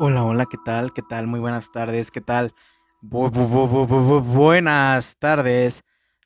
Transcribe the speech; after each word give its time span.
Hola, 0.00 0.24
hola, 0.24 0.46
¿qué 0.46 0.56
tal? 0.64 0.92
¿Qué 0.92 1.02
tal? 1.02 1.26
Muy 1.26 1.40
buenas 1.40 1.70
tardes, 1.70 2.10
¿qué 2.10 2.20
tal? 2.20 2.52
Bu- 3.00 3.30
bu- 3.30 3.48
bu- 3.48 3.68
bu- 3.68 3.86
bu- 3.86 4.08
bu- 4.08 4.22
buenas 4.22 5.16
tardes. 5.18 5.82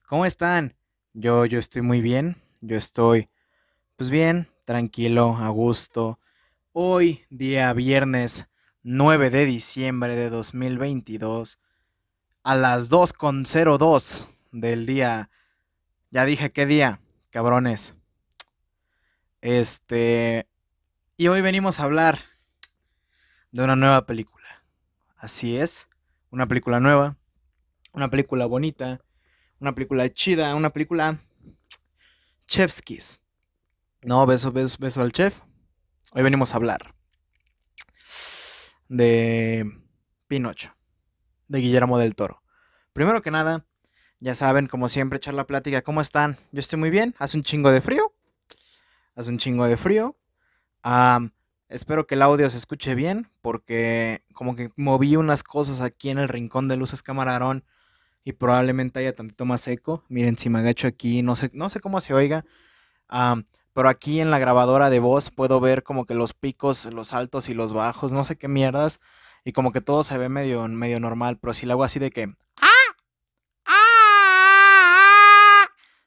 ¿Cómo 0.06 0.24
están? 0.24 0.74
Yo, 1.12 1.44
yo 1.44 1.58
estoy 1.58 1.82
muy 1.82 2.00
bien. 2.00 2.36
Yo 2.60 2.76
estoy, 2.76 3.28
pues 3.96 4.10
bien, 4.10 4.48
tranquilo, 4.64 5.36
a 5.36 5.48
gusto. 5.48 6.18
Hoy, 6.72 7.24
día 7.30 7.72
viernes 7.72 8.46
9 8.82 9.30
de 9.30 9.44
diciembre 9.44 10.14
de 10.16 10.30
2022, 10.30 11.58
a 12.44 12.54
las 12.54 12.88
dos 12.88 13.12
con 13.12 13.44
cero 13.44 13.76
dos 13.78 14.28
del 14.50 14.86
día. 14.86 15.30
Ya 16.10 16.24
dije 16.24 16.50
qué 16.50 16.64
día, 16.66 17.00
cabrones. 17.30 17.94
Este, 19.40 20.48
y 21.16 21.28
hoy 21.28 21.42
venimos 21.42 21.80
a 21.80 21.84
hablar 21.84 22.18
de 23.50 23.62
una 23.62 23.76
nueva 23.76 24.06
película. 24.06 24.64
Así 25.16 25.56
es, 25.56 25.88
una 26.30 26.46
película 26.46 26.80
nueva, 26.80 27.16
una 27.92 28.10
película 28.10 28.46
bonita, 28.46 29.00
una 29.58 29.74
película 29.74 30.08
chida, 30.08 30.54
una 30.54 30.70
película 30.70 31.18
chefskis. 32.46 33.20
No, 34.02 34.24
beso, 34.26 34.52
beso, 34.52 34.76
beso 34.78 35.02
al 35.02 35.12
chef. 35.12 35.40
Hoy 36.12 36.22
venimos 36.22 36.52
a 36.52 36.56
hablar 36.56 36.94
de 38.88 39.70
Pinocho, 40.26 40.74
de 41.48 41.60
Guillermo 41.60 41.98
del 41.98 42.14
Toro. 42.14 42.42
Primero 42.92 43.22
que 43.22 43.30
nada, 43.30 43.66
ya 44.20 44.34
saben, 44.34 44.66
como 44.66 44.88
siempre, 44.88 45.18
echar 45.18 45.34
la 45.34 45.46
plática. 45.46 45.82
¿Cómo 45.82 46.00
están? 46.00 46.36
Yo 46.50 46.60
estoy 46.60 46.78
muy 46.78 46.90
bien. 46.90 47.14
Hace 47.18 47.36
un 47.36 47.42
chingo 47.42 47.70
de 47.70 47.80
frío. 47.80 48.12
Hace 49.14 49.30
un 49.30 49.38
chingo 49.38 49.66
de 49.66 49.76
frío. 49.76 50.16
Am, 50.82 51.32
espero 51.68 52.06
que 52.06 52.14
el 52.14 52.22
audio 52.22 52.48
se 52.50 52.56
escuche 52.56 52.94
bien, 52.94 53.30
porque 53.40 54.24
como 54.34 54.56
que 54.56 54.70
moví 54.76 55.16
unas 55.16 55.42
cosas 55.42 55.80
aquí 55.80 56.10
en 56.10 56.18
el 56.18 56.28
rincón 56.28 56.68
de 56.68 56.76
luces 56.76 57.02
camarón 57.02 57.64
y 58.24 58.32
probablemente 58.32 59.00
haya 59.00 59.14
tantito 59.14 59.44
más 59.44 59.66
eco. 59.68 60.04
Miren, 60.08 60.36
si 60.36 60.50
me 60.50 60.58
agacho 60.58 60.86
aquí, 60.86 61.22
no 61.22 61.36
sé, 61.36 61.50
no 61.52 61.68
sé 61.68 61.80
cómo 61.80 62.00
se 62.00 62.14
oiga, 62.14 62.44
pero 63.72 63.88
aquí 63.88 64.20
en 64.20 64.30
la 64.30 64.38
grabadora 64.38 64.90
de 64.90 64.98
voz 64.98 65.30
puedo 65.30 65.60
ver 65.60 65.82
como 65.82 66.04
que 66.04 66.14
los 66.14 66.34
picos, 66.34 66.86
los 66.86 67.14
altos 67.14 67.48
y 67.48 67.54
los 67.54 67.72
bajos, 67.72 68.12
no 68.12 68.24
sé 68.24 68.36
qué 68.36 68.48
mierdas, 68.48 69.00
y 69.44 69.52
como 69.52 69.72
que 69.72 69.80
todo 69.80 70.02
se 70.02 70.18
ve 70.18 70.28
medio, 70.28 70.66
medio 70.68 71.00
normal, 71.00 71.38
pero 71.38 71.54
si 71.54 71.66
lo 71.66 71.74
hago 71.74 71.84
así 71.84 71.98
de 71.98 72.10
que 72.10 72.34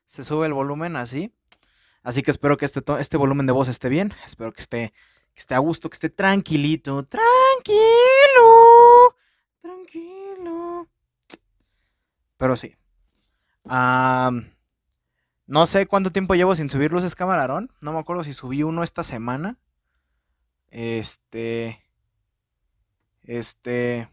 se 0.05 0.23
sube 0.25 0.45
el 0.45 0.53
volumen 0.53 0.97
así, 0.97 1.33
así 2.03 2.21
que 2.21 2.31
espero 2.31 2.57
que 2.57 2.65
este, 2.65 2.81
este 2.99 3.17
volumen 3.17 3.45
de 3.45 3.53
voz 3.53 3.69
esté 3.69 3.87
bien, 3.87 4.13
espero 4.25 4.51
que 4.51 4.61
esté, 4.61 4.93
que 5.33 5.39
esté 5.39 5.55
a 5.55 5.59
gusto, 5.59 5.89
que 5.89 5.95
esté 5.95 6.09
tranquilito, 6.09 7.03
tranquilo, 7.03 7.25
tranquilo. 9.59 10.89
Pero 12.37 12.55
sí. 12.55 12.75
No 15.47 15.65
sé 15.65 15.85
cuánto 15.85 16.11
tiempo 16.11 16.35
llevo 16.35 16.55
sin 16.55 16.69
subir 16.69 16.91
luces 16.91 17.15
camarón. 17.15 17.71
No 17.81 17.93
me 17.93 17.99
acuerdo 17.99 18.23
si 18.23 18.33
subí 18.33 18.63
uno 18.63 18.83
esta 18.83 19.03
semana. 19.03 19.57
Este. 20.69 21.83
Este. 23.23 24.07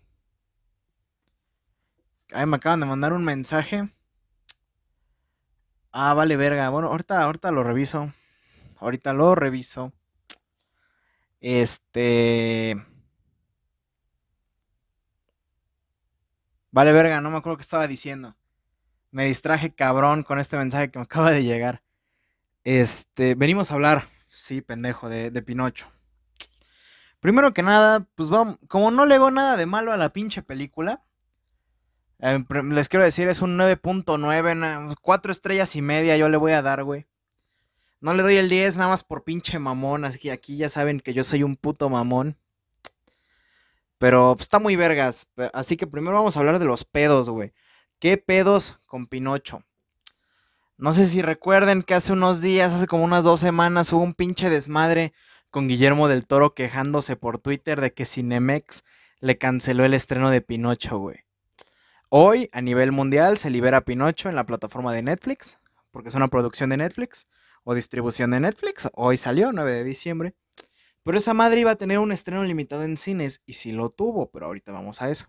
Ay, 2.32 2.46
me 2.46 2.56
acaban 2.56 2.80
de 2.80 2.86
mandar 2.86 3.12
un 3.12 3.24
mensaje. 3.24 3.88
Ah, 5.92 6.12
vale, 6.14 6.36
verga. 6.36 6.68
Bueno, 6.68 6.88
ahorita, 6.88 7.22
ahorita 7.22 7.50
lo 7.50 7.64
reviso. 7.64 8.12
Ahorita 8.80 9.12
lo 9.14 9.34
reviso. 9.34 9.92
Este. 11.40 12.76
Vale, 16.70 16.92
verga, 16.92 17.20
no 17.20 17.30
me 17.30 17.38
acuerdo 17.38 17.56
qué 17.56 17.62
estaba 17.62 17.86
diciendo. 17.86 18.36
Me 19.10 19.24
distraje 19.26 19.74
cabrón 19.74 20.22
con 20.22 20.38
este 20.38 20.56
mensaje 20.56 20.90
que 20.90 20.98
me 20.98 21.04
acaba 21.06 21.30
de 21.30 21.44
llegar. 21.44 21.82
Este. 22.64 23.34
Venimos 23.34 23.70
a 23.70 23.74
hablar. 23.74 24.04
Sí, 24.26 24.60
pendejo, 24.60 25.08
de, 25.08 25.30
de 25.30 25.42
Pinocho. 25.42 25.90
Primero 27.20 27.52
que 27.52 27.62
nada, 27.62 28.06
pues 28.14 28.30
vamos. 28.30 28.58
Como 28.68 28.90
no 28.90 29.06
le 29.06 29.16
hago 29.16 29.30
nada 29.30 29.56
de 29.56 29.66
malo 29.66 29.92
a 29.92 29.96
la 29.96 30.12
pinche 30.12 30.42
película. 30.42 31.02
Eh, 32.20 32.44
les 32.70 32.88
quiero 32.88 33.04
decir, 33.04 33.28
es 33.28 33.42
un 33.42 33.56
9.9, 33.58 34.54
na- 34.56 34.94
4 35.02 35.32
estrellas 35.32 35.74
y 35.76 35.82
media 35.82 36.16
yo 36.16 36.28
le 36.28 36.36
voy 36.36 36.52
a 36.52 36.62
dar, 36.62 36.84
güey. 36.84 37.07
No 38.00 38.14
le 38.14 38.22
doy 38.22 38.36
el 38.36 38.48
10 38.48 38.76
nada 38.76 38.90
más 38.90 39.02
por 39.02 39.24
pinche 39.24 39.58
mamón, 39.58 40.04
así 40.04 40.18
que 40.18 40.30
aquí 40.30 40.56
ya 40.56 40.68
saben 40.68 41.00
que 41.00 41.14
yo 41.14 41.24
soy 41.24 41.42
un 41.42 41.56
puto 41.56 41.88
mamón. 41.88 42.38
Pero 43.98 44.34
pues, 44.36 44.44
está 44.44 44.60
muy 44.60 44.76
vergas. 44.76 45.26
Así 45.52 45.76
que 45.76 45.86
primero 45.86 46.14
vamos 46.14 46.36
a 46.36 46.40
hablar 46.40 46.60
de 46.60 46.64
los 46.64 46.84
pedos, 46.84 47.28
güey. 47.28 47.52
¿Qué 47.98 48.16
pedos 48.16 48.78
con 48.86 49.06
Pinocho? 49.06 49.64
No 50.76 50.92
sé 50.92 51.06
si 51.06 51.22
recuerden 51.22 51.82
que 51.82 51.94
hace 51.94 52.12
unos 52.12 52.40
días, 52.40 52.72
hace 52.72 52.86
como 52.86 53.02
unas 53.02 53.24
dos 53.24 53.40
semanas, 53.40 53.92
hubo 53.92 54.04
un 54.04 54.14
pinche 54.14 54.48
desmadre 54.48 55.12
con 55.50 55.66
Guillermo 55.66 56.06
del 56.06 56.26
Toro 56.28 56.54
quejándose 56.54 57.16
por 57.16 57.38
Twitter 57.38 57.80
de 57.80 57.92
que 57.92 58.06
Cinemex 58.06 58.84
le 59.18 59.38
canceló 59.38 59.84
el 59.84 59.94
estreno 59.94 60.30
de 60.30 60.40
Pinocho, 60.40 60.98
güey. 60.98 61.24
Hoy, 62.10 62.48
a 62.52 62.60
nivel 62.60 62.92
mundial, 62.92 63.38
se 63.38 63.50
libera 63.50 63.80
Pinocho 63.80 64.28
en 64.28 64.36
la 64.36 64.46
plataforma 64.46 64.92
de 64.92 65.02
Netflix, 65.02 65.58
porque 65.90 66.10
es 66.10 66.14
una 66.14 66.28
producción 66.28 66.70
de 66.70 66.76
Netflix 66.76 67.26
o 67.64 67.74
distribución 67.74 68.30
de 68.30 68.40
Netflix. 68.40 68.88
Hoy 68.94 69.16
salió, 69.16 69.52
9 69.52 69.72
de 69.72 69.84
diciembre. 69.84 70.34
Pero 71.02 71.18
esa 71.18 71.32
madre 71.34 71.60
iba 71.60 71.70
a 71.70 71.76
tener 71.76 71.98
un 71.98 72.12
estreno 72.12 72.44
limitado 72.44 72.82
en 72.82 72.96
cines 72.96 73.42
y 73.46 73.54
sí 73.54 73.72
lo 73.72 73.88
tuvo, 73.88 74.30
pero 74.30 74.46
ahorita 74.46 74.72
vamos 74.72 75.00
a 75.00 75.10
eso. 75.10 75.26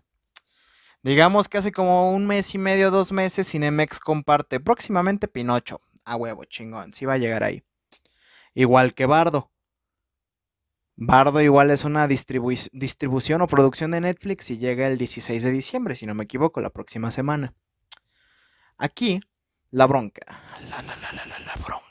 Digamos 1.02 1.48
que 1.48 1.56
hace 1.58 1.72
como 1.72 2.12
un 2.14 2.26
mes 2.26 2.54
y 2.54 2.58
medio, 2.58 2.90
dos 2.90 3.12
meses, 3.12 3.48
Cinemex 3.50 3.98
comparte 4.00 4.60
próximamente 4.60 5.28
Pinocho. 5.28 5.80
A 6.04 6.16
huevo, 6.16 6.44
chingón, 6.44 6.92
sí 6.92 7.06
va 7.06 7.14
a 7.14 7.18
llegar 7.18 7.42
ahí. 7.42 7.62
Igual 8.52 8.92
que 8.94 9.06
Bardo. 9.06 9.50
Bardo 10.96 11.40
igual 11.40 11.70
es 11.70 11.84
una 11.84 12.06
distribu- 12.06 12.68
distribución 12.72 13.40
o 13.40 13.46
producción 13.46 13.92
de 13.92 14.02
Netflix 14.02 14.50
y 14.50 14.58
llega 14.58 14.86
el 14.86 14.98
16 14.98 15.42
de 15.42 15.50
diciembre, 15.50 15.94
si 15.94 16.04
no 16.04 16.14
me 16.14 16.24
equivoco, 16.24 16.60
la 16.60 16.68
próxima 16.68 17.10
semana. 17.10 17.54
Aquí, 18.76 19.20
la 19.70 19.86
bronca, 19.86 20.20
la, 20.68 20.82
la, 20.82 20.96
la, 20.96 21.12
la, 21.12 21.26
la, 21.26 21.38
la 21.38 21.54
bronca, 21.64 21.86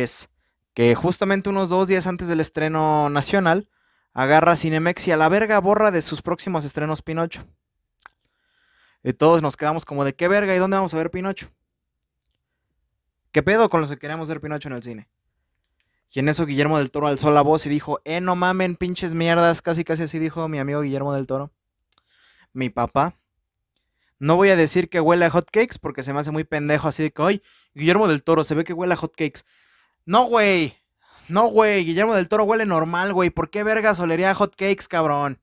es 0.00 0.30
que 0.74 0.94
justamente 0.94 1.50
unos 1.50 1.68
dos 1.68 1.88
días 1.88 2.06
antes 2.06 2.28
del 2.28 2.40
estreno 2.40 3.10
nacional, 3.10 3.68
agarra 4.14 4.56
Cinemex 4.56 5.08
y 5.08 5.12
a 5.12 5.16
la 5.16 5.28
verga 5.28 5.60
borra 5.60 5.90
de 5.90 6.00
sus 6.00 6.22
próximos 6.22 6.64
estrenos 6.64 7.02
Pinocho. 7.02 7.44
Y 9.02 9.12
todos 9.12 9.42
nos 9.42 9.56
quedamos 9.56 9.84
como 9.84 10.04
de 10.04 10.14
qué 10.14 10.28
verga 10.28 10.54
y 10.54 10.58
dónde 10.58 10.76
vamos 10.76 10.94
a 10.94 10.96
ver 10.96 11.10
Pinocho. 11.10 11.50
¿Qué 13.32 13.42
pedo 13.42 13.68
con 13.68 13.80
los 13.80 13.90
que 13.90 13.98
queríamos 13.98 14.28
ver 14.28 14.40
Pinocho 14.40 14.68
en 14.68 14.74
el 14.74 14.82
cine? 14.82 15.08
Y 16.10 16.20
en 16.20 16.28
eso 16.28 16.46
Guillermo 16.46 16.78
del 16.78 16.90
Toro 16.90 17.06
alzó 17.06 17.30
la 17.30 17.40
voz 17.42 17.64
y 17.66 17.70
dijo, 17.70 18.00
eh, 18.04 18.20
no 18.20 18.36
mamen, 18.36 18.76
pinches 18.76 19.14
mierdas, 19.14 19.62
casi 19.62 19.82
casi 19.82 20.02
así 20.02 20.18
dijo 20.18 20.46
mi 20.48 20.58
amigo 20.58 20.82
Guillermo 20.82 21.14
del 21.14 21.26
Toro, 21.26 21.50
mi 22.52 22.68
papá. 22.68 23.14
No 24.18 24.36
voy 24.36 24.50
a 24.50 24.56
decir 24.56 24.88
que 24.88 25.00
huele 25.00 25.24
a 25.24 25.30
hotcakes 25.30 25.78
porque 25.80 26.02
se 26.02 26.12
me 26.12 26.20
hace 26.20 26.30
muy 26.30 26.44
pendejo 26.44 26.86
así 26.86 27.02
de 27.02 27.10
que, 27.10 27.22
ay, 27.22 27.42
Guillermo 27.74 28.08
del 28.08 28.22
Toro, 28.22 28.44
se 28.44 28.54
ve 28.54 28.62
que 28.62 28.72
huele 28.72 28.92
a 28.92 28.96
hotcakes. 28.96 29.40
No, 30.04 30.24
güey. 30.24 30.76
No, 31.28 31.48
güey. 31.48 31.84
Guillermo 31.84 32.14
del 32.14 32.28
Toro 32.28 32.44
huele 32.44 32.66
normal, 32.66 33.12
güey. 33.12 33.30
¿Por 33.30 33.50
qué 33.50 33.62
vergas 33.62 34.00
olería 34.00 34.30
a 34.30 34.34
hotcakes, 34.34 34.88
cabrón? 34.88 35.40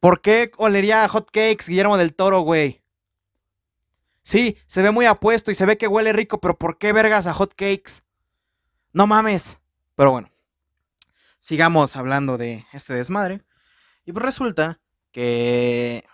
¿Por 0.00 0.20
qué 0.20 0.50
olería 0.58 1.04
a 1.04 1.08
hotcakes, 1.08 1.68
Guillermo 1.68 1.96
del 1.96 2.14
Toro, 2.14 2.40
güey? 2.40 2.82
Sí, 4.22 4.58
se 4.66 4.82
ve 4.82 4.90
muy 4.90 5.06
apuesto 5.06 5.50
y 5.50 5.54
se 5.54 5.66
ve 5.66 5.78
que 5.78 5.86
huele 5.86 6.12
rico, 6.12 6.40
pero 6.40 6.56
¿por 6.58 6.78
qué 6.78 6.92
vergas 6.92 7.26
a 7.26 7.34
hotcakes? 7.34 8.02
No 8.92 9.06
mames. 9.06 9.60
Pero 9.94 10.10
bueno, 10.10 10.30
sigamos 11.38 11.96
hablando 11.96 12.38
de 12.38 12.66
este 12.72 12.94
desmadre. 12.94 13.42
Y 14.04 14.12
pues 14.12 14.24
resulta 14.24 14.80
que 15.12 16.04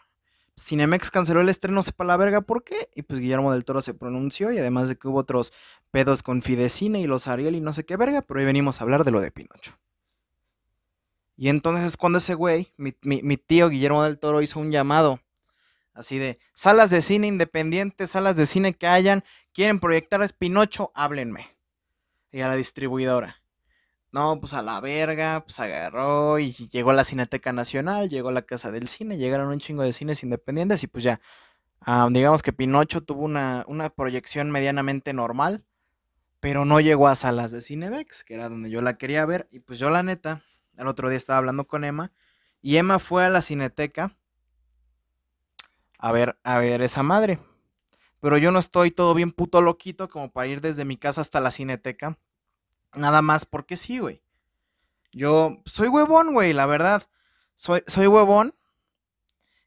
Cinemex 0.60 1.10
canceló 1.10 1.40
el 1.40 1.48
estreno, 1.48 1.82
sepa 1.82 2.04
la 2.04 2.16
verga 2.16 2.40
por 2.42 2.62
qué. 2.64 2.88
Y 2.94 3.02
pues 3.02 3.20
Guillermo 3.20 3.52
del 3.52 3.64
Toro 3.64 3.80
se 3.80 3.94
pronunció. 3.94 4.52
Y 4.52 4.58
además 4.58 4.88
de 4.88 4.96
que 4.96 5.08
hubo 5.08 5.18
otros 5.18 5.52
pedos 5.90 6.22
con 6.22 6.42
Fidecine 6.42 7.00
y 7.00 7.06
los 7.06 7.28
Ariel 7.28 7.54
y 7.56 7.60
no 7.60 7.72
sé 7.72 7.84
qué 7.84 7.96
verga. 7.96 8.22
Pero 8.22 8.40
hoy 8.40 8.46
venimos 8.46 8.80
a 8.80 8.84
hablar 8.84 9.04
de 9.04 9.10
lo 9.10 9.20
de 9.20 9.30
Pinocho. 9.30 9.78
Y 11.36 11.48
entonces 11.48 11.84
es 11.86 11.96
cuando 11.96 12.18
ese 12.18 12.34
güey, 12.34 12.72
mi, 12.76 12.94
mi- 13.02 13.22
mi 13.22 13.36
tío 13.38 13.68
Guillermo 13.70 14.04
del 14.04 14.18
Toro, 14.18 14.42
hizo 14.42 14.60
un 14.60 14.70
llamado. 14.70 15.20
Así 15.94 16.18
de 16.18 16.38
salas 16.54 16.90
de 16.90 17.02
cine 17.02 17.26
independientes, 17.26 18.10
salas 18.10 18.36
de 18.36 18.46
cine 18.46 18.74
que 18.74 18.86
hayan, 18.86 19.24
quieren 19.52 19.80
proyectar 19.80 20.22
a 20.22 20.28
Pinocho, 20.28 20.92
háblenme. 20.94 21.48
Y 22.30 22.42
a 22.42 22.48
la 22.48 22.54
distribuidora. 22.56 23.39
No, 24.12 24.40
pues 24.40 24.54
a 24.54 24.62
la 24.62 24.80
verga, 24.80 25.44
pues 25.44 25.60
agarró 25.60 26.38
y 26.40 26.52
llegó 26.52 26.90
a 26.90 26.94
la 26.94 27.04
Cineteca 27.04 27.52
Nacional, 27.52 28.08
llegó 28.08 28.30
a 28.30 28.32
la 28.32 28.42
Casa 28.42 28.72
del 28.72 28.88
Cine, 28.88 29.18
llegaron 29.18 29.48
un 29.48 29.60
chingo 29.60 29.82
de 29.84 29.92
cines 29.92 30.24
independientes 30.24 30.82
y 30.82 30.88
pues 30.88 31.04
ya, 31.04 31.20
ah, 31.82 32.08
digamos 32.10 32.42
que 32.42 32.52
Pinocho 32.52 33.02
tuvo 33.02 33.24
una, 33.24 33.64
una 33.68 33.90
proyección 33.90 34.50
medianamente 34.50 35.12
normal, 35.12 35.64
pero 36.40 36.64
no 36.64 36.80
llegó 36.80 37.08
a 37.08 37.16
salas 37.16 37.52
de 37.52 37.60
Cinemex, 37.62 38.24
que 38.24 38.34
era 38.34 38.48
donde 38.48 38.70
yo 38.70 38.82
la 38.82 38.98
quería 38.98 39.26
ver 39.26 39.48
y 39.50 39.60
pues 39.60 39.78
yo 39.78 39.90
la 39.90 40.02
neta, 40.02 40.42
El 40.78 40.88
otro 40.88 41.08
día 41.08 41.16
estaba 41.16 41.38
hablando 41.38 41.66
con 41.66 41.84
Emma 41.84 42.12
y 42.62 42.76
Emma 42.76 42.98
fue 42.98 43.24
a 43.24 43.30
la 43.30 43.42
cineteca 43.42 44.12
a 45.98 46.12
ver, 46.12 46.38
a 46.44 46.58
ver 46.58 46.82
esa 46.82 47.02
madre. 47.02 47.38
Pero 48.20 48.38
yo 48.38 48.52
no 48.52 48.58
estoy 48.58 48.90
todo 48.90 49.14
bien 49.14 49.32
puto 49.32 49.62
loquito 49.62 50.08
como 50.08 50.30
para 50.32 50.46
ir 50.46 50.60
desde 50.60 50.84
mi 50.84 50.96
casa 50.96 51.20
hasta 51.20 51.40
la 51.40 51.50
cineteca. 51.50 52.18
Nada 52.94 53.22
más 53.22 53.44
porque 53.44 53.76
sí, 53.76 53.98
güey. 53.98 54.22
Yo 55.12 55.60
soy 55.64 55.88
huevón, 55.88 56.32
güey, 56.32 56.52
la 56.52 56.66
verdad. 56.66 57.08
Soy, 57.54 57.82
soy 57.86 58.06
huevón. 58.06 58.54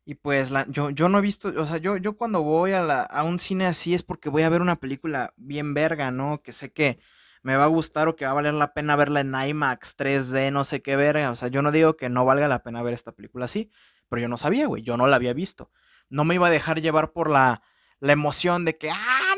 Y 0.05 0.15
pues 0.15 0.51
la, 0.51 0.65
yo, 0.67 0.89
yo 0.89 1.07
no 1.07 1.19
he 1.19 1.21
visto, 1.21 1.53
o 1.55 1.65
sea, 1.65 1.77
yo, 1.77 1.95
yo 1.95 2.17
cuando 2.17 2.43
voy 2.43 2.73
a, 2.73 2.81
la, 2.81 3.03
a 3.03 3.23
un 3.23 3.39
cine 3.39 3.65
así 3.65 3.93
es 3.93 4.03
porque 4.03 4.27
voy 4.29 4.43
a 4.43 4.49
ver 4.49 4.61
una 4.61 4.75
película 4.75 5.33
bien 5.37 5.73
verga, 5.73 6.11
¿no? 6.11 6.41
Que 6.41 6.51
sé 6.51 6.73
que 6.73 6.99
me 7.41 7.55
va 7.55 7.65
a 7.65 7.67
gustar 7.67 8.09
o 8.09 8.15
que 8.15 8.25
va 8.25 8.31
a 8.31 8.33
valer 8.35 8.53
la 8.53 8.73
pena 8.73 8.97
verla 8.97 9.21
en 9.21 9.33
IMAX 9.33 9.97
3D, 9.97 10.51
no 10.51 10.65
sé 10.65 10.81
qué 10.81 10.97
verga. 10.97 11.31
O 11.31 11.35
sea, 11.35 11.47
yo 11.47 11.61
no 11.61 11.71
digo 11.71 11.95
que 11.95 12.09
no 12.09 12.25
valga 12.25 12.49
la 12.49 12.63
pena 12.63 12.81
ver 12.81 12.93
esta 12.93 13.13
película 13.13 13.45
así, 13.45 13.69
pero 14.09 14.21
yo 14.21 14.27
no 14.27 14.37
sabía, 14.37 14.67
güey, 14.67 14.83
yo 14.83 14.97
no 14.97 15.07
la 15.07 15.15
había 15.15 15.33
visto. 15.33 15.69
No 16.09 16.25
me 16.25 16.35
iba 16.35 16.47
a 16.47 16.51
dejar 16.51 16.81
llevar 16.81 17.13
por 17.13 17.29
la, 17.29 17.61
la 17.99 18.13
emoción 18.13 18.65
de 18.65 18.75
que, 18.75 18.91
ah, 18.91 19.32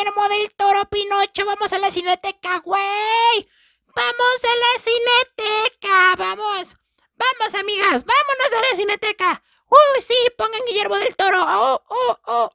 Guillermo 0.00 0.28
del 0.30 0.54
Toro 0.56 0.88
Pinocho, 0.88 1.44
vamos 1.44 1.74
a 1.74 1.78
la 1.78 1.90
cineteca, 1.90 2.58
güey. 2.64 3.48
Vamos 3.94 4.40
a 4.44 4.56
la 4.56 4.78
cineteca, 4.78 6.14
vamos. 6.16 6.76
Vamos, 7.16 7.54
amigas, 7.54 8.04
vámonos 8.06 8.52
a 8.56 8.70
la 8.70 8.76
cineteca. 8.76 9.42
Uy, 9.68 10.00
sí, 10.00 10.14
pongan 10.38 10.60
Guillermo 10.66 10.96
del 10.96 11.14
Toro. 11.16 11.44
Oh, 11.46 11.82
oh, 11.86 12.18
oh. 12.28 12.50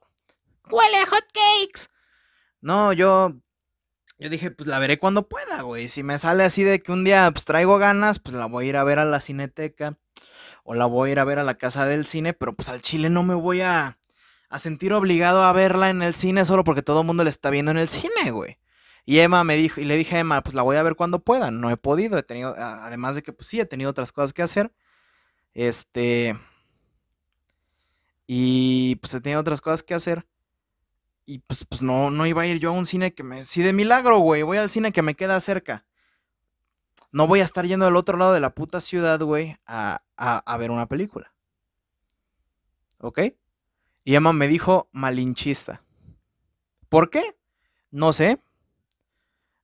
Huele 0.70 0.96
a 0.96 1.06
hot 1.06 1.24
cakes. 1.32 1.86
No, 2.62 2.92
yo. 2.92 3.32
Yo 4.18 4.28
dije, 4.28 4.50
pues 4.50 4.66
la 4.66 4.80
veré 4.80 4.98
cuando 4.98 5.28
pueda, 5.28 5.62
güey. 5.62 5.86
Si 5.86 6.02
me 6.02 6.18
sale 6.18 6.42
así 6.42 6.64
de 6.64 6.80
que 6.80 6.90
un 6.90 7.04
día 7.04 7.30
pues, 7.30 7.44
traigo 7.44 7.78
ganas, 7.78 8.18
pues 8.18 8.34
la 8.34 8.46
voy 8.46 8.66
a 8.66 8.68
ir 8.70 8.76
a 8.76 8.82
ver 8.82 8.98
a 8.98 9.04
la 9.04 9.20
cineteca. 9.20 9.96
O 10.64 10.74
la 10.74 10.86
voy 10.86 11.10
a 11.10 11.12
ir 11.12 11.18
a 11.20 11.24
ver 11.24 11.38
a 11.38 11.44
la 11.44 11.54
casa 11.54 11.86
del 11.86 12.06
cine. 12.06 12.32
Pero 12.32 12.56
pues 12.56 12.70
al 12.70 12.82
chile 12.82 13.08
no 13.08 13.22
me 13.22 13.34
voy 13.34 13.60
a, 13.60 13.98
a 14.48 14.58
sentir 14.58 14.92
obligado 14.92 15.42
a 15.42 15.52
verla 15.52 15.90
en 15.90 16.02
el 16.02 16.14
cine 16.14 16.44
solo 16.44 16.64
porque 16.64 16.82
todo 16.82 17.00
el 17.00 17.06
mundo 17.06 17.24
la 17.24 17.30
está 17.30 17.50
viendo 17.50 17.70
en 17.70 17.78
el 17.78 17.88
cine, 17.88 18.30
güey. 18.30 18.58
Y 19.04 19.20
Emma 19.20 19.44
me 19.44 19.56
dijo, 19.56 19.80
y 19.80 19.84
le 19.84 19.96
dije 19.96 20.16
a 20.16 20.20
Emma, 20.20 20.42
pues 20.42 20.54
la 20.54 20.62
voy 20.62 20.76
a 20.76 20.82
ver 20.82 20.96
cuando 20.96 21.20
pueda. 21.20 21.52
No 21.52 21.70
he 21.70 21.76
podido, 21.76 22.18
he 22.18 22.24
tenido, 22.24 22.54
además 22.56 23.14
de 23.14 23.22
que 23.22 23.32
pues 23.32 23.46
sí, 23.46 23.60
he 23.60 23.64
tenido 23.64 23.90
otras 23.90 24.10
cosas 24.10 24.32
que 24.32 24.42
hacer. 24.42 24.72
Este. 25.54 26.36
Y 28.26 28.96
pues 28.96 29.14
he 29.14 29.20
tenido 29.20 29.40
otras 29.40 29.60
cosas 29.60 29.84
que 29.84 29.94
hacer. 29.94 30.26
Y 31.24 31.38
pues, 31.38 31.64
pues 31.64 31.82
no, 31.82 32.10
no 32.10 32.26
iba 32.26 32.42
a 32.42 32.46
ir 32.46 32.58
yo 32.58 32.70
a 32.70 32.72
un 32.72 32.84
cine 32.84 33.14
que 33.14 33.22
me. 33.22 33.44
Sí, 33.44 33.62
de 33.62 33.72
milagro, 33.72 34.18
güey. 34.18 34.42
Voy 34.42 34.58
al 34.58 34.70
cine 34.70 34.92
que 34.92 35.02
me 35.02 35.14
queda 35.14 35.38
cerca. 35.40 35.86
No 37.12 37.28
voy 37.28 37.40
a 37.40 37.44
estar 37.44 37.64
yendo 37.64 37.86
al 37.86 37.96
otro 37.96 38.18
lado 38.18 38.32
de 38.32 38.40
la 38.40 38.54
puta 38.54 38.80
ciudad, 38.80 39.20
güey, 39.20 39.56
a, 39.66 40.02
a, 40.16 40.38
a 40.38 40.56
ver 40.56 40.70
una 40.70 40.86
película. 40.86 41.32
¿Ok? 43.00 43.20
Y 44.06 44.14
Emma 44.14 44.32
me 44.32 44.46
dijo 44.46 44.88
malinchista. 44.92 45.82
¿Por 46.88 47.10
qué? 47.10 47.36
No 47.90 48.12
sé. 48.12 48.38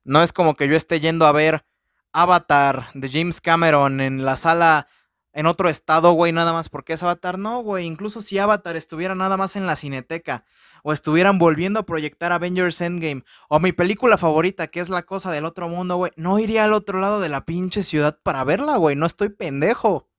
No 0.03 0.21
es 0.21 0.33
como 0.33 0.57
que 0.57 0.67
yo 0.67 0.75
esté 0.75 0.99
yendo 0.99 1.25
a 1.25 1.31
ver 1.31 1.65
Avatar 2.11 2.87
de 2.93 3.09
James 3.09 3.39
Cameron 3.39 4.01
en 4.01 4.25
la 4.25 4.35
sala 4.35 4.89
en 5.31 5.45
otro 5.45 5.69
estado, 5.69 6.11
güey, 6.11 6.33
nada 6.33 6.51
más 6.51 6.67
porque 6.67 6.91
es 6.91 7.03
Avatar. 7.03 7.39
No, 7.39 7.61
güey, 7.61 7.85
incluso 7.85 8.21
si 8.21 8.37
Avatar 8.37 8.75
estuviera 8.75 9.15
nada 9.15 9.37
más 9.37 9.55
en 9.55 9.65
la 9.65 9.77
cineteca 9.77 10.43
o 10.83 10.91
estuvieran 10.91 11.39
volviendo 11.39 11.79
a 11.79 11.85
proyectar 11.85 12.33
Avengers 12.33 12.81
Endgame 12.81 13.23
o 13.47 13.61
mi 13.61 13.71
película 13.71 14.17
favorita, 14.17 14.67
que 14.67 14.81
es 14.81 14.89
La 14.89 15.03
Cosa 15.03 15.31
del 15.31 15.45
Otro 15.45 15.69
Mundo, 15.69 15.95
güey, 15.95 16.11
no 16.17 16.37
iría 16.37 16.65
al 16.65 16.73
otro 16.73 16.99
lado 16.99 17.21
de 17.21 17.29
la 17.29 17.45
pinche 17.45 17.81
ciudad 17.81 18.19
para 18.21 18.43
verla, 18.43 18.75
güey, 18.75 18.97
no 18.97 19.05
estoy 19.05 19.29
pendejo. 19.29 20.09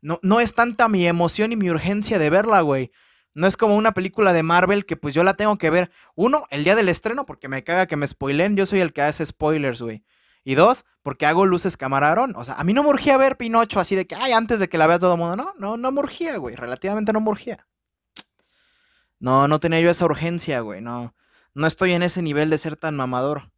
No, 0.00 0.18
no 0.22 0.40
es 0.40 0.54
tanta 0.54 0.88
mi 0.88 1.06
emoción 1.06 1.52
y 1.52 1.56
mi 1.56 1.68
urgencia 1.68 2.18
de 2.18 2.30
verla, 2.30 2.62
güey. 2.62 2.90
No 3.34 3.46
es 3.46 3.56
como 3.56 3.76
una 3.76 3.92
película 3.92 4.32
de 4.32 4.42
Marvel 4.42 4.86
que 4.86 4.96
pues 4.96 5.12
yo 5.12 5.24
la 5.24 5.34
tengo 5.34 5.58
que 5.58 5.70
ver. 5.70 5.90
Uno, 6.14 6.46
el 6.50 6.64
día 6.64 6.74
del 6.76 6.88
estreno, 6.88 7.26
porque 7.26 7.48
me 7.48 7.64
caga 7.64 7.86
que 7.86 7.96
me 7.96 8.06
spoilen. 8.06 8.56
Yo 8.56 8.64
soy 8.64 8.80
el 8.80 8.92
que 8.92 9.02
hace 9.02 9.26
spoilers, 9.26 9.82
güey. 9.82 10.04
Y 10.44 10.54
dos, 10.54 10.84
porque 11.02 11.26
hago 11.26 11.46
luces 11.46 11.76
camarón. 11.76 12.34
O 12.36 12.44
sea, 12.44 12.54
a 12.54 12.64
mí 12.64 12.72
no 12.72 12.82
me 12.82 12.90
urgía 12.90 13.16
ver 13.16 13.36
Pinocho 13.36 13.80
así 13.80 13.96
de 13.96 14.06
que, 14.06 14.14
ay, 14.14 14.32
antes 14.32 14.60
de 14.60 14.68
que 14.68 14.78
la 14.78 14.86
vea 14.86 14.98
todo 14.98 15.14
el 15.14 15.18
mundo. 15.18 15.36
No, 15.36 15.54
no, 15.58 15.76
no 15.76 15.90
me 15.90 16.00
urgía, 16.00 16.36
güey. 16.36 16.54
Relativamente 16.54 17.12
no 17.12 17.20
me 17.20 17.30
urgía. 17.30 17.66
No, 19.18 19.48
no 19.48 19.58
tenía 19.58 19.80
yo 19.80 19.90
esa 19.90 20.04
urgencia, 20.04 20.60
güey. 20.60 20.80
No, 20.80 21.14
no 21.54 21.66
estoy 21.66 21.92
en 21.92 22.02
ese 22.02 22.22
nivel 22.22 22.50
de 22.50 22.58
ser 22.58 22.76
tan 22.76 22.94
mamador. 22.94 23.50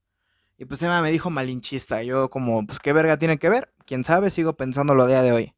Y 0.58 0.64
pues 0.64 0.80
Emma 0.82 1.02
me 1.02 1.10
dijo 1.10 1.28
malinchista. 1.28 2.02
Yo 2.02 2.30
como, 2.30 2.66
pues 2.66 2.78
qué 2.78 2.92
verga 2.92 3.18
tiene 3.18 3.38
que 3.38 3.50
ver. 3.50 3.74
Quién 3.84 4.04
sabe, 4.04 4.30
sigo 4.30 4.56
pensando 4.56 4.94
lo 4.94 5.06
día 5.06 5.22
de 5.22 5.32
hoy. 5.32 5.54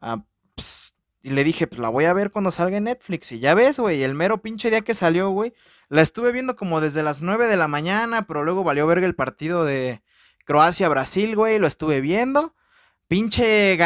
Ah, 0.00 0.24
pues, 0.54 0.85
y 1.26 1.30
le 1.30 1.42
dije, 1.42 1.66
pues 1.66 1.80
la 1.80 1.88
voy 1.88 2.04
a 2.04 2.12
ver 2.12 2.30
cuando 2.30 2.52
salga 2.52 2.76
en 2.76 2.84
Netflix. 2.84 3.32
Y 3.32 3.40
ya 3.40 3.52
ves, 3.52 3.80
güey, 3.80 4.04
el 4.04 4.14
mero 4.14 4.40
pinche 4.40 4.70
día 4.70 4.82
que 4.82 4.94
salió, 4.94 5.30
güey. 5.30 5.52
La 5.88 6.00
estuve 6.00 6.30
viendo 6.30 6.54
como 6.54 6.80
desde 6.80 7.02
las 7.02 7.20
9 7.20 7.48
de 7.48 7.56
la 7.56 7.66
mañana, 7.66 8.28
pero 8.28 8.44
luego 8.44 8.62
valió 8.62 8.86
verga 8.86 9.06
el 9.06 9.16
partido 9.16 9.64
de 9.64 10.02
Croacia-Brasil, 10.44 11.34
güey. 11.34 11.58
Lo 11.58 11.66
estuve 11.66 12.00
viendo. 12.00 12.54
Pinche. 13.08 13.76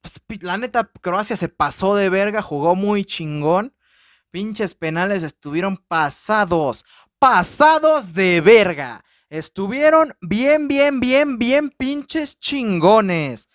Pues, 0.00 0.22
la 0.40 0.56
neta, 0.56 0.90
Croacia 1.02 1.36
se 1.36 1.50
pasó 1.50 1.94
de 1.94 2.08
verga, 2.08 2.40
jugó 2.40 2.74
muy 2.74 3.04
chingón. 3.04 3.74
Pinches 4.30 4.74
penales 4.74 5.22
estuvieron 5.24 5.76
pasados. 5.76 6.86
Pasados 7.18 8.14
de 8.14 8.40
verga. 8.40 9.04
Estuvieron 9.28 10.14
bien, 10.22 10.68
bien, 10.68 11.00
bien, 11.00 11.38
bien 11.38 11.68
pinches 11.68 12.38
chingones. 12.38 13.50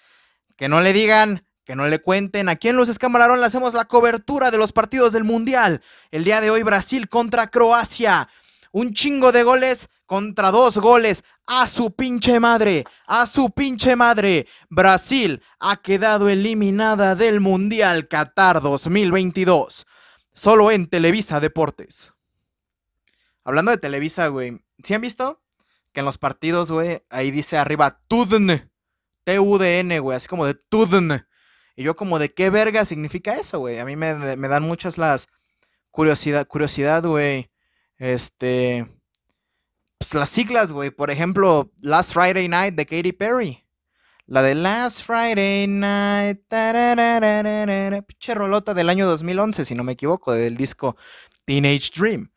Que 0.55 0.69
no 0.69 0.81
le 0.81 0.93
digan 0.93 1.47
que 1.65 1.75
no 1.75 1.87
le 1.87 1.99
cuenten, 1.99 2.49
aquí 2.49 2.67
en 2.69 2.75
Luces 2.75 2.99
Camarón 2.99 3.39
le 3.39 3.45
hacemos 3.45 3.73
la 3.73 3.85
cobertura 3.85 4.51
de 4.51 4.57
los 4.57 4.73
partidos 4.73 5.13
del 5.13 5.23
Mundial. 5.23 5.81
El 6.11 6.23
día 6.23 6.41
de 6.41 6.51
hoy 6.51 6.63
Brasil 6.63 7.07
contra 7.07 7.47
Croacia. 7.47 8.27
Un 8.71 8.93
chingo 8.93 9.31
de 9.31 9.43
goles 9.43 9.89
contra 10.05 10.51
dos 10.51 10.77
goles. 10.77 11.23
A 11.45 11.67
su 11.67 11.91
pinche 11.91 12.39
madre, 12.39 12.85
a 13.05 13.25
su 13.25 13.51
pinche 13.51 13.95
madre. 13.95 14.47
Brasil 14.69 15.41
ha 15.59 15.77
quedado 15.77 16.29
eliminada 16.29 17.15
del 17.15 17.39
Mundial 17.39 18.07
Qatar 18.07 18.61
2022. 18.61 19.85
Solo 20.33 20.71
en 20.71 20.87
Televisa 20.87 21.39
Deportes. 21.39 22.13
Hablando 23.43 23.71
de 23.71 23.77
Televisa, 23.77 24.27
güey. 24.27 24.59
¿Sí 24.83 24.93
han 24.93 25.01
visto? 25.01 25.41
Que 25.91 25.99
en 25.99 26.05
los 26.05 26.17
partidos, 26.17 26.71
güey, 26.71 27.03
ahí 27.09 27.29
dice 27.29 27.57
arriba 27.57 28.01
TUDN. 28.07 28.71
T-U-D-N, 29.25 29.99
güey. 29.99 30.17
Así 30.17 30.27
como 30.27 30.45
de 30.45 30.55
TUDN. 30.55 31.25
Y 31.75 31.83
yo 31.83 31.95
como 31.95 32.19
de 32.19 32.33
qué 32.33 32.49
verga 32.49 32.85
significa 32.85 33.35
eso, 33.35 33.59
güey. 33.59 33.79
A 33.79 33.85
mí 33.85 33.95
me, 33.95 34.13
dan 34.13 34.63
muchas 34.63 34.97
las 34.97 35.27
curiosidad, 35.91 36.47
curiosidad, 36.47 37.03
güey. 37.03 37.49
Este, 37.97 38.87
pues 39.97 40.13
las 40.13 40.29
siglas, 40.29 40.71
güey. 40.71 40.91
Por 40.91 41.09
ejemplo, 41.09 41.71
Last 41.81 42.13
Friday 42.13 42.47
Night 42.47 42.75
de 42.75 42.85
Katy 42.85 43.13
Perry. 43.13 43.63
La 44.25 44.41
de 44.41 44.55
Last 44.55 45.03
Friday 45.03 45.67
Night. 45.67 46.41
Pinche 48.07 48.33
rolota 48.35 48.73
del 48.73 48.89
año 48.89 49.07
2011, 49.07 49.65
si 49.65 49.75
no 49.75 49.83
me 49.83 49.93
equivoco, 49.93 50.33
del 50.33 50.57
disco 50.57 50.95
Teenage 51.45 51.91
Dream 51.95 52.32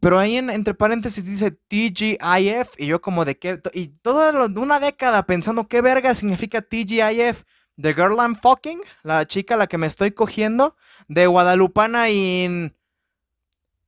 pero 0.00 0.18
ahí 0.18 0.36
en, 0.36 0.50
entre 0.50 0.74
paréntesis 0.74 1.24
dice 1.24 1.50
TGIF 1.52 2.78
y 2.78 2.86
yo 2.86 3.00
como 3.00 3.24
de 3.24 3.38
qué... 3.38 3.60
Y 3.72 3.88
toda 3.88 4.46
una 4.46 4.80
década 4.80 5.24
pensando 5.24 5.68
qué 5.68 5.80
verga 5.80 6.14
significa 6.14 6.62
TGIF. 6.62 7.44
The 7.80 7.94
Girl 7.94 8.16
I'm 8.18 8.34
Fucking, 8.34 8.80
la 9.04 9.24
chica 9.26 9.54
a 9.54 9.56
la 9.56 9.68
que 9.68 9.78
me 9.78 9.86
estoy 9.86 10.10
cogiendo, 10.10 10.74
de 11.06 11.28
Guadalupana 11.28 12.10
y 12.10 12.72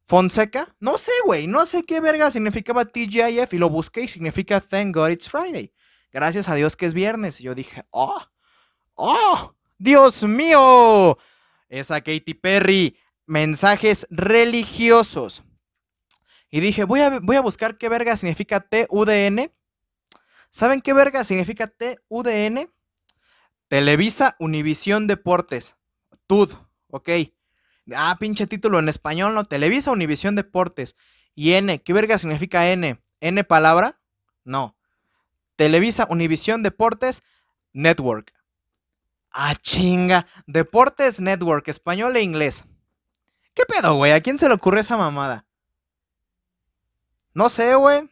Fonseca. 0.05 0.77
No 0.79 0.97
sé, 0.97 1.11
güey, 1.25 1.49
no 1.49 1.67
sé 1.67 1.83
qué 1.83 2.01
verga 2.01 2.31
significaba 2.31 2.85
TGIF 2.85 3.53
y 3.53 3.59
lo 3.59 3.69
busqué 3.69 4.03
y 4.03 4.09
significa 4.09 4.61
Thank 4.61 4.95
God 4.95 5.11
It's 5.11 5.29
Friday. 5.29 5.73
Gracias 6.13 6.49
a 6.49 6.55
Dios 6.55 6.77
que 6.77 6.87
es 6.87 6.95
viernes. 6.95 7.41
Y 7.41 7.45
yo 7.45 7.55
dije, 7.55 7.83
oh, 7.91 8.23
oh, 8.95 9.55
Dios 9.77 10.23
mío. 10.23 11.19
Esa 11.69 12.01
Katy 12.01 12.35
Perry, 12.35 12.97
mensajes 13.27 14.07
religiosos. 14.11 15.43
Y 16.51 16.61
dije, 16.61 16.85
voy 16.85 17.01
a, 17.01 17.21
voy 17.21 17.37
a 17.37 17.41
buscar 17.41 17.79
qué 17.79 17.89
verga 17.89 18.17
significa 18.17 18.61
TUDN. 18.61 19.51
¿Saben 20.51 20.81
qué 20.81 20.93
verga 20.93 21.23
significa 21.23 21.69
TUDN? 21.69 22.71
Televisa 23.69 24.35
Univisión 24.41 25.07
Deportes. 25.07 25.77
TUD, 26.27 26.51
ok. 26.89 27.09
Ah, 27.95 28.17
pinche 28.19 28.49
título 28.49 28.81
en 28.81 28.89
español, 28.89 29.35
¿no? 29.35 29.45
Televisa 29.45 29.93
Univisión 29.93 30.35
Deportes. 30.35 30.97
Y 31.35 31.53
N, 31.53 31.81
¿qué 31.83 31.93
verga 31.93 32.19
significa 32.19 32.69
N? 32.69 33.01
¿N 33.21 33.45
palabra? 33.45 34.01
No. 34.45 34.77
Televisa 35.55 36.07
Univisión 36.11 36.65
Deportes 36.65 37.23
Network. 37.73 38.33
Ah, 39.31 39.55
chinga. 39.55 40.27
Deportes 40.47 41.21
Network, 41.21 41.69
español 41.69 42.17
e 42.17 42.23
inglés. 42.23 42.65
¿Qué 43.55 43.63
pedo, 43.67 43.95
güey? 43.95 44.13
¿A 44.13 44.21
quién 44.21 44.39
se 44.39 44.49
le 44.49 44.55
ocurre 44.55 44.81
esa 44.81 44.97
mamada? 44.97 45.47
No 47.35 47.49
sé, 47.49 47.75
güey. 47.75 48.11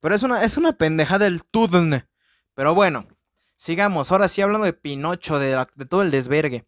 Pero 0.00 0.14
es 0.14 0.22
una, 0.22 0.44
es 0.44 0.56
una 0.56 0.72
pendejada 0.72 1.26
el 1.26 1.44
TUDN. 1.44 2.06
Pero 2.54 2.74
bueno, 2.74 3.06
sigamos. 3.56 4.10
Ahora 4.12 4.28
sí 4.28 4.42
hablando 4.42 4.64
de 4.64 4.72
Pinocho, 4.72 5.38
de, 5.38 5.66
de 5.76 5.84
todo 5.84 6.02
el 6.02 6.10
desvergue. 6.10 6.64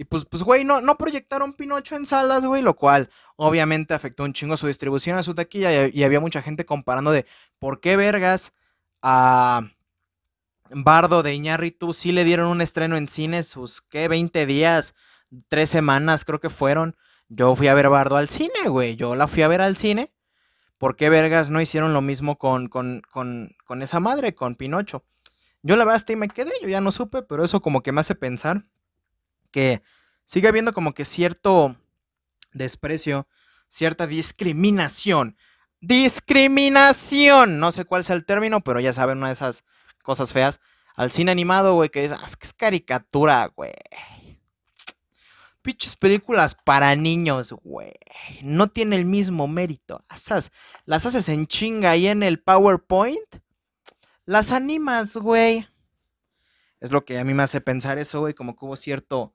Y 0.00 0.04
pues, 0.04 0.24
pues, 0.24 0.44
güey, 0.44 0.64
no, 0.64 0.80
no 0.80 0.96
proyectaron 0.96 1.52
Pinocho 1.52 1.96
en 1.96 2.06
salas, 2.06 2.46
güey, 2.46 2.62
lo 2.62 2.76
cual 2.76 3.10
obviamente 3.34 3.94
afectó 3.94 4.22
un 4.22 4.32
chingo 4.32 4.56
su 4.56 4.68
distribución 4.68 5.18
a 5.18 5.24
su 5.24 5.34
taquilla 5.34 5.88
y, 5.88 6.04
había 6.04 6.20
mucha 6.20 6.40
gente 6.40 6.64
comparando 6.64 7.10
de 7.10 7.26
por 7.58 7.80
qué 7.80 7.96
vergas 7.96 8.52
a 9.02 9.62
Bardo 10.70 11.24
de 11.24 11.34
Iñárritu 11.34 11.92
sí 11.92 12.12
le 12.12 12.22
dieron 12.22 12.46
un 12.46 12.60
estreno 12.60 12.96
en 12.96 13.08
cine 13.08 13.42
sus, 13.42 13.80
¿qué? 13.82 14.06
20 14.06 14.46
días, 14.46 14.94
3 15.48 15.68
semanas 15.68 16.24
creo 16.24 16.38
que 16.38 16.50
fueron. 16.50 16.96
Yo 17.28 17.56
fui 17.56 17.66
a 17.66 17.74
ver 17.74 17.88
Bardo 17.88 18.16
al 18.16 18.28
cine, 18.28 18.68
güey, 18.68 18.94
yo 18.94 19.16
la 19.16 19.26
fui 19.26 19.42
a 19.42 19.48
ver 19.48 19.60
al 19.60 19.76
cine. 19.76 20.12
¿Por 20.78 20.96
qué 20.96 21.08
vergas 21.10 21.50
no 21.50 21.60
hicieron 21.60 21.92
lo 21.92 22.00
mismo 22.00 22.38
con, 22.38 22.68
con, 22.68 23.02
con, 23.10 23.56
con 23.66 23.82
esa 23.82 24.00
madre, 24.00 24.34
con 24.34 24.54
Pinocho? 24.54 25.04
Yo 25.62 25.76
la 25.76 25.84
verdad 25.84 25.96
hasta 25.96 26.14
me 26.16 26.28
quedé, 26.28 26.52
yo 26.62 26.68
ya 26.68 26.80
no 26.80 26.92
supe, 26.92 27.22
pero 27.22 27.44
eso 27.44 27.60
como 27.60 27.82
que 27.82 27.92
me 27.92 28.00
hace 28.00 28.14
pensar 28.14 28.64
que 29.50 29.82
sigue 30.24 30.48
habiendo 30.48 30.72
como 30.72 30.94
que 30.94 31.04
cierto 31.04 31.76
desprecio, 32.52 33.26
cierta 33.68 34.06
discriminación. 34.06 35.36
Discriminación. 35.80 37.58
No 37.58 37.72
sé 37.72 37.84
cuál 37.84 38.04
sea 38.04 38.16
el 38.16 38.24
término, 38.24 38.60
pero 38.60 38.80
ya 38.80 38.92
saben, 38.92 39.18
una 39.18 39.28
de 39.28 39.34
esas 39.34 39.64
cosas 40.02 40.32
feas. 40.32 40.60
Al 40.94 41.10
cine 41.12 41.30
animado, 41.30 41.74
güey, 41.74 41.88
que 41.90 42.04
es, 42.04 42.12
ah, 42.12 42.18
que 42.18 42.46
es 42.46 42.52
caricatura, 42.52 43.50
güey. 43.54 43.72
Piches 45.68 45.96
películas 45.96 46.56
para 46.64 46.96
niños, 46.96 47.52
güey. 47.62 47.92
No 48.42 48.68
tiene 48.68 48.96
el 48.96 49.04
mismo 49.04 49.48
mérito. 49.48 50.02
Esas, 50.10 50.50
las 50.86 51.04
haces 51.04 51.28
en 51.28 51.46
chinga 51.46 51.90
ahí 51.90 52.06
en 52.06 52.22
el 52.22 52.40
PowerPoint. 52.40 53.36
Las 54.24 54.50
animas, 54.50 55.18
güey. 55.18 55.68
Es 56.80 56.90
lo 56.90 57.04
que 57.04 57.18
a 57.18 57.24
mí 57.24 57.34
me 57.34 57.42
hace 57.42 57.60
pensar 57.60 57.98
eso, 57.98 58.20
güey. 58.20 58.32
Como 58.32 58.56
que 58.56 58.64
hubo 58.64 58.76
cierto 58.76 59.34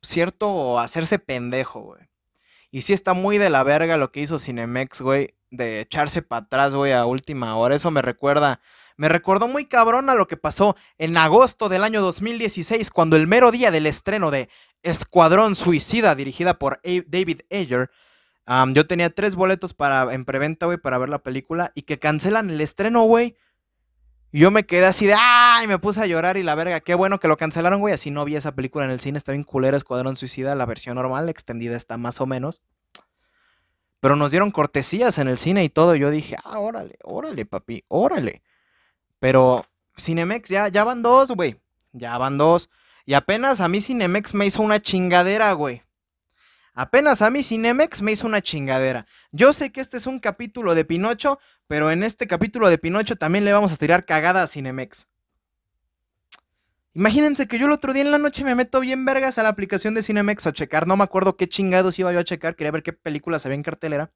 cierto 0.00 0.78
hacerse 0.78 1.18
pendejo, 1.18 1.80
güey. 1.82 2.08
Y 2.70 2.80
sí 2.80 2.94
está 2.94 3.12
muy 3.12 3.36
de 3.36 3.50
la 3.50 3.62
verga 3.62 3.98
lo 3.98 4.10
que 4.10 4.20
hizo 4.20 4.38
Cinemex, 4.38 5.02
güey, 5.02 5.34
de 5.50 5.80
echarse 5.80 6.22
para 6.22 6.46
atrás, 6.46 6.74
güey, 6.74 6.92
a 6.92 7.06
última 7.06 7.56
hora. 7.56 7.74
Eso 7.74 7.90
me 7.90 8.02
recuerda, 8.02 8.60
me 8.96 9.08
recordó 9.08 9.48
muy 9.48 9.64
cabrón 9.64 10.10
a 10.10 10.14
lo 10.14 10.26
que 10.26 10.36
pasó 10.36 10.76
en 10.98 11.16
agosto 11.16 11.68
del 11.68 11.84
año 11.84 12.02
2016, 12.02 12.90
cuando 12.90 13.16
el 13.16 13.26
mero 13.26 13.50
día 13.50 13.70
del 13.70 13.86
estreno 13.86 14.30
de 14.30 14.50
Escuadrón 14.82 15.56
Suicida, 15.56 16.14
dirigida 16.14 16.58
por 16.58 16.80
David 16.82 17.40
Ayer, 17.50 17.90
yo 18.72 18.86
tenía 18.86 19.10
tres 19.10 19.34
boletos 19.34 19.74
para, 19.74 20.12
en 20.14 20.24
preventa, 20.24 20.66
güey, 20.66 20.78
para 20.78 20.98
ver 20.98 21.08
la 21.08 21.18
película 21.18 21.72
y 21.74 21.82
que 21.82 21.98
cancelan 21.98 22.50
el 22.50 22.60
estreno, 22.60 23.02
güey. 23.02 23.36
Yo 24.30 24.50
me 24.50 24.64
quedé 24.64 24.84
así 24.84 25.06
de, 25.06 25.14
¡ay! 25.18 25.66
Me 25.66 25.78
puse 25.78 26.02
a 26.02 26.06
llorar 26.06 26.36
y 26.36 26.42
la 26.42 26.54
verga, 26.54 26.80
qué 26.80 26.94
bueno 26.94 27.18
que 27.18 27.28
lo 27.28 27.36
cancelaron, 27.38 27.80
güey. 27.80 27.94
Así 27.94 28.10
no 28.10 28.24
vi 28.24 28.36
esa 28.36 28.54
película 28.54 28.84
en 28.84 28.90
el 28.90 29.00
cine, 29.00 29.16
está 29.16 29.32
bien 29.32 29.42
culera 29.42 29.76
Escuadrón 29.76 30.16
Suicida, 30.16 30.54
la 30.54 30.66
versión 30.66 30.96
normal, 30.96 31.28
extendida 31.28 31.76
está 31.76 31.96
más 31.96 32.20
o 32.20 32.26
menos. 32.26 32.60
Pero 34.00 34.16
nos 34.16 34.30
dieron 34.30 34.50
cortesías 34.50 35.18
en 35.18 35.28
el 35.28 35.38
cine 35.38 35.64
y 35.64 35.70
todo. 35.70 35.96
Yo 35.96 36.10
dije, 36.10 36.36
ah, 36.44 36.58
órale, 36.58 36.96
órale, 37.04 37.46
papi, 37.46 37.84
órale. 37.88 38.42
Pero 39.18 39.64
Cinemex, 39.96 40.48
ya, 40.48 40.68
ya 40.68 40.84
van 40.84 41.02
dos, 41.02 41.32
güey. 41.32 41.60
Ya 41.92 42.16
van 42.18 42.38
dos. 42.38 42.70
Y 43.08 43.14
apenas 43.14 43.62
a 43.62 43.68
mí 43.68 43.80
Cinemex 43.80 44.34
me 44.34 44.44
hizo 44.44 44.60
una 44.60 44.82
chingadera, 44.82 45.50
güey. 45.54 45.82
Apenas 46.74 47.22
a 47.22 47.30
mí 47.30 47.42
Cinemex 47.42 48.02
me 48.02 48.12
hizo 48.12 48.26
una 48.26 48.42
chingadera. 48.42 49.06
Yo 49.32 49.54
sé 49.54 49.72
que 49.72 49.80
este 49.80 49.96
es 49.96 50.06
un 50.06 50.18
capítulo 50.18 50.74
de 50.74 50.84
Pinocho, 50.84 51.38
pero 51.68 51.90
en 51.90 52.02
este 52.02 52.26
capítulo 52.26 52.68
de 52.68 52.76
Pinocho 52.76 53.16
también 53.16 53.46
le 53.46 53.52
vamos 53.54 53.72
a 53.72 53.76
tirar 53.76 54.04
cagada 54.04 54.42
a 54.42 54.46
Cinemex. 54.46 55.06
Imagínense 56.92 57.48
que 57.48 57.58
yo 57.58 57.64
el 57.64 57.72
otro 57.72 57.94
día 57.94 58.02
en 58.02 58.10
la 58.10 58.18
noche 58.18 58.44
me 58.44 58.54
meto 58.54 58.78
bien 58.78 59.06
vergas 59.06 59.38
a 59.38 59.42
la 59.42 59.48
aplicación 59.48 59.94
de 59.94 60.02
Cinemex 60.02 60.46
a 60.46 60.52
checar. 60.52 60.86
No 60.86 60.98
me 60.98 61.04
acuerdo 61.04 61.38
qué 61.38 61.48
chingados 61.48 61.98
iba 61.98 62.12
yo 62.12 62.18
a 62.18 62.24
checar. 62.24 62.56
Quería 62.56 62.72
ver 62.72 62.82
qué 62.82 62.92
películas 62.92 63.46
había 63.46 63.54
en 63.54 63.62
cartelera. 63.62 64.12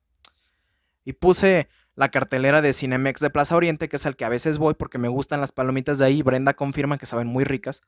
Y 1.07 1.15
puse 1.15 1.67
la 1.95 2.11
cartelera 2.11 2.61
de 2.61 2.75
Cinemex 2.75 3.23
de 3.23 3.31
Plaza 3.31 3.57
Oriente, 3.57 3.89
que 3.89 3.97
es 3.97 4.05
al 4.05 4.17
que 4.17 4.27
a 4.27 4.29
veces 4.29 4.59
voy 4.59 4.75
porque 4.75 4.99
me 4.99 5.09
gustan 5.09 5.41
las 5.41 5.51
palomitas 5.51 5.97
de 5.97 6.05
ahí. 6.05 6.21
Brenda 6.21 6.53
confirma 6.53 6.99
que 6.99 7.07
saben 7.07 7.27
muy 7.27 7.45
ricas. 7.45 7.81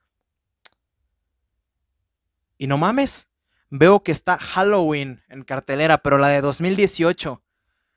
Y 2.65 2.67
no 2.67 2.79
mames 2.79 3.29
veo 3.69 4.03
que 4.03 4.11
está 4.11 4.39
Halloween 4.39 5.23
en 5.29 5.45
cartelera, 5.45 5.99
pero 5.99 6.17
la 6.17 6.29
de 6.29 6.41
2018. 6.41 7.43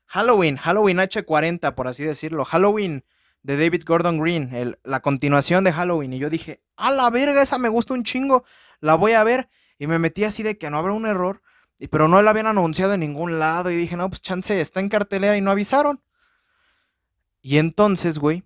Halloween, 0.08 0.58
Halloween 0.58 0.98
H40, 0.98 1.74
por 1.74 1.88
así 1.88 2.04
decirlo. 2.04 2.44
Halloween 2.44 3.06
de 3.44 3.56
David 3.56 3.84
Gordon 3.86 4.20
Green, 4.20 4.76
la 4.84 5.00
continuación 5.00 5.64
de 5.64 5.72
Halloween. 5.72 6.12
Y 6.12 6.20
yo 6.20 6.30
dije, 6.30 6.62
a 6.76 6.92
la 6.92 7.10
verga, 7.10 7.42
esa 7.42 7.58
me 7.58 7.70
gusta 7.70 7.94
un 7.94 8.04
chingo, 8.04 8.44
la 8.82 8.96
voy 8.96 9.14
a 9.14 9.24
ver. 9.24 9.48
Y 9.80 9.88
me 9.88 10.00
metí 10.00 10.26
así 10.26 10.44
de 10.44 10.58
que 10.58 10.70
no 10.70 10.80
habrá 10.80 10.92
un 10.92 11.06
error. 11.06 11.42
Pero 11.90 12.10
no 12.10 12.22
la 12.22 12.32
habían 12.32 12.48
anunciado 12.48 12.94
en 12.94 13.00
ningún 13.00 13.40
lado. 13.40 13.72
Y 13.72 13.78
dije, 13.78 13.96
no, 13.96 14.10
pues 14.10 14.22
chance, 14.22 14.60
está 14.60 14.82
en 14.82 14.90
cartelera 14.90 15.38
y 15.38 15.42
no 15.42 15.52
avisaron. 15.52 16.04
Y 17.42 17.58
entonces, 17.60 18.20
güey, 18.20 18.44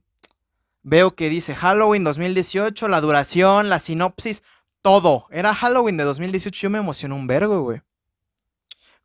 veo 0.83 1.15
que 1.15 1.29
dice 1.29 1.55
Halloween 1.55 2.03
2018, 2.03 2.87
la 2.89 3.01
duración, 3.01 3.69
la 3.69 3.79
sinopsis 3.79 4.43
todo. 4.81 5.27
Era 5.31 5.53
Halloween 5.55 5.97
de 5.97 6.03
2018. 6.03 6.61
Yo 6.61 6.69
me 6.69 6.79
emocioné 6.79 7.13
un 7.15 7.27
vergo, 7.27 7.61
güey. 7.61 7.81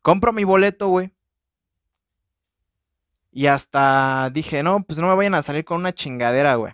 Compro 0.01 0.33
mi 0.33 0.43
boleto, 0.43 0.87
güey. 0.87 1.11
Y 3.31 3.47
hasta 3.47 4.29
dije, 4.31 4.63
no, 4.63 4.81
pues 4.83 4.99
no 4.99 5.07
me 5.07 5.15
vayan 5.15 5.35
a 5.35 5.41
salir 5.41 5.63
con 5.63 5.77
una 5.77 5.91
chingadera, 5.91 6.55
güey. 6.55 6.73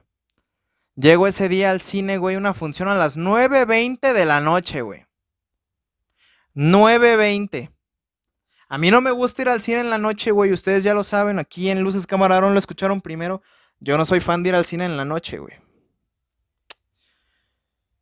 Llego 0.95 1.27
ese 1.27 1.49
día 1.49 1.71
al 1.71 1.81
cine, 1.81 2.17
güey, 2.17 2.35
una 2.35 2.53
función 2.53 2.87
a 2.87 2.95
las 2.95 3.17
9.20 3.17 4.13
de 4.13 4.25
la 4.25 4.39
noche, 4.39 4.81
güey. 4.81 5.05
9.20. 6.55 7.71
A 8.69 8.77
mí 8.77 8.91
no 8.91 9.01
me 9.01 9.11
gusta 9.11 9.41
ir 9.41 9.49
al 9.49 9.61
cine 9.61 9.81
en 9.81 9.89
la 9.89 9.97
noche, 9.97 10.31
güey. 10.31 10.53
Ustedes 10.53 10.83
ya 10.83 10.93
lo 10.93 11.03
saben. 11.03 11.39
Aquí 11.39 11.69
en 11.69 11.81
Luces 11.81 12.07
Camarón 12.07 12.53
lo 12.53 12.59
escucharon 12.59 13.01
primero. 13.01 13.41
Yo 13.79 13.97
no 13.97 14.05
soy 14.05 14.19
fan 14.19 14.43
de 14.43 14.49
ir 14.49 14.55
al 14.55 14.65
cine 14.65 14.85
en 14.85 14.97
la 14.97 15.05
noche, 15.05 15.39
güey. 15.39 15.53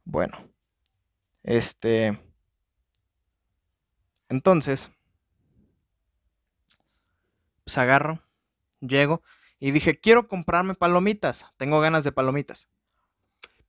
Bueno. 0.04 0.51
Este. 1.44 2.20
Entonces. 4.30 4.90
Pues 7.64 7.78
agarro. 7.78 8.20
Llego. 8.80 9.22
Y 9.60 9.72
dije, 9.72 10.00
quiero 10.00 10.28
comprarme 10.28 10.74
palomitas. 10.74 11.46
Tengo 11.58 11.80
ganas 11.80 12.04
de 12.04 12.12
palomitas. 12.12 12.68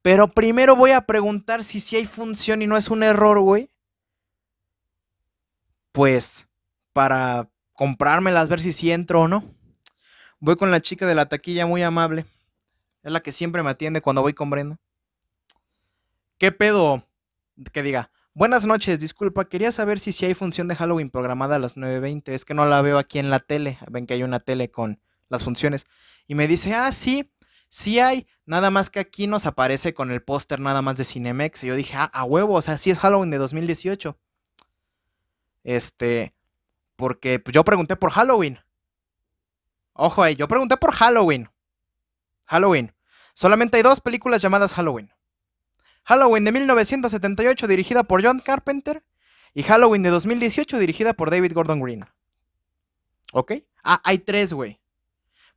Pero 0.00 0.28
primero 0.28 0.74
voy 0.74 0.90
a 0.90 1.02
preguntar 1.02 1.62
si 1.62 1.78
sí 1.78 1.96
hay 1.96 2.06
función 2.06 2.62
y 2.62 2.66
no 2.66 2.76
es 2.76 2.88
un 2.88 3.02
error, 3.02 3.38
güey. 3.40 3.70
Pues, 5.92 6.48
para 6.92 7.50
comprármelas, 7.74 8.48
ver 8.48 8.60
si 8.60 8.72
sí 8.72 8.90
entro 8.90 9.22
o 9.22 9.28
no. 9.28 9.44
Voy 10.40 10.56
con 10.56 10.70
la 10.70 10.80
chica 10.80 11.06
de 11.06 11.14
la 11.14 11.26
taquilla 11.26 11.66
muy 11.66 11.82
amable. 11.82 12.26
Es 13.02 13.12
la 13.12 13.20
que 13.20 13.30
siempre 13.30 13.62
me 13.62 13.70
atiende 13.70 14.00
cuando 14.00 14.22
voy 14.22 14.32
comprando. 14.32 14.78
¿Qué 16.38 16.50
pedo? 16.50 17.06
Que 17.72 17.82
diga, 17.82 18.10
buenas 18.34 18.66
noches, 18.66 18.98
disculpa, 18.98 19.44
quería 19.44 19.72
saber 19.72 19.98
si, 19.98 20.12
si 20.12 20.26
hay 20.26 20.34
función 20.34 20.68
de 20.68 20.76
Halloween 20.76 21.10
programada 21.10 21.56
a 21.56 21.58
las 21.58 21.76
9.20, 21.76 22.30
es 22.32 22.44
que 22.44 22.54
no 22.54 22.64
la 22.66 22.82
veo 22.82 22.98
aquí 22.98 23.18
en 23.18 23.30
la 23.30 23.40
tele, 23.40 23.78
ven 23.90 24.06
que 24.06 24.14
hay 24.14 24.22
una 24.22 24.40
tele 24.40 24.70
con 24.70 25.00
las 25.28 25.44
funciones. 25.44 25.86
Y 26.26 26.34
me 26.34 26.46
dice, 26.46 26.74
ah, 26.74 26.92
sí, 26.92 27.30
sí 27.68 27.98
hay, 27.98 28.26
nada 28.46 28.70
más 28.70 28.90
que 28.90 29.00
aquí 29.00 29.26
nos 29.26 29.46
aparece 29.46 29.94
con 29.94 30.10
el 30.10 30.22
póster 30.22 30.60
nada 30.60 30.82
más 30.82 30.96
de 30.96 31.04
Cinemex. 31.04 31.64
Y 31.64 31.68
yo 31.68 31.74
dije, 31.74 31.96
ah, 31.96 32.10
a 32.12 32.24
huevo, 32.24 32.54
o 32.54 32.62
sea, 32.62 32.78
sí 32.78 32.90
es 32.90 32.98
Halloween 32.98 33.30
de 33.30 33.38
2018. 33.38 34.16
Este, 35.64 36.34
porque 36.96 37.38
pues, 37.38 37.54
yo 37.54 37.64
pregunté 37.64 37.96
por 37.96 38.10
Halloween. 38.10 38.60
Ojo 39.94 40.22
ahí, 40.22 40.36
yo 40.36 40.48
pregunté 40.48 40.76
por 40.76 40.92
Halloween. 40.92 41.50
Halloween. 42.44 42.94
Solamente 43.34 43.76
hay 43.76 43.82
dos 43.82 44.00
películas 44.00 44.42
llamadas 44.42 44.74
Halloween. 44.74 45.10
Halloween 46.04 46.44
de 46.44 46.52
1978 46.52 47.66
dirigida 47.66 48.02
por 48.02 48.24
John 48.24 48.40
Carpenter 48.40 49.04
y 49.54 49.62
Halloween 49.62 50.02
de 50.02 50.10
2018 50.10 50.78
dirigida 50.78 51.12
por 51.14 51.30
David 51.30 51.52
Gordon 51.52 51.80
Green. 51.80 52.04
¿Ok? 53.32 53.52
Ah, 53.84 54.00
hay 54.04 54.18
tres, 54.18 54.52
güey. 54.52 54.80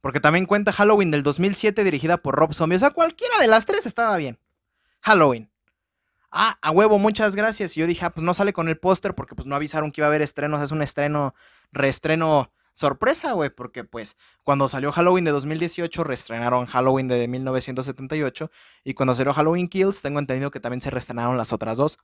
Porque 0.01 0.19
también 0.19 0.45
cuenta 0.45 0.71
Halloween 0.71 1.11
del 1.11 1.23
2007 1.23 1.83
dirigida 1.83 2.17
por 2.17 2.35
Rob 2.35 2.53
Zombie. 2.53 2.75
O 2.75 2.79
sea, 2.79 2.91
cualquiera 2.91 3.39
de 3.39 3.47
las 3.47 3.65
tres 3.65 3.85
estaba 3.85 4.15
bien. 4.17 4.39
Halloween. 5.01 5.51
Ah, 6.31 6.57
a 6.61 6.71
huevo, 6.71 6.99
muchas 6.99 7.35
gracias. 7.35 7.75
Y 7.75 7.79
yo 7.79 7.87
dije, 7.87 8.05
ah, 8.05 8.09
pues 8.11 8.23
no 8.23 8.33
sale 8.33 8.53
con 8.53 8.67
el 8.67 8.77
póster 8.77 9.15
porque 9.15 9.35
pues 9.35 9.47
no 9.47 9.55
avisaron 9.55 9.91
que 9.91 10.01
iba 10.01 10.07
a 10.07 10.09
haber 10.09 10.21
estrenos. 10.21 10.61
Es 10.61 10.71
un 10.71 10.81
estreno, 10.81 11.33
reestreno 11.71 12.51
sorpresa, 12.75 13.31
güey, 13.31 13.49
porque 13.49 13.85
pues 13.85 14.17
cuando 14.43 14.67
salió 14.67 14.91
Halloween 14.91 15.23
de 15.23 15.31
2018 15.31 16.03
reestrenaron 16.03 16.65
Halloween 16.65 17.07
de 17.07 17.27
1978 17.27 18.51
y 18.83 18.93
cuando 18.93 19.15
salió 19.15 19.33
Halloween 19.33 19.69
Kills 19.69 20.01
tengo 20.01 20.19
entendido 20.19 20.51
que 20.51 20.59
también 20.59 20.81
se 20.81 20.91
reestrenaron 20.91 21.37
las 21.37 21.53
otras 21.53 21.77
dos. 21.77 21.97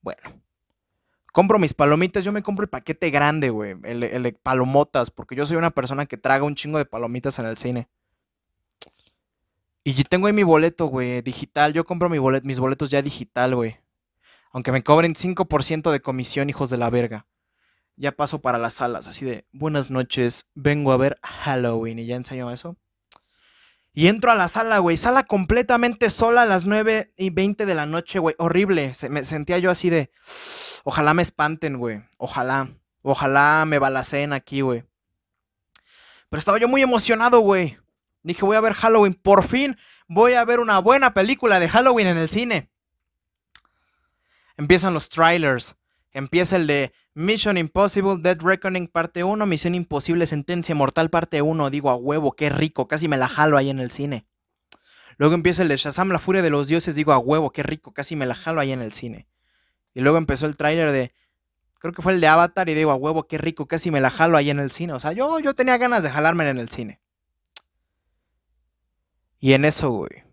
Bueno, 0.00 0.22
compro 1.32 1.58
mis 1.58 1.74
palomitas, 1.74 2.24
yo 2.24 2.32
me 2.32 2.42
compro 2.42 2.62
el 2.62 2.70
paquete 2.70 3.10
grande, 3.10 3.50
güey, 3.50 3.76
el, 3.82 4.04
el 4.04 4.22
de 4.22 4.32
palomotas, 4.32 5.10
porque 5.10 5.34
yo 5.34 5.44
soy 5.44 5.56
una 5.56 5.70
persona 5.70 6.06
que 6.06 6.16
traga 6.16 6.44
un 6.44 6.54
chingo 6.54 6.78
de 6.78 6.86
palomitas 6.86 7.38
en 7.40 7.46
el 7.46 7.58
cine. 7.58 7.88
Y 9.82 10.02
tengo 10.04 10.28
ahí 10.28 10.32
mi 10.32 10.42
boleto, 10.42 10.86
güey, 10.86 11.22
digital. 11.22 11.72
Yo 11.72 11.84
compro 11.84 12.08
mi 12.08 12.18
mis 12.42 12.58
boletos 12.58 12.90
ya 12.90 13.02
digital, 13.02 13.54
güey. 13.54 13.78
Aunque 14.50 14.72
me 14.72 14.82
cobren 14.82 15.14
5% 15.14 15.92
de 15.92 16.00
comisión, 16.00 16.50
hijos 16.50 16.70
de 16.70 16.76
la 16.76 16.90
verga. 16.90 17.26
Ya 17.96 18.12
paso 18.12 18.40
para 18.40 18.58
las 18.58 18.74
salas, 18.74 19.08
así 19.08 19.24
de, 19.24 19.46
buenas 19.52 19.90
noches, 19.90 20.46
vengo 20.54 20.92
a 20.92 20.98
ver 20.98 21.18
Halloween. 21.22 21.98
Y 21.98 22.06
ya 22.06 22.16
enseño 22.16 22.50
eso. 22.50 22.76
Y 23.94 24.08
entro 24.08 24.30
a 24.30 24.34
la 24.34 24.48
sala, 24.48 24.78
güey. 24.78 24.98
Sala 24.98 25.22
completamente 25.22 26.10
sola 26.10 26.42
a 26.42 26.46
las 26.46 26.66
9 26.66 27.10
y 27.16 27.30
20 27.30 27.64
de 27.64 27.74
la 27.74 27.86
noche, 27.86 28.18
güey. 28.18 28.34
Horrible. 28.38 28.92
Se, 28.92 29.08
me 29.08 29.24
sentía 29.24 29.56
yo 29.56 29.70
así 29.70 29.88
de. 29.88 30.10
Ojalá 30.84 31.14
me 31.14 31.22
espanten, 31.22 31.78
güey. 31.78 32.04
Ojalá. 32.18 32.68
Ojalá 33.00 33.64
me 33.66 33.78
balacen 33.78 34.34
aquí, 34.34 34.60
güey. 34.60 34.84
Pero 36.28 36.38
estaba 36.38 36.58
yo 36.58 36.68
muy 36.68 36.82
emocionado, 36.82 37.40
güey. 37.40 37.78
Dije, 38.22 38.44
voy 38.44 38.56
a 38.56 38.60
ver 38.60 38.74
Halloween. 38.74 39.14
Por 39.14 39.42
fin 39.42 39.78
voy 40.08 40.34
a 40.34 40.44
ver 40.44 40.60
una 40.60 40.78
buena 40.78 41.14
película 41.14 41.58
de 41.58 41.68
Halloween 41.68 42.08
en 42.08 42.18
el 42.18 42.28
cine. 42.28 42.70
Empiezan 44.56 44.94
los 44.94 45.08
trailers. 45.08 45.76
Empieza 46.16 46.56
el 46.56 46.66
de 46.66 46.94
Mission 47.12 47.58
Impossible, 47.58 48.16
Dead 48.18 48.40
Reckoning 48.40 48.88
parte 48.88 49.22
1, 49.22 49.44
Misión 49.44 49.74
Imposible, 49.74 50.24
Sentencia 50.24 50.74
Mortal 50.74 51.10
parte 51.10 51.42
1. 51.42 51.68
Digo, 51.68 51.90
a 51.90 51.94
huevo, 51.94 52.32
qué 52.32 52.48
rico, 52.48 52.88
casi 52.88 53.06
me 53.06 53.18
la 53.18 53.28
jalo 53.28 53.58
ahí 53.58 53.68
en 53.68 53.80
el 53.80 53.90
cine. 53.90 54.26
Luego 55.18 55.34
empieza 55.34 55.60
el 55.60 55.68
de 55.68 55.76
Shazam, 55.76 56.08
la 56.08 56.18
furia 56.18 56.40
de 56.40 56.48
los 56.48 56.68
dioses. 56.68 56.94
Digo, 56.94 57.12
a 57.12 57.18
huevo, 57.18 57.50
qué 57.50 57.62
rico, 57.62 57.92
casi 57.92 58.16
me 58.16 58.24
la 58.24 58.34
jalo 58.34 58.62
ahí 58.62 58.72
en 58.72 58.80
el 58.80 58.94
cine. 58.94 59.28
Y 59.92 60.00
luego 60.00 60.16
empezó 60.16 60.46
el 60.46 60.56
tráiler 60.56 60.90
de, 60.90 61.12
creo 61.80 61.92
que 61.92 62.00
fue 62.00 62.14
el 62.14 62.22
de 62.22 62.28
Avatar 62.28 62.70
y 62.70 62.72
digo, 62.72 62.92
a 62.92 62.94
huevo, 62.94 63.28
qué 63.28 63.36
rico, 63.36 63.68
casi 63.68 63.90
me 63.90 64.00
la 64.00 64.08
jalo 64.08 64.38
ahí 64.38 64.48
en 64.48 64.58
el 64.58 64.70
cine. 64.70 64.94
O 64.94 64.98
sea, 64.98 65.12
yo, 65.12 65.38
yo 65.38 65.52
tenía 65.52 65.76
ganas 65.76 66.02
de 66.02 66.08
jalarme 66.08 66.48
en 66.48 66.58
el 66.58 66.70
cine. 66.70 67.02
Y 69.38 69.52
en 69.52 69.66
eso, 69.66 69.90
güey. 69.90 70.25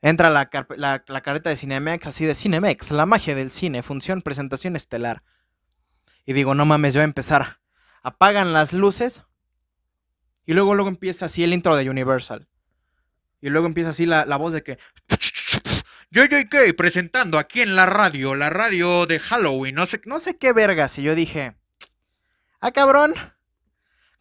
Entra 0.00 0.30
la, 0.30 0.48
la, 0.76 1.04
la 1.06 1.20
careta 1.22 1.50
de 1.50 1.56
Cinemex, 1.56 2.06
así 2.06 2.24
de 2.24 2.34
Cinemex, 2.34 2.90
la 2.92 3.06
magia 3.06 3.34
del 3.34 3.50
cine, 3.50 3.82
función, 3.82 4.22
presentación 4.22 4.76
estelar. 4.76 5.22
Y 6.24 6.34
digo, 6.34 6.54
no 6.54 6.66
mames, 6.66 6.94
ya 6.94 7.00
va 7.00 7.04
a 7.04 7.04
empezar. 7.04 7.60
Apagan 8.02 8.52
las 8.52 8.72
luces. 8.72 9.22
Y 10.44 10.52
luego, 10.52 10.74
luego 10.74 10.88
empieza 10.88 11.26
así 11.26 11.42
el 11.42 11.52
intro 11.52 11.76
de 11.76 11.88
Universal. 11.88 12.48
Y 13.40 13.50
luego 13.50 13.66
empieza 13.66 13.90
así 13.90 14.06
la, 14.06 14.24
voz 14.36 14.52
de 14.52 14.62
que. 14.62 14.78
Yo, 16.10 16.24
yo, 16.24 16.38
¿qué? 16.50 16.72
Presentando 16.72 17.38
aquí 17.38 17.60
en 17.60 17.76
la 17.76 17.84
radio, 17.84 18.34
la 18.34 18.48
radio 18.48 19.04
de 19.04 19.18
Halloween. 19.20 19.74
No 19.74 19.84
sé, 19.84 20.00
no 20.06 20.18
sé 20.18 20.38
qué 20.38 20.54
vergas. 20.54 20.98
Y 20.98 21.02
yo 21.02 21.14
dije. 21.14 21.54
Ah, 22.60 22.70
cabrón. 22.70 23.14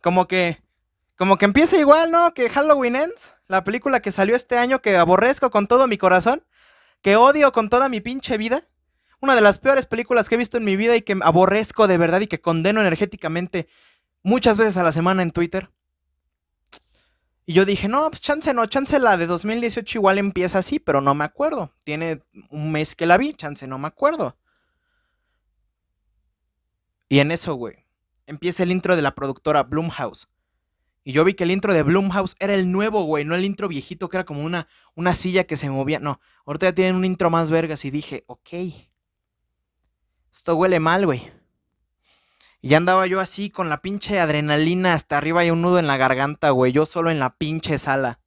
Como 0.02 0.28
que. 0.28 0.62
Como 1.16 1.38
que 1.38 1.46
empieza 1.46 1.78
igual, 1.78 2.12
¿no? 2.12 2.34
Que 2.34 2.50
Halloween 2.50 2.98
Ends. 2.98 3.34
La 3.48 3.64
película 3.64 4.02
que 4.02 4.12
salió 4.12 4.36
este 4.36 4.58
año 4.58 4.82
que 4.82 4.98
aborrezco 4.98 5.50
con 5.50 5.68
todo 5.68 5.88
mi 5.88 5.98
corazón. 5.98 6.44
Que 7.02 7.16
odio 7.16 7.52
con 7.52 7.70
toda 7.70 7.90
mi 7.90 8.02
pinche 8.02 8.38
vida. 8.38 8.62
Una 9.20 9.36
de 9.36 9.42
las 9.42 9.58
peores 9.58 9.86
películas 9.86 10.30
que 10.30 10.36
he 10.36 10.38
visto 10.38 10.58
en 10.58 10.66
mi 10.66 10.76
vida 10.76 10.96
y 10.96 11.02
que 11.02 11.18
aborrezco 11.22 11.88
de 11.88 11.98
verdad 11.98 12.22
y 12.22 12.28
que 12.28 12.42
condeno 12.42 12.82
energéticamente 12.82 13.68
muchas 14.22 14.58
veces 14.58 14.78
a 14.78 14.84
la 14.84 14.92
semana 14.92 15.24
en 15.24 15.32
Twitter. 15.32 15.72
Y 17.46 17.54
yo 17.54 17.64
dije, 17.64 17.88
no, 17.88 18.10
pues 18.10 18.22
chance 18.22 18.54
no, 18.54 18.66
chance 18.66 19.00
la 19.00 19.16
de 19.16 19.26
2018 19.26 20.00
igual 20.00 20.18
empieza 20.18 20.60
así, 20.60 20.80
pero 20.80 21.00
no 21.00 21.16
me 21.16 21.24
acuerdo. 21.24 21.74
Tiene 21.86 22.22
un 22.50 22.74
mes 22.74 22.94
que 22.94 23.06
la 23.06 23.18
vi, 23.18 23.34
chance 23.34 23.66
no 23.68 23.80
me 23.80 23.88
acuerdo. 23.88 24.38
Y 27.08 27.20
en 27.20 27.32
eso, 27.32 27.56
güey, 27.56 27.86
empieza 28.26 28.64
el 28.64 28.72
intro 28.72 28.98
de 28.98 29.02
la 29.02 29.16
productora 29.16 29.64
Bloomhouse. 29.64 30.28
Y 31.08 31.14
yo 31.14 31.24
vi 31.24 31.36
que 31.36 31.46
el 31.46 31.52
intro 31.52 31.74
de 31.74 31.84
Bloomhouse 31.84 32.36
era 32.38 32.54
el 32.54 32.70
nuevo, 32.70 33.04
güey, 33.04 33.24
no 33.24 33.34
el 33.34 33.46
intro 33.46 33.70
viejito 33.70 34.10
que 34.10 34.18
era 34.18 34.26
como 34.26 34.44
una, 34.44 34.68
una 34.94 35.14
silla 35.14 35.46
que 35.46 35.56
se 35.56 35.70
movía. 35.70 36.02
No, 36.02 36.20
ahorita 36.46 36.66
ya 36.66 36.76
tienen 36.76 36.96
un 36.98 37.06
intro 37.06 37.30
más 37.30 37.50
vergas 37.50 37.86
y 37.86 37.92
dije, 37.92 38.26
ok. 38.28 38.50
Esto 40.30 40.56
huele 40.58 40.82
mal, 40.82 41.06
güey. 41.06 41.32
Y 42.60 42.68
ya 42.68 42.76
andaba 42.76 43.08
yo 43.08 43.22
así 43.22 43.50
con 43.50 43.70
la 43.70 43.82
pinche 43.82 44.20
adrenalina 44.20 44.96
hasta 44.96 45.18
arriba 45.18 45.46
y 45.46 45.50
un 45.50 45.62
nudo 45.62 45.80
en 45.80 45.88
la 45.88 45.96
garganta, 45.96 46.50
güey. 46.50 46.74
Yo 46.74 46.86
solo 46.86 47.10
en 47.10 47.20
la 47.20 47.38
pinche 47.38 47.78
sala. 47.78 48.20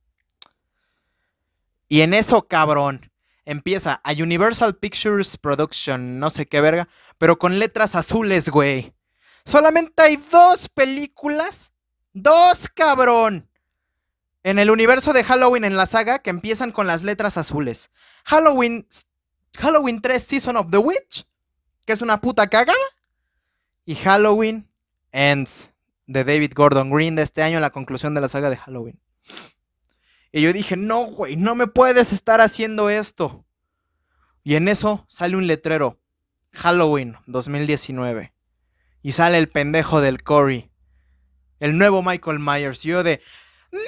Y 1.87 2.00
en 2.00 2.14
eso, 2.14 2.48
cabrón, 2.48 3.12
empieza 3.44 4.00
a 4.04 4.12
Universal 4.12 4.74
Pictures 4.76 5.37
Production, 5.37 6.18
no 6.18 6.31
sé 6.31 6.46
qué 6.46 6.62
verga, 6.62 6.88
pero 7.18 7.38
con 7.38 7.59
letras 7.59 7.94
azules, 7.94 8.48
güey. 8.48 8.94
Solamente 9.44 10.00
hay 10.00 10.16
dos 10.16 10.70
películas. 10.70 11.74
Dos, 12.12 12.68
cabrón. 12.68 13.49
En 14.42 14.59
el 14.59 14.70
universo 14.70 15.12
de 15.12 15.25
Halloween 15.25 15.64
en 15.64 15.77
la 15.77 15.87
saga 15.87 16.20
que 16.20 16.31
empiezan 16.31 16.73
con 16.73 16.87
las 16.87 17.03
letras 17.03 17.37
azules. 17.37 17.90
Halloween, 18.25 18.87
Halloween 19.59 20.01
3 20.01 20.23
Season 20.23 20.57
of 20.57 20.70
the 20.70 20.79
Witch 20.79 21.27
que 21.90 21.94
es 21.94 22.03
una 22.03 22.20
puta 22.20 22.46
cagada. 22.46 22.79
Y 23.85 23.96
Halloween 23.96 24.70
Ends 25.11 25.73
de 26.07 26.23
David 26.23 26.53
Gordon 26.55 26.90
Green 26.90 27.16
de 27.16 27.23
este 27.23 27.42
año, 27.42 27.59
la 27.59 27.70
conclusión 27.70 28.14
de 28.14 28.20
la 28.20 28.29
saga 28.29 28.49
de 28.49 28.57
Halloween. 28.57 29.01
Y 30.31 30.42
yo 30.42 30.53
dije, 30.53 30.77
no, 30.77 31.07
güey, 31.07 31.35
no 31.35 31.57
me 31.57 31.66
puedes 31.66 32.12
estar 32.12 32.40
haciendo 32.40 32.90
esto. 32.90 33.44
Y 34.44 34.55
en 34.55 34.68
eso 34.68 35.05
sale 35.09 35.37
un 35.37 35.49
letrero. 35.49 36.01
Halloween 36.53 37.16
2019. 37.27 38.33
Y 39.03 39.12
sale 39.12 39.38
el 39.38 39.49
pendejo 39.49 40.01
del 40.01 40.23
Corey. 40.23 40.69
El 41.61 41.77
nuevo 41.77 42.03
Michael 42.03 42.38
Myers. 42.38 42.83
Yo 42.83 43.03
de... 43.03 43.23
¡No! 43.70 43.81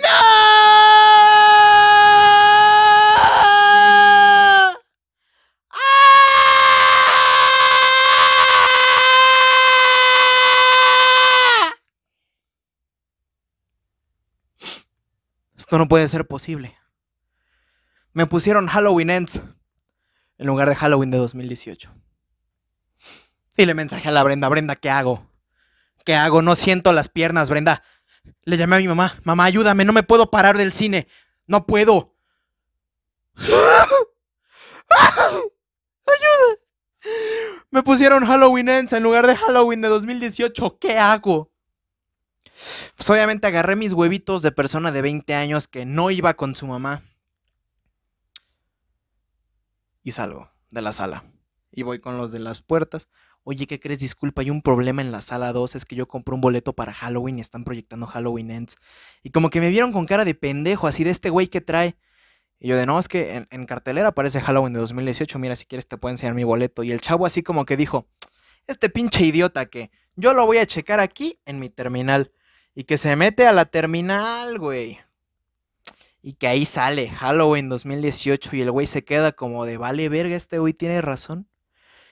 Esto 15.57 15.79
no 15.79 15.89
puede 15.89 16.07
ser 16.09 16.27
posible. 16.27 16.77
Me 18.13 18.27
pusieron 18.27 18.67
Halloween 18.67 19.09
Ends 19.09 19.43
en 20.37 20.47
lugar 20.47 20.69
de 20.69 20.75
Halloween 20.75 21.11
de 21.11 21.17
2018. 21.17 21.91
Y 23.57 23.65
le 23.65 23.73
mensaje 23.73 24.09
a 24.09 24.13
la 24.13 24.23
Brenda, 24.23 24.51
Brenda, 24.51 24.77
¿qué 24.77 24.91
hago? 24.91 25.32
¿Qué 26.05 26.15
hago? 26.15 26.43
No 26.43 26.55
siento 26.55 26.93
las 26.93 27.09
piernas, 27.09 27.51
Brenda. 27.51 27.83
Le 28.45 28.57
llamé 28.57 28.77
a 28.77 28.81
mi 28.81 28.88
mamá, 28.88 29.15
mamá, 29.25 29.45
ayúdame, 29.45 29.85
no 29.85 29.93
me 29.93 30.03
puedo 30.03 30.31
parar 30.31 30.57
del 30.57 30.73
cine. 30.73 31.07
No 31.47 31.67
puedo. 31.67 32.15
¡Ayuda! 33.37 33.88
Me 37.71 37.83
pusieron 37.83 38.27
Halloween 38.27 38.69
Ends 38.69 38.93
en 38.93 39.03
lugar 39.03 39.27
de 39.27 39.37
Halloween 39.37 39.81
de 39.81 39.88
2018. 39.88 40.79
¿Qué 40.79 40.99
hago? 40.99 41.51
Pues 42.97 43.11
obviamente 43.11 43.47
agarré 43.47 43.77
mis 43.77 43.93
huevitos 43.93 44.43
de 44.43 44.53
persona 44.53 44.93
de 44.93 45.03
20 45.03 45.35
años 45.35 45.69
que 45.69 45.85
no 45.85 46.11
iba 46.11 46.35
con 46.35 46.55
su 46.55 46.67
mamá. 46.67 47.03
Y 50.03 50.12
salgo 50.12 50.51
de 50.71 50.83
la 50.83 50.93
sala. 50.93 51.25
Y 51.71 51.83
voy 51.83 52.01
con 52.01 52.19
los 52.19 52.33
de 52.33 52.41
las 52.41 52.61
puertas. 52.61 53.09
Oye, 53.44 53.66
¿qué 53.66 53.81
crees? 53.81 53.98
Disculpa, 53.98 54.42
hay 54.42 54.50
un 54.50 54.62
problema 54.62 55.02
en 55.02 55.11
la 55.11 55.20
sala 55.20 55.52
2. 55.52 55.74
Es 55.74 55.85
que 55.85 55.96
yo 55.96 56.07
compré 56.07 56.35
un 56.35 56.40
boleto 56.40 56.74
para 56.74 56.92
Halloween 56.92 57.38
y 57.38 57.40
están 57.40 57.64
proyectando 57.64 58.07
Halloween 58.07 58.52
Ends. 58.52 58.76
Y 59.22 59.31
como 59.31 59.50
que 59.50 59.61
me 59.61 59.68
vieron 59.68 59.92
con 59.92 60.07
cara 60.07 60.24
de 60.24 60.35
pendejo, 60.35 60.87
así 60.87 61.02
de 61.02 61.11
este 61.11 61.28
güey 61.28 61.48
que 61.48 61.61
trae. 61.61 61.96
Y 62.61 62.68
yo 62.68 62.76
de 62.76 62.87
no, 62.87 63.00
es 63.00 63.09
que 63.09 63.44
en, 63.50 63.66
cartelera 63.66 64.09
aparece 64.09 64.40
Halloween 64.40 64.72
de 64.72 64.78
2018. 64.81 65.38
Mira, 65.40 65.57
si 65.57 65.66
quieres 65.66 65.88
te 65.88 65.96
puedo 65.96 66.12
enseñar 66.12 66.35
mi 66.35 66.44
boleto. 66.44 66.85
Y 66.85 66.92
el 66.92 67.00
chavo 67.00 67.26
así 67.26 67.42
como 67.42 67.64
que 67.64 67.76
dijo, 67.76 68.07
este 68.68 68.88
pinche 68.88 69.24
idiota 69.24 69.66
que 69.66 69.90
yo 70.14 70.35
lo 70.35 70.46
voy 70.46 70.59
a 70.59 70.66
checar 70.66 71.00
aquí 71.00 71.40
en 71.44 71.59
mi 71.59 71.68
terminal. 71.68 72.31
Y 72.76 72.85
que 72.85 72.96
se 72.96 73.16
mete 73.16 73.46
a 73.46 73.52
la 73.52 73.64
terminal, 73.64 74.61
güey. 74.61 75.00
Y 76.22 76.35
que 76.35 76.46
ahí 76.46 76.64
sale 76.64 77.11
Halloween 77.11 77.68
2018 77.68 78.55
y 78.55 78.61
el 78.61 78.70
güey 78.70 78.87
se 78.87 79.02
queda 79.02 79.33
como 79.33 79.66
de, 79.66 79.76
vale 79.76 80.09
verga, 80.09 80.37
este 80.37 80.61
güey 80.61 80.72
tiene 80.72 81.00
razón. 81.00 81.48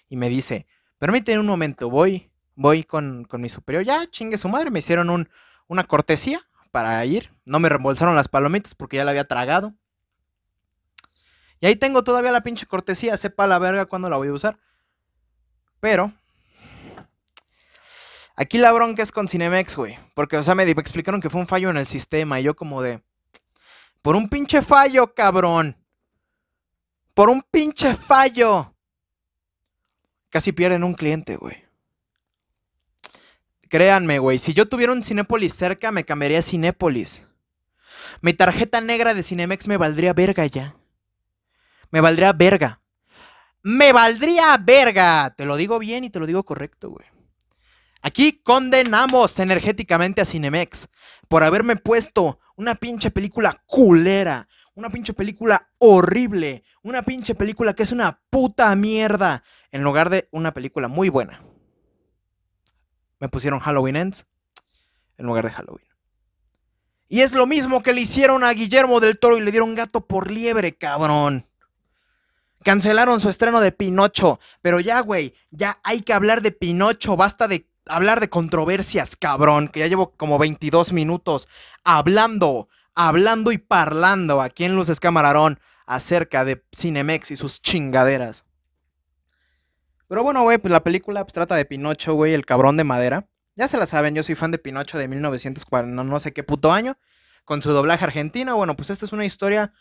Y 0.09 0.17
me 0.17 0.29
dice, 0.29 0.67
permíteme 1.01 1.41
un 1.41 1.47
momento, 1.47 1.91
voy, 1.91 2.31
voy 2.55 2.85
con, 2.85 3.27
mi 3.33 3.49
superior. 3.49 3.83
Ya, 3.83 4.07
chingue 4.07 4.39
su 4.39 4.49
madre, 4.49 4.71
me 4.71 4.79
hicieron 4.79 5.11
un, 5.11 5.29
una 5.67 5.83
cortesía 5.83 6.41
para 6.71 7.05
ir. 7.05 7.33
No 7.45 7.59
me 7.59 7.69
reembolsaron 7.69 8.15
las 8.15 8.29
palomitas 8.29 8.77
porque 8.77 8.99
ya 8.99 9.05
la 9.05 9.11
había 9.11 9.27
tragado. 9.27 9.75
Y 11.59 11.67
ahí 11.67 11.75
tengo 11.75 12.05
todavía 12.05 12.31
la 12.31 12.43
pinche 12.43 12.67
cortesía, 12.67 13.17
sepa 13.17 13.49
la 13.49 13.59
verga 13.59 13.87
cuándo 13.87 14.09
la 14.09 14.17
voy 14.17 14.29
a 14.29 14.33
usar. 14.33 14.57
Pero 15.81 16.13
Aquí 18.41 18.57
la 18.57 18.73
bronca 18.73 19.03
es 19.03 19.13
con 19.13 19.29
Cinemex, 19.29 19.77
güey. 19.77 19.99
Porque, 20.15 20.39
o 20.39 20.43
sea, 20.43 20.55
me 20.55 20.63
explicaron 20.63 21.21
que 21.21 21.29
fue 21.29 21.43
un 21.43 21.47
fallo 21.47 21.69
en 21.69 21.77
el 21.77 21.87
sistema. 21.87 22.41
Y 22.41 22.45
yo 22.45 22.57
como 22.57 22.81
de... 22.81 23.03
Por 24.01 24.17
un 24.17 24.31
pinche 24.31 24.63
fallo, 24.63 25.13
cabrón. 25.13 25.77
Por 27.13 27.29
un 27.29 27.43
pinche 27.51 27.95
fallo. 27.95 28.75
Casi 30.31 30.53
pierden 30.53 30.85
un 30.85 30.95
cliente, 30.95 31.37
güey. 31.37 31.65
Créanme, 33.69 34.19
güey. 34.19 34.39
Si 34.39 34.55
yo 34.55 34.69
tuviera 34.69 34.93
un 34.93 35.03
Cinépolis 35.03 35.55
cerca, 35.55 35.93
me 35.93 36.05
cambiaría 36.05 36.39
a 36.39 36.43
Cinépolis. 36.43 37.27
Mi 38.21 38.35
tarjeta 38.35 38.81
negra 38.81 39.15
de 39.15 39.23
Cinemex 39.23 39.69
me 39.69 39.77
valdría 39.77 40.13
verga 40.13 40.47
ya. 40.47 40.77
Me 41.91 42.01
valdría 42.01 42.33
verga. 42.33 42.81
Me 43.63 43.93
valdría 43.93 44.57
verga. 44.57 45.35
Te 45.37 45.45
lo 45.45 45.57
digo 45.57 45.79
bien 45.79 46.05
y 46.05 46.11
te 46.11 46.19
lo 46.19 46.27
digo 46.27 46.45
correcto, 46.45 46.91
güey. 46.91 47.07
Aquí 48.03 48.41
condenamos 48.43 49.39
energéticamente 49.39 50.21
a 50.21 50.25
Cinemex 50.25 50.89
por 51.29 51.43
haberme 51.45 51.77
puesto 51.77 52.41
una 52.57 52.75
pinche 52.75 53.11
película 53.11 53.63
culera, 53.67 54.49
una 54.75 54.91
pinche 54.91 55.13
película 55.13 55.71
horrible, 55.79 56.65
una 56.83 57.03
pinche 57.03 57.35
película 57.35 57.75
que 57.75 57.83
es 57.83 57.93
una 57.93 58.21
puta 58.31 58.75
mierda, 58.77 59.43
en 59.71 59.83
lugar 59.83 60.11
de 60.11 60.29
una 60.31 60.53
película 60.53 60.89
muy 60.89 61.09
buena. 61.09 61.43
Me 63.19 63.29
pusieron 63.29 63.61
Halloween 63.61 63.97
Ends 63.97 64.27
en 65.19 65.27
lugar 65.27 65.45
de 65.45 65.51
Halloween. 65.51 65.87
Y 67.09 67.23
es 67.23 67.35
lo 67.35 67.47
mismo 67.47 67.83
que 67.83 67.93
le 67.93 68.03
hicieron 68.03 68.45
a 68.45 68.53
Guillermo 68.53 69.01
del 69.01 69.19
Toro 69.19 69.37
y 69.37 69.41
le 69.41 69.51
dieron 69.51 69.75
gato 69.75 70.07
por 70.07 70.31
liebre, 70.31 70.77
cabrón. 70.77 71.45
Cancelaron 72.63 73.21
su 73.21 73.29
estreno 73.29 73.61
de 73.61 73.73
Pinocho. 73.73 74.39
Pero 74.63 74.79
ya, 74.79 75.01
güey, 75.01 75.35
ya 75.51 75.81
hay 75.83 76.03
que 76.03 76.13
hablar 76.13 76.41
de 76.41 76.53
Pinocho. 76.53 77.17
Basta 77.17 77.49
de 77.49 77.69
hablar 77.87 78.21
de 78.21 78.29
controversias, 78.29 79.17
cabrón. 79.17 79.67
Que 79.69 79.81
ya 79.81 79.89
llevo 79.89 80.13
como 80.13 80.39
22 80.39 80.93
minutos 80.93 81.49
hablando, 81.83 82.69
hablando 82.95 83.53
y 83.53 83.59
parlando 83.59 84.41
aquí 84.41 84.65
en 84.65 84.75
Luces 84.75 85.01
Camarón 85.01 85.59
acerca 85.87 86.45
de 86.45 86.65
Cinemex 86.75 87.31
y 87.31 87.37
sus 87.37 87.61
chingaderas. 87.61 88.45
Pero 90.09 90.23
bueno, 90.23 90.43
güey, 90.43 90.59
pues 90.59 90.73
la 90.73 90.83
película 90.83 91.25
pues, 91.25 91.33
trata 91.33 91.55
de 91.55 91.65
Pinocho, 91.65 92.15
güey, 92.15 92.35
el 92.35 92.45
cabrón 92.45 92.77
de 92.77 92.85
madera. 92.85 93.29
Ya 93.55 93.69
se 93.69 93.77
la 93.77 93.87
saben, 93.87 94.15
yo 94.15 94.23
soy 94.23 94.35
fan 94.35 94.51
de 94.51 94.59
Pinocho 94.59 94.99
de 94.99 95.09
1940, 95.09 96.05
no, 96.05 96.21
sé 96.21 96.33
qué 96.33 96.43
puto 96.43 96.73
año, 96.73 96.97
con 97.45 97.63
su 97.63 97.73
doblaje 97.73 98.05
argentino. 98.05 98.57
Bueno, 98.57 98.77
pues 98.77 98.91
esta 98.91 99.05
es 99.05 99.13
una 99.13 99.25
historia... 99.25 99.73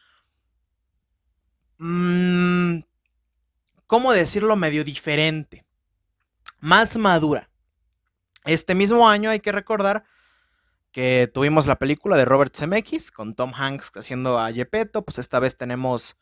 Mmm, 1.78 2.80
¿Cómo 3.88 4.14
decirlo? 4.14 4.56
Medio 4.56 4.84
diferente. 4.84 5.66
Más 6.60 6.96
madura. 6.98 7.50
Este 8.46 8.76
mismo 8.76 9.10
año 9.10 9.32
hay 9.32 9.40
que 9.40 9.52
recordar 9.52 10.04
que 10.92 11.30
tuvimos 11.34 11.68
la 11.68 11.78
película 11.78 12.18
de 12.18 12.26
Robert 12.26 12.56
Zemeckis 12.56 13.12
con 13.12 13.34
Tom 13.34 13.52
Hanks 13.56 13.92
haciendo 13.96 14.40
a 14.40 14.52
Gepetto. 14.52 15.04
Pues 15.04 15.20
esta 15.20 15.40
vez 15.40 15.58
tenemos 15.58 16.18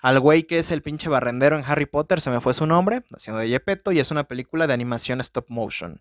al 0.00 0.20
güey 0.20 0.44
que 0.44 0.58
es 0.58 0.70
el 0.70 0.82
pinche 0.82 1.08
barrendero 1.08 1.58
en 1.58 1.64
Harry 1.64 1.86
Potter, 1.86 2.20
se 2.20 2.30
me 2.30 2.40
fue 2.40 2.54
su 2.54 2.66
nombre, 2.66 3.04
haciendo 3.14 3.40
de 3.40 3.48
Gepetto, 3.48 3.92
y 3.92 4.00
es 4.00 4.10
una 4.10 4.24
película 4.24 4.66
de 4.66 4.72
animación 4.72 5.20
stop 5.20 5.46
motion. 5.48 6.00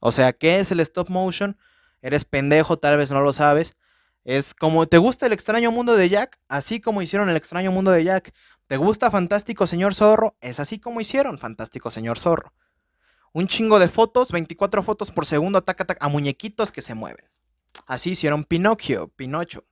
O 0.00 0.10
sea, 0.10 0.32
¿qué 0.32 0.58
es 0.58 0.70
el 0.72 0.80
stop 0.80 1.10
motion? 1.10 1.58
Eres 2.00 2.24
pendejo, 2.24 2.78
tal 2.78 2.96
vez 2.96 3.12
no 3.12 3.20
lo 3.20 3.32
sabes. 3.32 3.76
Es 4.24 4.54
como, 4.54 4.86
¿te 4.86 4.98
gusta 4.98 5.26
el 5.26 5.32
extraño 5.32 5.70
mundo 5.70 5.96
de 5.96 6.08
Jack? 6.08 6.38
Así 6.48 6.80
como 6.80 7.02
hicieron 7.02 7.28
el 7.28 7.36
extraño 7.36 7.72
mundo 7.72 7.90
de 7.90 8.04
Jack. 8.04 8.34
¿Te 8.66 8.76
gusta 8.76 9.10
Fantástico 9.10 9.66
Señor 9.66 9.94
Zorro? 9.94 10.36
Es 10.40 10.60
así 10.60 10.78
como 10.78 11.00
hicieron 11.00 11.38
Fantástico 11.38 11.90
Señor 11.90 12.18
Zorro. 12.18 12.54
Un 13.32 13.46
chingo 13.46 13.78
de 13.78 13.88
fotos, 13.88 14.32
24 14.32 14.82
fotos 14.82 15.10
por 15.10 15.26
segundo, 15.26 15.58
ataca, 15.58 15.96
a 16.00 16.08
muñequitos 16.08 16.72
que 16.72 16.82
se 16.82 16.94
mueven. 16.94 17.29
Así 17.90 18.10
hicieron 18.10 18.44
Pinocchio, 18.44 19.08
Pinocho. 19.08 19.64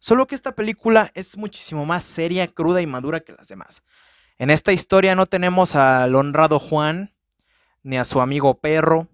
Solo 0.00 0.26
que 0.26 0.34
esta 0.34 0.56
película 0.56 1.08
es 1.14 1.36
muchísimo 1.36 1.86
más 1.86 2.02
seria, 2.02 2.48
cruda 2.48 2.82
y 2.82 2.88
madura 2.88 3.20
que 3.20 3.32
las 3.32 3.46
demás. 3.46 3.84
En 4.38 4.50
esta 4.50 4.72
historia 4.72 5.14
no 5.14 5.26
tenemos 5.26 5.76
al 5.76 6.16
honrado 6.16 6.58
Juan, 6.58 7.14
ni 7.84 7.96
a 7.96 8.04
su 8.04 8.20
amigo 8.20 8.58
perro. 8.58 9.06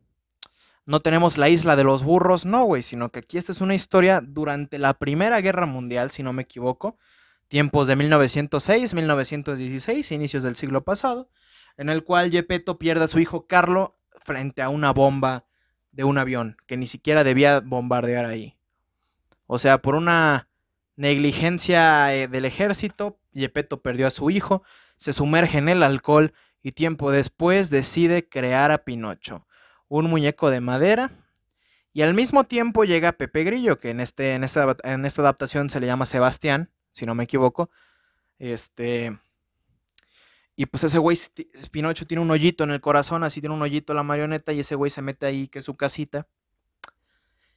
No 0.87 1.01
tenemos 1.01 1.37
la 1.37 1.51
isla 1.51 1.77
de 1.77 1.85
los 1.85 2.03
burros, 2.03 2.47
no, 2.47 2.65
güey, 2.65 2.83
sino 2.83 3.11
que 3.11 3.19
aquí 3.19 3.37
esta 3.37 3.53
es 3.53 3.61
una 3.61 3.75
historia 3.75 4.23
durante 4.27 4.79
la 4.79 4.95
Primera 4.95 5.43
Guerra 5.43 5.67
Mundial, 5.67 6.11
si 6.11 6.23
no 6.23 6.33
me 6.33 6.45
equivoco, 6.45 6.97
tiempos 7.47 7.89
de 7.89 7.97
1906, 7.97 8.95
1916, 8.95 10.13
inicios 10.13 10.43
del 10.43 10.57
siglo 10.57 10.83
pasado, 10.83 11.29
en 11.77 11.91
el 11.91 12.05
cual 12.05 12.31
Gepetto 12.31 12.79
pierde 12.79 13.05
a 13.05 13.09
su 13.09 13.19
hijo 13.19 13.47
Carlo 13.47 13.99
frente 14.17 14.63
a 14.63 14.71
una 14.71 14.95
bomba 14.95 15.45
de 15.93 16.05
un 16.05 16.19
avión 16.19 16.57
que 16.67 16.77
ni 16.77 16.87
siquiera 16.87 17.25
debía 17.25 17.61
bombardear 17.61 18.25
ahí. 18.25 18.57
O 19.47 19.59
sea, 19.59 19.79
por 19.79 19.95
una 19.95 20.49
negligencia 20.97 22.15
eh, 22.15 22.29
del 22.29 22.45
ejército, 22.45 23.19
Gepetto 23.33 23.83
perdió 23.83 24.07
a 24.07 24.11
su 24.11 24.31
hijo, 24.31 24.63
se 24.97 25.13
sumerge 25.13 25.59
en 25.59 25.69
el 25.69 25.83
alcohol 25.83 26.33
y 26.63 26.73
tiempo 26.73 27.11
después 27.11 27.71
decide 27.71 28.29
crear 28.29 28.71
a 28.71 28.85
Pinocho, 28.85 29.47
un 29.89 30.09
muñeco 30.09 30.51
de 30.51 30.61
madera. 30.61 31.11
Y 31.93 32.03
al 32.03 32.15
mismo 32.15 32.45
tiempo 32.45 32.85
llega 32.85 33.13
Pepe 33.13 33.45
Grillo, 33.45 33.79
que 33.79 33.91
en, 33.91 34.01
este, 34.01 34.35
en, 34.35 34.45
esta, 34.45 34.77
en 34.85 35.05
esta 35.05 35.21
adaptación 35.23 35.69
se 35.69 35.81
le 35.81 35.87
llama 35.87 36.07
Sebastián, 36.07 36.71
si 36.91 37.05
no 37.05 37.15
me 37.15 37.25
equivoco. 37.25 37.69
Este. 38.39 39.19
Y 40.55 40.67
pues 40.67 40.85
ese 40.85 40.99
güey, 40.99 41.19
Pinocho 41.71 42.07
tiene 42.07 42.23
un 42.23 42.31
hoyito 42.31 42.65
en 42.65 42.71
el 42.71 42.81
corazón, 42.81 43.25
así 43.25 43.41
tiene 43.41 43.55
un 43.55 43.63
hoyito 43.63 43.95
la 43.95 44.03
marioneta, 44.03 44.53
y 44.53 44.61
ese 44.61 44.75
güey 44.75 44.91
se 44.91 45.03
mete 45.03 45.27
ahí, 45.27 45.49
que 45.49 45.61
es 45.61 45.65
su 45.65 45.77
casita. 45.77 46.27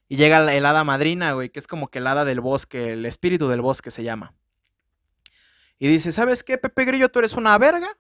Y 0.07 0.15
llega 0.17 0.53
el 0.53 0.65
hada 0.65 0.83
madrina, 0.83 1.33
güey, 1.33 1.49
que 1.49 1.59
es 1.59 1.67
como 1.67 1.89
que 1.89 1.99
el 1.99 2.07
hada 2.07 2.25
del 2.25 2.39
bosque, 2.39 2.93
el 2.93 3.05
espíritu 3.05 3.47
del 3.47 3.61
bosque 3.61 3.91
se 3.91 4.03
llama. 4.03 4.33
Y 5.77 5.87
dice, 5.87 6.11
¿sabes 6.11 6.43
qué, 6.43 6.57
Pepe 6.57 6.85
Grillo? 6.85 7.09
Tú 7.09 7.19
eres 7.19 7.33
una 7.33 7.57
verga 7.57 7.97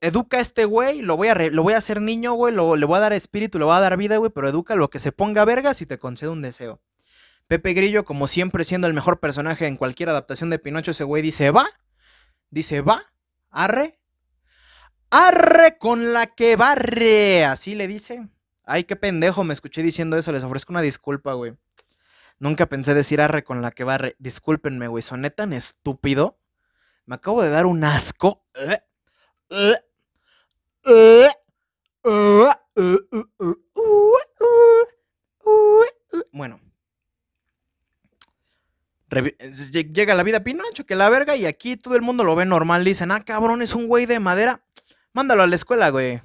educa 0.00 0.38
a 0.38 0.40
este 0.40 0.64
güey, 0.64 1.02
lo 1.02 1.16
voy 1.16 1.28
a, 1.28 1.34
lo 1.34 1.62
voy 1.62 1.74
a 1.74 1.78
hacer 1.78 2.00
niño, 2.00 2.34
güey, 2.34 2.54
le 2.54 2.60
voy 2.60 2.96
a 2.96 3.00
dar 3.00 3.12
espíritu, 3.12 3.58
le 3.58 3.64
voy 3.64 3.74
a 3.74 3.80
dar 3.80 3.96
vida, 3.96 4.16
güey, 4.18 4.30
pero 4.30 4.48
educa 4.48 4.74
lo 4.74 4.90
que 4.90 4.98
se 4.98 5.12
ponga 5.12 5.44
vergas 5.44 5.80
y 5.80 5.86
te 5.86 5.98
concede 5.98 6.30
un 6.30 6.42
deseo. 6.42 6.80
Pepe 7.46 7.74
Grillo, 7.74 8.04
como 8.04 8.26
siempre 8.28 8.64
siendo 8.64 8.86
el 8.86 8.94
mejor 8.94 9.20
personaje 9.20 9.66
en 9.66 9.76
cualquier 9.76 10.08
adaptación 10.08 10.50
de 10.50 10.58
Pinocho, 10.58 10.90
ese 10.90 11.04
güey 11.04 11.22
dice, 11.22 11.50
va, 11.50 11.66
dice, 12.50 12.80
va, 12.80 13.04
arre, 13.56 13.98
arre 15.10 15.78
con 15.78 16.12
la 16.12 16.26
que 16.26 16.56
barre, 16.56 17.44
así 17.44 17.74
le 17.74 17.88
dice. 17.88 18.28
Ay, 18.64 18.84
qué 18.84 18.96
pendejo, 18.96 19.44
me 19.44 19.54
escuché 19.54 19.82
diciendo 19.82 20.16
eso, 20.16 20.32
les 20.32 20.44
ofrezco 20.44 20.72
una 20.72 20.82
disculpa, 20.82 21.32
güey. 21.32 21.56
Nunca 22.38 22.66
pensé 22.66 22.92
decir 22.94 23.20
arre 23.20 23.44
con 23.44 23.62
la 23.62 23.70
que 23.70 23.84
barre. 23.84 24.14
Discúlpenme, 24.18 24.88
güey, 24.88 25.02
soné 25.02 25.30
tan 25.30 25.52
estúpido. 25.52 26.38
Me 27.06 27.14
acabo 27.14 27.42
de 27.42 27.50
dar 27.50 27.64
un 27.66 27.82
asco. 27.84 28.44
¿eh? 28.54 28.82
Bueno. 36.32 36.65
Llega 39.08 40.14
la 40.14 40.22
vida 40.22 40.42
Pinocho, 40.42 40.84
que 40.84 40.96
la 40.96 41.08
verga, 41.08 41.36
y 41.36 41.46
aquí 41.46 41.76
todo 41.76 41.94
el 41.94 42.02
mundo 42.02 42.24
lo 42.24 42.34
ve 42.34 42.44
normal. 42.44 42.84
Dicen, 42.84 43.10
ah, 43.12 43.22
cabrón, 43.24 43.62
es 43.62 43.74
un 43.74 43.86
güey 43.86 44.06
de 44.06 44.18
madera. 44.18 44.62
Mándalo 45.12 45.42
a 45.42 45.46
la 45.46 45.54
escuela, 45.54 45.90
güey. 45.90 46.20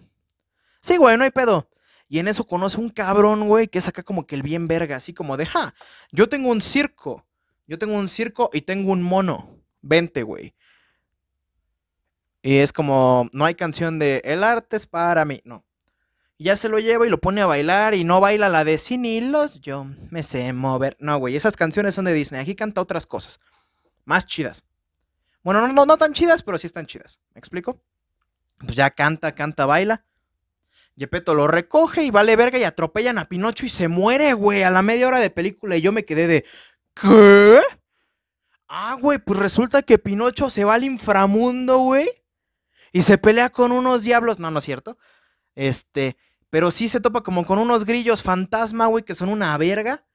Sí, 0.82 0.98
güey, 0.98 1.18
no 1.18 1.24
hay 1.24 1.32
pedo. 1.32 1.70
Y 2.08 2.20
en 2.20 2.28
eso 2.28 2.46
conoce 2.46 2.80
un 2.80 2.90
cabrón, 2.90 3.48
güey, 3.48 3.68
que 3.68 3.78
es 3.78 3.88
acá 3.88 4.04
como 4.04 4.28
que 4.28 4.36
el 4.36 4.42
bien 4.42 4.68
verga, 4.68 4.98
así 4.98 5.14
como 5.14 5.38
de, 5.38 5.46
ja, 5.46 5.74
yo 6.12 6.28
tengo 6.28 6.50
un 6.50 6.62
circo. 6.62 7.26
Yo 7.68 7.78
tengo 7.78 7.94
un 7.94 8.10
circo 8.10 8.50
y 8.52 8.62
tengo 8.62 8.92
un 8.92 9.02
mono. 9.02 9.64
Vente, 9.82 10.24
güey. 10.24 10.54
Y 12.42 12.58
es 12.58 12.74
como, 12.74 13.30
no 13.34 13.46
hay 13.46 13.56
canción 13.56 14.00
de 14.00 14.22
El 14.26 14.44
arte 14.44 14.76
es 14.76 14.88
para 14.88 15.24
mí, 15.24 15.42
no. 15.46 15.64
Y 16.42 16.46
ya 16.46 16.56
se 16.56 16.70
lo 16.70 16.80
lleva 16.80 17.06
y 17.06 17.10
lo 17.12 17.20
pone 17.20 17.42
a 17.42 17.46
bailar 17.46 17.94
y 17.94 18.04
no 18.04 18.20
baila 18.20 18.50
la 18.50 18.64
de 18.64 18.80
Sin 18.80 19.06
hilos, 19.06 19.62
yo 19.62 19.86
me 20.10 20.24
sé 20.24 20.54
mover. 20.54 20.98
No, 21.00 21.20
güey, 21.20 21.36
esas 21.36 21.56
canciones 21.56 21.94
son 21.94 22.06
de 22.06 22.14
Disney. 22.14 22.42
Aquí 22.42 22.56
canta 22.56 22.82
otras 22.82 23.06
cosas. 23.06 23.40
Más 24.06 24.26
chidas. 24.26 24.64
Bueno, 25.44 25.62
no, 25.62 25.72
no, 25.72 25.86
no 25.86 25.98
tan 25.98 26.14
chidas, 26.14 26.42
pero 26.42 26.58
sí 26.58 26.66
están 26.66 26.88
chidas. 26.88 27.20
¿Me 27.36 27.38
explico? 27.38 27.80
Pues 28.58 28.76
ya 28.76 28.90
canta, 28.90 29.34
canta, 29.34 29.68
baila. 29.68 30.04
Yepeto 30.96 31.36
lo 31.36 31.48
recoge 31.48 32.06
y 32.06 32.10
vale 32.10 32.36
verga 32.36 32.58
y 32.58 32.64
atropellan 32.64 33.20
a 33.20 33.26
Pinocho 33.26 33.68
y 33.68 33.70
se 33.70 33.88
muere, 33.88 34.34
güey, 34.34 34.64
a 34.64 34.72
la 34.72 34.82
media 34.82 35.10
hora 35.10 35.20
de 35.20 35.30
película. 35.30 35.78
Y 35.78 35.82
yo 35.82 35.92
me 35.92 36.06
quedé 36.06 36.26
de. 36.26 36.46
¿Qué? 36.96 37.60
Ah, 38.68 38.98
güey, 39.00 39.20
pues 39.20 39.38
resulta 39.38 39.84
que 39.84 40.00
Pinocho 40.00 40.50
se 40.50 40.64
va 40.64 40.74
al 40.74 40.86
inframundo, 40.86 41.78
güey 41.78 42.10
y 42.92 43.04
se 43.04 43.20
pelea 43.20 43.52
con 43.52 43.72
unos 43.72 44.02
diablos. 44.02 44.40
No, 44.40 44.50
no 44.50 44.58
es 44.58 44.66
cierto. 44.66 44.98
Este, 45.54 46.18
pero 46.52 46.70
sí 46.70 46.90
se 46.90 47.00
topa 47.00 47.24
como 47.24 47.46
con 47.46 47.58
unos 47.58 47.86
grillos 47.86 48.22
fantasma, 48.22 48.86
güey, 48.86 49.04
que 49.04 49.16
son 49.16 49.30
una 49.30 49.58
verga. 49.58 50.06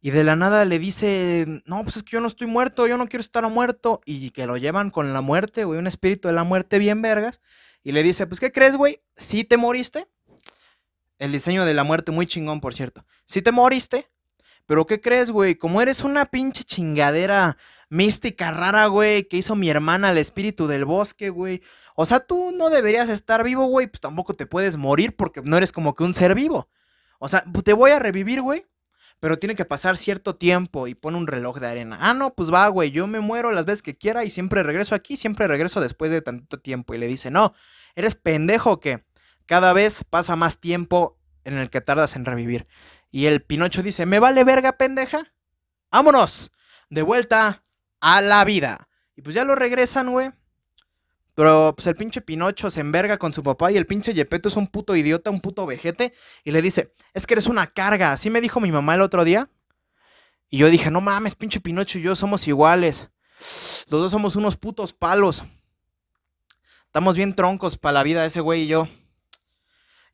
Y 0.00 0.10
de 0.10 0.24
la 0.24 0.36
nada 0.36 0.66
le 0.66 0.78
dice, 0.78 1.62
no, 1.64 1.82
pues 1.84 1.96
es 1.96 2.02
que 2.02 2.10
yo 2.10 2.20
no 2.20 2.26
estoy 2.26 2.48
muerto, 2.48 2.86
yo 2.86 2.98
no 2.98 3.06
quiero 3.06 3.22
estar 3.22 3.48
muerto. 3.48 4.02
Y 4.04 4.32
que 4.32 4.44
lo 4.44 4.56
llevan 4.56 4.90
con 4.90 5.14
la 5.14 5.22
muerte, 5.22 5.64
güey, 5.64 5.78
un 5.78 5.86
espíritu 5.86 6.28
de 6.28 6.34
la 6.34 6.44
muerte 6.44 6.78
bien 6.78 7.00
vergas. 7.00 7.40
Y 7.84 7.92
le 7.92 8.02
dice, 8.02 8.26
pues, 8.26 8.40
¿qué 8.40 8.50
crees, 8.50 8.76
güey? 8.76 9.00
¿Sí 9.16 9.44
te 9.44 9.56
moriste? 9.56 10.08
El 11.18 11.30
diseño 11.30 11.64
de 11.64 11.74
la 11.74 11.84
muerte 11.84 12.10
muy 12.10 12.26
chingón, 12.26 12.60
por 12.60 12.74
cierto. 12.74 13.06
¿Sí 13.24 13.40
te 13.40 13.52
moriste? 13.52 14.10
Pero 14.66 14.86
¿qué 14.86 15.00
crees, 15.00 15.30
güey? 15.30 15.56
Como 15.56 15.82
eres 15.82 16.04
una 16.04 16.24
pinche 16.26 16.64
chingadera 16.64 17.56
mística 17.90 18.50
rara, 18.50 18.86
güey, 18.86 19.24
que 19.28 19.36
hizo 19.36 19.54
mi 19.54 19.68
hermana 19.70 20.10
el 20.10 20.18
espíritu 20.18 20.66
del 20.66 20.84
bosque, 20.84 21.30
güey. 21.30 21.62
O 21.96 22.06
sea, 22.06 22.20
tú 22.20 22.52
no 22.56 22.70
deberías 22.70 23.08
estar 23.08 23.44
vivo, 23.44 23.66
güey, 23.66 23.86
pues 23.86 24.00
tampoco 24.00 24.34
te 24.34 24.46
puedes 24.46 24.76
morir 24.76 25.14
porque 25.16 25.42
no 25.42 25.56
eres 25.56 25.70
como 25.72 25.94
que 25.94 26.04
un 26.04 26.14
ser 26.14 26.34
vivo. 26.34 26.68
O 27.18 27.28
sea, 27.28 27.44
te 27.64 27.72
voy 27.72 27.90
a 27.92 27.98
revivir, 27.98 28.40
güey. 28.42 28.66
pero 29.20 29.38
tiene 29.38 29.54
que 29.54 29.64
pasar 29.64 29.96
cierto 29.96 30.36
tiempo 30.36 30.86
y 30.86 30.94
pone 30.94 31.16
un 31.16 31.26
reloj 31.26 31.58
de 31.58 31.66
arena. 31.66 31.98
Ah, 32.00 32.12
no, 32.14 32.34
pues 32.34 32.52
va, 32.52 32.68
güey, 32.68 32.90
yo 32.90 33.06
me 33.06 33.20
muero 33.20 33.52
las 33.52 33.64
veces 33.64 33.82
que 33.82 33.96
quiera 33.96 34.24
y 34.24 34.30
siempre 34.30 34.62
regreso 34.62 34.94
aquí, 34.94 35.16
siempre 35.16 35.46
regreso 35.48 35.80
después 35.80 36.10
de 36.10 36.20
tanto 36.20 36.58
tiempo. 36.58 36.94
Y 36.94 36.98
le 36.98 37.06
dice, 37.06 37.30
no, 37.30 37.54
eres 37.94 38.16
pendejo 38.16 38.80
que 38.80 39.04
cada 39.46 39.72
vez 39.72 40.04
pasa 40.10 40.36
más 40.36 40.58
tiempo 40.60 41.18
en 41.44 41.56
el 41.58 41.70
que 41.70 41.80
tardas 41.80 42.16
en 42.16 42.24
revivir. 42.26 42.66
Y 43.14 43.26
el 43.26 43.42
Pinocho 43.42 43.80
dice, 43.80 44.06
me 44.06 44.18
vale 44.18 44.42
verga, 44.42 44.72
pendeja. 44.72 45.32
Vámonos, 45.92 46.50
de 46.90 47.02
vuelta 47.02 47.62
a 48.00 48.20
la 48.20 48.44
vida. 48.44 48.88
Y 49.14 49.22
pues 49.22 49.36
ya 49.36 49.44
lo 49.44 49.54
regresan, 49.54 50.10
güey. 50.10 50.32
Pero 51.36 51.74
pues 51.76 51.86
el 51.86 51.94
pinche 51.94 52.22
Pinocho 52.22 52.72
se 52.72 52.80
enverga 52.80 53.16
con 53.16 53.32
su 53.32 53.44
papá 53.44 53.70
y 53.70 53.76
el 53.76 53.86
pinche 53.86 54.14
Yepeto 54.14 54.48
es 54.48 54.56
un 54.56 54.66
puto 54.66 54.96
idiota, 54.96 55.30
un 55.30 55.40
puto 55.40 55.64
vejete. 55.64 56.12
Y 56.42 56.50
le 56.50 56.60
dice, 56.60 56.92
es 57.12 57.24
que 57.24 57.34
eres 57.34 57.46
una 57.46 57.68
carga. 57.68 58.10
Así 58.10 58.30
me 58.30 58.40
dijo 58.40 58.58
mi 58.58 58.72
mamá 58.72 58.96
el 58.96 59.00
otro 59.00 59.22
día. 59.22 59.48
Y 60.50 60.58
yo 60.58 60.68
dije, 60.68 60.90
no 60.90 61.00
mames, 61.00 61.36
pinche 61.36 61.60
Pinocho 61.60 62.00
y 62.00 62.02
yo 62.02 62.16
somos 62.16 62.48
iguales. 62.48 63.06
Los 63.90 64.00
dos 64.00 64.10
somos 64.10 64.34
unos 64.34 64.56
putos 64.56 64.92
palos. 64.92 65.44
Estamos 66.86 67.14
bien 67.14 67.32
troncos 67.36 67.78
para 67.78 67.92
la 67.92 68.02
vida 68.02 68.26
ese 68.26 68.40
güey 68.40 68.62
y 68.62 68.66
yo. 68.66 68.88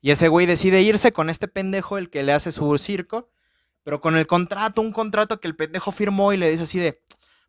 Y 0.01 0.11
ese 0.11 0.27
güey 0.27 0.45
decide 0.45 0.81
irse 0.81 1.11
con 1.11 1.29
este 1.29 1.47
pendejo, 1.47 1.97
el 1.97 2.09
que 2.09 2.23
le 2.23 2.33
hace 2.33 2.51
su 2.51 2.77
circo. 2.77 3.29
Pero 3.83 4.01
con 4.01 4.15
el 4.15 4.27
contrato, 4.27 4.81
un 4.81 4.91
contrato 4.91 5.39
que 5.39 5.47
el 5.47 5.55
pendejo 5.55 5.91
firmó 5.91 6.33
y 6.33 6.37
le 6.37 6.49
dice 6.49 6.63
así 6.63 6.79
de, 6.79 6.99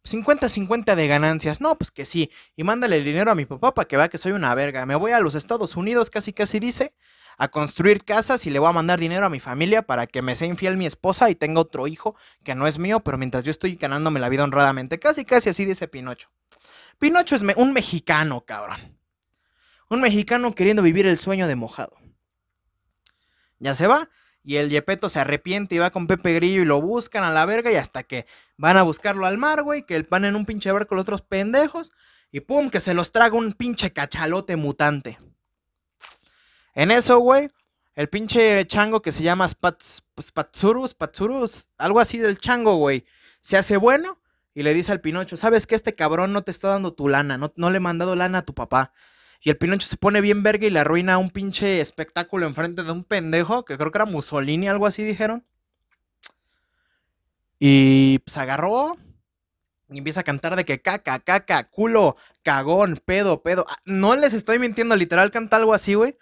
50-50 0.05 0.95
de 0.95 1.09
ganancias. 1.09 1.61
No, 1.61 1.77
pues 1.77 1.91
que 1.91 2.05
sí. 2.05 2.31
Y 2.57 2.65
mándale 2.65 2.97
el 2.97 3.05
dinero 3.05 3.31
a 3.31 3.35
mi 3.35 3.45
papá 3.45 3.73
para 3.75 3.87
que 3.87 3.97
vea 3.97 4.09
que 4.09 4.19
soy 4.19 4.33
una 4.33 4.55
verga. 4.55 4.85
Me 4.87 4.95
voy 4.95 5.12
a 5.12 5.21
los 5.21 5.35
Estados 5.35 5.77
Unidos, 5.77 6.11
casi 6.11 6.33
casi 6.33 6.59
dice, 6.59 6.95
a 7.38 7.49
construir 7.49 8.05
casas 8.05 8.47
y 8.47 8.51
le 8.51 8.59
voy 8.59 8.69
a 8.69 8.73
mandar 8.73 8.99
dinero 8.99 9.27
a 9.27 9.31
mi 9.31 9.41
familia 9.41 9.83
para 9.83 10.07
que 10.07 10.23
me 10.23 10.37
sea 10.37 10.49
infiel 10.49 10.77
mi 10.77 10.87
esposa 10.87 11.31
y 11.31 11.35
tenga 11.35 11.61
otro 11.61 11.87
hijo 11.87 12.17
que 12.43 12.55
no 12.55 12.67
es 12.67 12.79
mío, 12.79 13.01
pero 13.01 13.19
mientras 13.19 13.45
yo 13.45 13.51
estoy 13.51 13.77
ganándome 13.77 14.21
la 14.21 14.29
vida 14.29 14.45
honradamente. 14.45 14.99
Casi 14.99 15.25
casi 15.25 15.51
así 15.51 15.65
dice 15.65 15.88
Pinocho. 15.88 16.31
Pinocho 16.99 17.37
es 17.37 17.43
un 17.57 17.73
mexicano, 17.73 18.45
cabrón. 18.45 18.99
Un 19.88 20.01
mexicano 20.01 20.55
queriendo 20.55 20.83
vivir 20.83 21.07
el 21.07 21.17
sueño 21.17 21.47
de 21.47 21.57
mojado. 21.57 22.02
Ya 23.62 23.75
se 23.75 23.87
va. 23.87 24.11
Y 24.44 24.57
el 24.57 24.70
Yepeto 24.70 25.09
se 25.09 25.20
arrepiente 25.20 25.77
y 25.77 25.79
va 25.79 25.90
con 25.90 26.09
Pepe 26.09 26.35
Grillo 26.35 26.62
y 26.62 26.64
lo 26.64 26.83
buscan 26.83 27.22
a 27.22 27.31
la 27.31 27.46
verga 27.46 27.70
y 27.70 27.77
hasta 27.77 28.03
que 28.03 28.27
van 28.57 28.77
a 28.77 28.83
buscarlo 28.83 29.25
al 29.25 29.38
mar, 29.38 29.62
güey, 29.62 29.87
que 29.87 30.03
van 30.11 30.25
en 30.25 30.35
un 30.35 30.44
pinche 30.44 30.72
barco 30.72 30.96
los 30.96 31.03
otros 31.03 31.22
pendejos 31.22 31.92
y 32.33 32.40
pum, 32.40 32.68
que 32.68 32.81
se 32.81 32.92
los 32.92 33.12
traga 33.12 33.37
un 33.37 33.53
pinche 33.53 33.92
cachalote 33.92 34.57
mutante. 34.57 35.16
En 36.75 36.90
eso, 36.90 37.18
güey, 37.20 37.51
el 37.94 38.09
pinche 38.09 38.66
chango 38.66 39.01
que 39.01 39.12
se 39.12 39.22
llama 39.22 39.46
Spats, 39.46 40.03
Spatsurus, 40.20 40.90
Spatsurus, 40.90 41.68
algo 41.79 42.01
así 42.01 42.18
del 42.18 42.38
chango, 42.38 42.75
güey, 42.77 43.05
se 43.40 43.57
hace 43.57 43.77
bueno 43.77 44.18
y 44.55 44.64
le 44.64 44.75
dice 44.75 44.90
al 44.90 45.01
Pinocho, 45.01 45.37
¿sabes 45.37 45.68
que 45.68 45.77
este 45.77 45.94
cabrón 45.94 46.33
no 46.33 46.42
te 46.42 46.51
está 46.51 46.66
dando 46.68 46.94
tu 46.94 47.09
lana? 47.09 47.38
No, 47.38 47.53
no 47.55 47.70
le 47.70 47.77
he 47.77 47.81
mandado 47.81 48.16
lana 48.16 48.38
a 48.38 48.42
tu 48.42 48.55
papá. 48.55 48.92
Y 49.42 49.50
el 49.50 49.57
Pinocho 49.57 49.87
se 49.87 49.96
pone 49.96 50.20
bien 50.20 50.44
verga 50.44 50.66
y 50.66 50.70
le 50.70 50.78
arruina 50.78 51.18
un 51.18 51.31
pinche 51.31 51.81
espectáculo 51.81 52.46
enfrente 52.46 52.85
de 52.85 52.92
un 52.92 53.02
pendejo, 53.02 53.64
que 53.64 53.76
creo 53.76 53.90
que 53.90 53.98
era 53.98 54.07
Mussolini, 54.07 54.68
algo 54.68 54.87
así 54.87 55.02
dijeron. 55.02 55.44
Y 57.59 58.20
pues 58.20 58.38
agarró 58.38 58.96
y 59.90 59.98
empieza 59.98 60.20
a 60.20 60.24
cantar 60.24 60.55
de 60.55 60.64
que 60.64 60.81
caca, 60.81 61.18
caca, 61.18 61.68
culo, 61.68 62.16
cagón, 62.42 63.00
pedo, 63.05 63.42
pedo. 63.42 63.66
Ah, 63.68 63.78
no 63.85 64.14
les 64.14 64.33
estoy 64.33 64.61
mintiendo, 64.61 64.94
literal 64.94 65.31
canta 65.33 65.57
algo 65.57 65.74
así, 65.74 65.94
güey. 65.94 66.16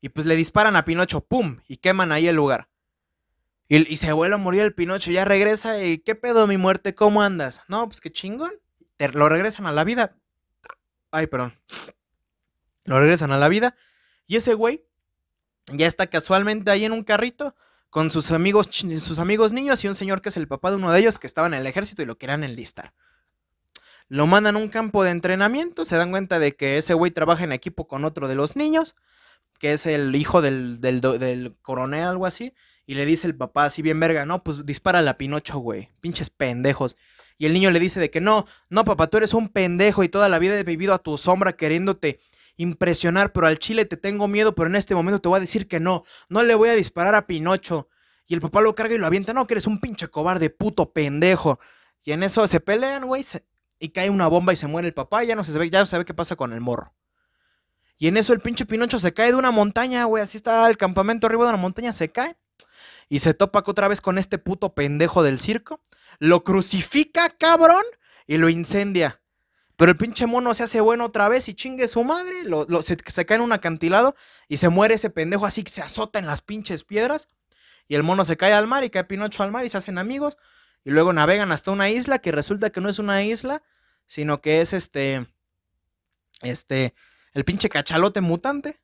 Y 0.00 0.08
pues 0.10 0.24
le 0.24 0.36
disparan 0.36 0.76
a 0.76 0.84
Pinocho, 0.84 1.20
¡pum! 1.20 1.58
Y 1.66 1.78
queman 1.78 2.12
ahí 2.12 2.28
el 2.28 2.36
lugar. 2.36 2.68
Y, 3.68 3.96
se 3.98 4.12
vuelve 4.12 4.34
a 4.34 4.38
morir 4.38 4.62
el 4.62 4.74
Pinocho, 4.74 5.12
ya 5.12 5.24
regresa 5.24 5.84
y 5.84 5.98
¿qué 5.98 6.16
pedo 6.16 6.48
mi 6.48 6.56
muerte? 6.56 6.94
¿Cómo 6.94 7.22
andas? 7.22 7.62
No, 7.68 7.86
pues 7.86 8.00
qué 8.00 8.10
chingón. 8.10 8.50
lo 8.98 9.28
regresan 9.28 9.66
a 9.66 9.72
la 9.72 9.84
vida. 9.84 10.16
Ay, 11.12 11.28
perdón. 11.28 11.54
Lo 12.90 12.98
regresan 12.98 13.30
a 13.30 13.38
la 13.38 13.46
vida. 13.46 13.76
Y 14.26 14.34
ese 14.34 14.54
güey 14.54 14.84
ya 15.72 15.86
está 15.86 16.08
casualmente 16.08 16.72
ahí 16.72 16.84
en 16.84 16.90
un 16.90 17.04
carrito 17.04 17.54
con 17.88 18.10
sus 18.10 18.32
amigos, 18.32 18.68
sus 18.98 19.20
amigos 19.20 19.52
niños 19.52 19.84
y 19.84 19.88
un 19.88 19.94
señor 19.94 20.20
que 20.20 20.30
es 20.30 20.36
el 20.36 20.48
papá 20.48 20.70
de 20.70 20.76
uno 20.76 20.90
de 20.90 20.98
ellos 20.98 21.20
que 21.20 21.28
estaba 21.28 21.46
en 21.46 21.54
el 21.54 21.68
ejército 21.68 22.02
y 22.02 22.06
lo 22.06 22.18
querían 22.18 22.42
enlistar. 22.42 22.92
Lo 24.08 24.26
mandan 24.26 24.56
a 24.56 24.58
un 24.58 24.68
campo 24.68 25.04
de 25.04 25.12
entrenamiento, 25.12 25.84
se 25.84 25.94
dan 25.94 26.10
cuenta 26.10 26.40
de 26.40 26.56
que 26.56 26.78
ese 26.78 26.94
güey 26.94 27.12
trabaja 27.12 27.44
en 27.44 27.52
equipo 27.52 27.86
con 27.86 28.04
otro 28.04 28.26
de 28.26 28.34
los 28.34 28.56
niños, 28.56 28.96
que 29.60 29.72
es 29.72 29.86
el 29.86 30.16
hijo 30.16 30.42
del, 30.42 30.80
del, 30.80 31.52
coronel, 31.62 32.08
algo 32.08 32.26
así, 32.26 32.54
y 32.86 32.94
le 32.94 33.06
dice 33.06 33.28
el 33.28 33.36
papá 33.36 33.66
así 33.66 33.82
bien 33.82 34.00
verga, 34.00 34.26
no, 34.26 34.42
pues 34.42 34.66
dispara 34.66 34.98
a 35.08 35.16
Pinocho, 35.16 35.60
güey, 35.60 35.90
pinches 36.00 36.28
pendejos. 36.28 36.96
Y 37.38 37.46
el 37.46 37.52
niño 37.52 37.70
le 37.70 37.78
dice 37.78 38.00
de 38.00 38.10
que 38.10 38.20
no, 38.20 38.46
no, 38.68 38.84
papá, 38.84 39.06
tú 39.06 39.18
eres 39.18 39.32
un 39.32 39.48
pendejo 39.48 40.02
y 40.02 40.08
toda 40.08 40.28
la 40.28 40.40
vida 40.40 40.58
he 40.58 40.64
vivido 40.64 40.92
a 40.92 40.98
tu 40.98 41.16
sombra 41.16 41.52
queriéndote 41.52 42.18
impresionar, 42.60 43.32
pero 43.32 43.46
al 43.46 43.58
chile 43.58 43.84
te 43.86 43.96
tengo 43.96 44.28
miedo, 44.28 44.54
pero 44.54 44.68
en 44.68 44.76
este 44.76 44.94
momento 44.94 45.20
te 45.20 45.28
voy 45.28 45.38
a 45.38 45.40
decir 45.40 45.66
que 45.66 45.80
no, 45.80 46.04
no 46.28 46.42
le 46.42 46.54
voy 46.54 46.68
a 46.68 46.74
disparar 46.74 47.14
a 47.14 47.26
Pinocho. 47.26 47.88
Y 48.26 48.34
el 48.34 48.40
papá 48.40 48.60
lo 48.60 48.74
carga 48.74 48.94
y 48.94 48.98
lo 48.98 49.06
avienta, 49.06 49.32
no, 49.32 49.46
que 49.46 49.54
eres 49.54 49.66
un 49.66 49.80
pinche 49.80 50.08
cobarde, 50.08 50.50
puto 50.50 50.92
pendejo. 50.92 51.58
Y 52.04 52.12
en 52.12 52.22
eso 52.22 52.46
se 52.46 52.60
pelean, 52.60 53.06
güey, 53.06 53.24
y 53.78 53.88
cae 53.88 54.10
una 54.10 54.28
bomba 54.28 54.52
y 54.52 54.56
se 54.56 54.66
muere 54.66 54.88
el 54.88 54.94
papá, 54.94 55.24
y 55.24 55.28
ya 55.28 55.36
no 55.36 55.44
se 55.44 55.58
ve, 55.58 55.70
ya 55.70 55.80
no 55.80 55.86
sabe 55.86 56.04
qué 56.04 56.14
pasa 56.14 56.36
con 56.36 56.52
el 56.52 56.60
morro. 56.60 56.94
Y 57.96 58.08
en 58.08 58.16
eso 58.16 58.32
el 58.32 58.40
pinche 58.40 58.66
Pinocho 58.66 58.98
se 58.98 59.12
cae 59.12 59.32
de 59.32 59.36
una 59.36 59.50
montaña, 59.50 60.04
güey, 60.04 60.22
así 60.22 60.36
está 60.36 60.66
el 60.68 60.76
campamento 60.76 61.26
arriba 61.26 61.44
de 61.44 61.50
una 61.50 61.58
montaña, 61.58 61.92
se 61.92 62.10
cae. 62.10 62.36
Y 63.08 63.18
se 63.18 63.34
topa 63.34 63.64
otra 63.66 63.88
vez 63.88 64.00
con 64.00 64.18
este 64.18 64.38
puto 64.38 64.74
pendejo 64.74 65.22
del 65.22 65.40
circo. 65.40 65.80
Lo 66.18 66.44
crucifica, 66.44 67.28
cabrón, 67.30 67.82
y 68.26 68.36
lo 68.36 68.48
incendia. 68.48 69.19
Pero 69.80 69.92
el 69.92 69.96
pinche 69.96 70.26
mono 70.26 70.52
se 70.52 70.62
hace 70.62 70.82
bueno 70.82 71.06
otra 71.06 71.30
vez 71.30 71.48
y 71.48 71.54
chingue 71.54 71.88
su 71.88 72.04
madre. 72.04 72.44
Lo, 72.44 72.66
se, 72.82 72.98
cae 72.98 73.36
en 73.36 73.40
un 73.40 73.50
acantilado 73.50 74.14
y 74.46 74.58
se 74.58 74.68
muere 74.68 74.96
ese 74.96 75.08
pendejo 75.08 75.46
así 75.46 75.64
que 75.64 75.70
se 75.70 75.80
azota 75.80 76.18
en 76.18 76.26
las 76.26 76.42
pinches 76.42 76.84
piedras. 76.84 77.28
Y 77.88 77.94
el 77.94 78.02
mono 78.02 78.26
se 78.26 78.36
cae 78.36 78.52
al 78.52 78.66
mar 78.66 78.84
y 78.84 78.90
cae 78.90 79.04
Pinocho 79.04 79.42
al 79.42 79.50
mar 79.50 79.64
y 79.64 79.70
se 79.70 79.78
hacen 79.78 79.96
amigos. 79.96 80.36
Y 80.84 80.90
luego 80.90 81.14
navegan 81.14 81.50
hasta 81.50 81.70
una 81.70 81.88
isla 81.88 82.18
que 82.18 82.30
resulta 82.30 82.68
que 82.68 82.82
no 82.82 82.90
es 82.90 82.98
una 82.98 83.22
isla, 83.22 83.62
sino 84.04 84.42
que 84.42 84.60
es 84.60 84.74
este. 84.74 85.26
Este. 86.42 86.92
El 87.32 87.46
pinche 87.46 87.70
cachalote 87.70 88.20
mutante. 88.20 88.82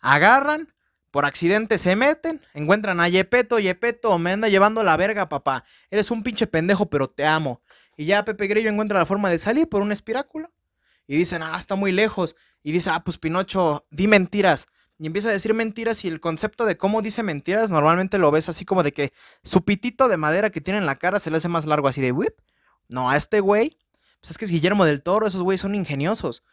Agarran, 0.00 0.72
por 1.10 1.26
accidente 1.26 1.76
se 1.76 1.94
meten, 1.94 2.40
encuentran 2.54 3.00
a 3.00 3.08
Yepeto. 3.10 3.58
Yepeto, 3.58 4.18
me 4.18 4.32
anda 4.32 4.48
llevando 4.48 4.82
la 4.82 4.96
verga, 4.96 5.28
papá. 5.28 5.62
Eres 5.90 6.10
un 6.10 6.22
pinche 6.22 6.46
pendejo, 6.46 6.88
pero 6.88 7.06
te 7.10 7.26
amo. 7.26 7.60
Y 7.96 8.06
ya 8.06 8.24
Pepe 8.24 8.46
Grillo 8.46 8.70
encuentra 8.70 8.98
la 8.98 9.06
forma 9.06 9.30
de 9.30 9.38
salir 9.38 9.68
por 9.68 9.82
un 9.82 9.92
espiráculo. 9.92 10.52
Y 11.06 11.16
dicen, 11.16 11.42
ah, 11.42 11.56
está 11.56 11.74
muy 11.74 11.92
lejos. 11.92 12.36
Y 12.62 12.72
dice, 12.72 12.90
ah, 12.90 13.02
pues 13.04 13.18
Pinocho, 13.18 13.86
di 13.90 14.08
mentiras. 14.08 14.66
Y 14.98 15.06
empieza 15.06 15.28
a 15.28 15.32
decir 15.32 15.54
mentiras 15.54 16.04
y 16.04 16.08
el 16.08 16.20
concepto 16.20 16.66
de 16.66 16.76
cómo 16.76 17.02
dice 17.02 17.24
mentiras 17.24 17.70
normalmente 17.70 18.18
lo 18.18 18.30
ves 18.30 18.48
así 18.48 18.64
como 18.64 18.84
de 18.84 18.92
que 18.92 19.12
su 19.42 19.64
pitito 19.64 20.08
de 20.08 20.16
madera 20.16 20.50
que 20.50 20.60
tiene 20.60 20.78
en 20.78 20.86
la 20.86 20.94
cara 20.94 21.18
se 21.18 21.30
le 21.30 21.38
hace 21.38 21.48
más 21.48 21.66
largo 21.66 21.88
así 21.88 22.00
de 22.00 22.12
whip. 22.12 22.34
No, 22.88 23.10
a 23.10 23.16
este 23.16 23.40
güey, 23.40 23.76
pues 24.20 24.30
es 24.30 24.38
que 24.38 24.44
es 24.44 24.50
Guillermo 24.52 24.84
del 24.84 25.02
Toro, 25.02 25.26
esos 25.26 25.42
güeyes 25.42 25.62
son 25.62 25.74
ingeniosos. 25.74 26.44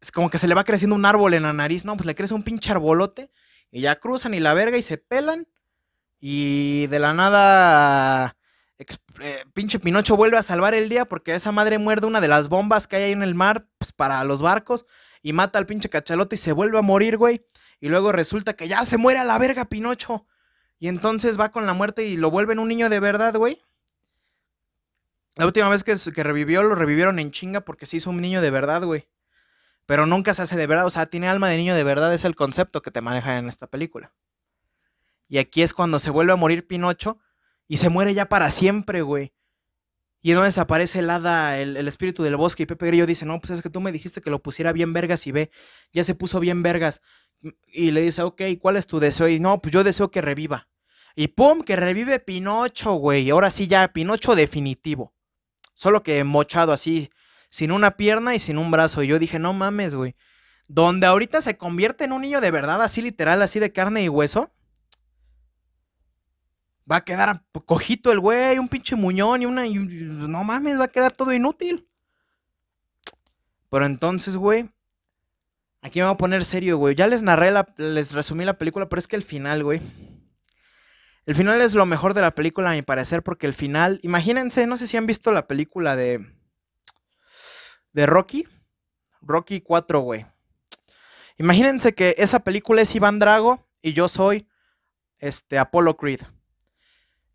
Es 0.00 0.10
como 0.10 0.30
que 0.30 0.38
se 0.38 0.48
le 0.48 0.54
va 0.54 0.64
creciendo 0.64 0.96
un 0.96 1.04
árbol 1.04 1.34
en 1.34 1.44
la 1.44 1.52
nariz, 1.52 1.84
no, 1.84 1.96
pues 1.96 2.06
le 2.06 2.14
crece 2.14 2.34
un 2.34 2.42
pinche 2.42 2.72
arbolote 2.72 3.30
y 3.70 3.82
ya 3.82 3.96
cruzan 3.96 4.34
y 4.34 4.40
la 4.40 4.54
verga 4.54 4.76
y 4.76 4.82
se 4.82 4.98
pelan. 4.98 5.46
Y 6.18 6.86
de 6.88 6.98
la 6.98 7.14
nada 7.14 8.36
eh, 9.20 9.44
pinche 9.52 9.78
Pinocho 9.78 10.16
vuelve 10.16 10.38
a 10.38 10.42
salvar 10.42 10.74
el 10.74 10.88
día 10.88 11.04
porque 11.04 11.34
esa 11.34 11.52
madre 11.52 11.78
muerde 11.78 12.06
una 12.06 12.20
de 12.20 12.28
las 12.28 12.48
bombas 12.48 12.88
que 12.88 12.96
hay 12.96 13.02
ahí 13.04 13.12
en 13.12 13.22
el 13.22 13.34
mar 13.34 13.66
pues, 13.78 13.92
para 13.92 14.24
los 14.24 14.40
barcos 14.40 14.86
y 15.22 15.32
mata 15.32 15.58
al 15.58 15.66
pinche 15.66 15.90
cachalote 15.90 16.36
y 16.36 16.38
se 16.38 16.52
vuelve 16.52 16.78
a 16.78 16.82
morir, 16.82 17.18
güey. 17.18 17.44
Y 17.80 17.88
luego 17.88 18.12
resulta 18.12 18.54
que 18.54 18.68
ya 18.68 18.84
se 18.84 18.96
muere 18.96 19.18
a 19.18 19.24
la 19.24 19.38
verga 19.38 19.66
Pinocho. 19.66 20.26
Y 20.78 20.88
entonces 20.88 21.38
va 21.38 21.50
con 21.50 21.66
la 21.66 21.74
muerte 21.74 22.04
y 22.04 22.16
lo 22.16 22.30
vuelven 22.30 22.58
un 22.58 22.68
niño 22.68 22.88
de 22.88 23.00
verdad, 23.00 23.34
güey. 23.34 23.60
La 25.36 25.46
última 25.46 25.68
vez 25.68 25.84
que, 25.84 25.94
que 26.12 26.22
revivió, 26.22 26.62
lo 26.62 26.74
revivieron 26.74 27.18
en 27.18 27.30
chinga 27.30 27.60
porque 27.60 27.86
se 27.86 27.98
hizo 27.98 28.10
un 28.10 28.20
niño 28.20 28.40
de 28.40 28.50
verdad, 28.50 28.82
güey. 28.82 29.08
Pero 29.84 30.06
nunca 30.06 30.32
se 30.32 30.42
hace 30.42 30.56
de 30.56 30.66
verdad, 30.66 30.86
o 30.86 30.90
sea, 30.90 31.06
tiene 31.06 31.28
alma 31.28 31.48
de 31.48 31.56
niño 31.56 31.74
de 31.74 31.84
verdad, 31.84 32.14
es 32.14 32.24
el 32.24 32.34
concepto 32.34 32.80
que 32.80 32.90
te 32.90 33.00
maneja 33.00 33.36
en 33.36 33.48
esta 33.48 33.66
película. 33.66 34.14
Y 35.28 35.38
aquí 35.38 35.62
es 35.62 35.74
cuando 35.74 35.98
se 35.98 36.10
vuelve 36.10 36.32
a 36.32 36.36
morir 36.36 36.66
Pinocho 36.66 37.18
y 37.70 37.76
se 37.76 37.88
muere 37.88 38.14
ya 38.14 38.28
para 38.28 38.50
siempre, 38.50 39.00
güey. 39.00 39.32
Y 40.20 40.32
entonces 40.32 40.58
aparece 40.58 40.98
el 40.98 41.08
hada, 41.08 41.56
el, 41.60 41.86
espíritu 41.86 42.24
del 42.24 42.34
bosque. 42.34 42.64
Y 42.64 42.66
Pepe 42.66 42.88
Grillo 42.88 43.06
dice: 43.06 43.26
No, 43.26 43.40
pues 43.40 43.52
es 43.52 43.62
que 43.62 43.70
tú 43.70 43.80
me 43.80 43.92
dijiste 43.92 44.20
que 44.20 44.28
lo 44.28 44.42
pusiera 44.42 44.72
bien 44.72 44.92
vergas 44.92 45.24
y 45.28 45.30
ve, 45.30 45.52
ya 45.92 46.02
se 46.02 46.16
puso 46.16 46.40
bien 46.40 46.64
vergas. 46.64 47.00
Y 47.72 47.92
le 47.92 48.00
dice: 48.00 48.22
Ok, 48.22 48.42
¿cuál 48.60 48.76
es 48.76 48.88
tu 48.88 48.98
deseo? 48.98 49.28
Y 49.28 49.38
no, 49.38 49.60
pues 49.60 49.72
yo 49.72 49.84
deseo 49.84 50.10
que 50.10 50.20
reviva. 50.20 50.68
Y 51.14 51.28
pum, 51.28 51.62
que 51.62 51.76
revive 51.76 52.18
Pinocho, 52.18 52.94
güey. 52.94 53.30
Ahora 53.30 53.52
sí, 53.52 53.68
ya, 53.68 53.86
Pinocho 53.92 54.34
definitivo. 54.34 55.14
Solo 55.72 56.02
que 56.02 56.24
mochado 56.24 56.72
así, 56.72 57.08
sin 57.48 57.70
una 57.70 57.92
pierna 57.92 58.34
y 58.34 58.40
sin 58.40 58.58
un 58.58 58.72
brazo. 58.72 59.04
Y 59.04 59.06
yo 59.06 59.20
dije: 59.20 59.38
No 59.38 59.52
mames, 59.52 59.94
güey. 59.94 60.16
Donde 60.66 61.06
ahorita 61.06 61.40
se 61.40 61.56
convierte 61.56 62.02
en 62.02 62.10
un 62.10 62.22
niño 62.22 62.40
de 62.40 62.50
verdad, 62.50 62.82
así 62.82 63.00
literal, 63.00 63.40
así 63.42 63.60
de 63.60 63.70
carne 63.70 64.02
y 64.02 64.08
hueso 64.08 64.50
Va 66.90 66.96
a 66.96 67.04
quedar 67.04 67.44
cojito 67.66 68.10
el 68.10 68.18
güey, 68.18 68.58
un 68.58 68.68
pinche 68.68 68.96
muñón 68.96 69.42
y 69.42 69.46
una. 69.46 69.64
no 69.64 70.42
mames, 70.42 70.78
va 70.78 70.84
a 70.84 70.88
quedar 70.88 71.12
todo 71.12 71.32
inútil. 71.32 71.88
Pero 73.68 73.86
entonces, 73.86 74.36
güey. 74.36 74.68
Aquí 75.82 76.00
me 76.00 76.06
voy 76.06 76.14
a 76.14 76.18
poner 76.18 76.44
serio, 76.44 76.76
güey. 76.76 76.94
Ya 76.94 77.06
les 77.06 77.22
narré, 77.22 77.50
la, 77.50 77.72
les 77.76 78.12
resumí 78.12 78.44
la 78.44 78.58
película, 78.58 78.88
pero 78.88 78.98
es 78.98 79.08
que 79.08 79.16
el 79.16 79.22
final, 79.22 79.62
güey. 79.64 79.80
El 81.24 81.34
final 81.34 81.60
es 81.62 81.74
lo 81.74 81.86
mejor 81.86 82.12
de 82.12 82.20
la 82.20 82.32
película, 82.32 82.70
a 82.70 82.74
mi 82.74 82.82
parecer, 82.82 83.22
porque 83.22 83.46
el 83.46 83.54
final. 83.54 84.00
Imagínense, 84.02 84.66
no 84.66 84.76
sé 84.76 84.88
si 84.88 84.96
han 84.96 85.06
visto 85.06 85.32
la 85.32 85.46
película 85.46 85.96
de. 85.96 86.26
De 87.92 88.06
Rocky. 88.06 88.46
Rocky 89.22 89.60
4, 89.60 90.00
güey. 90.00 90.26
Imagínense 91.38 91.94
que 91.94 92.14
esa 92.18 92.40
película 92.40 92.82
es 92.82 92.94
Iván 92.94 93.18
Drago 93.18 93.66
y 93.80 93.92
yo 93.92 94.08
soy 94.08 94.48
este 95.18 95.58
Apollo 95.58 95.96
Creed. 95.96 96.20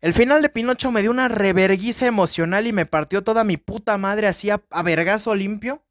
El 0.06 0.14
final 0.14 0.40
de 0.40 0.48
Pinocho 0.48 0.92
me 0.92 1.02
dio 1.02 1.10
una 1.10 1.26
reverguiza 1.26 2.06
emocional 2.06 2.68
y 2.68 2.72
me 2.72 2.86
partió 2.86 3.24
toda 3.24 3.42
mi 3.42 3.56
puta 3.56 3.98
madre 3.98 4.28
así 4.28 4.50
a, 4.50 4.62
vergazo 4.84 5.34
limpio. 5.34 5.84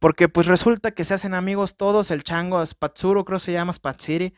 Porque 0.00 0.28
pues 0.28 0.48
resulta 0.48 0.90
que 0.90 1.04
se 1.04 1.14
hacen 1.14 1.32
amigos 1.32 1.76
todos, 1.76 2.10
el 2.10 2.24
chango 2.24 2.66
Spatsuro 2.66 3.24
creo 3.24 3.38
se 3.38 3.52
llama 3.52 3.72
Spatsiri, 3.72 4.34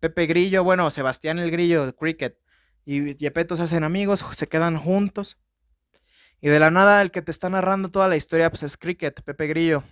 Pepe 0.00 0.24
Grillo, 0.24 0.64
bueno, 0.64 0.90
Sebastián 0.90 1.38
el 1.38 1.50
Grillo, 1.50 1.94
Cricket, 1.94 2.38
y 2.86 3.14
Yepeto 3.16 3.54
se 3.54 3.64
hacen 3.64 3.84
amigos, 3.84 4.24
se 4.32 4.48
quedan 4.48 4.78
juntos. 4.78 5.36
Y 6.40 6.48
de 6.48 6.58
la 6.58 6.70
nada 6.70 7.02
el 7.02 7.10
que 7.10 7.20
te 7.20 7.30
está 7.30 7.50
narrando 7.50 7.90
toda 7.90 8.08
la 8.08 8.16
historia 8.16 8.48
pues 8.48 8.62
es 8.62 8.78
Cricket, 8.78 9.20
Pepe 9.20 9.46
Grillo. 9.46 9.84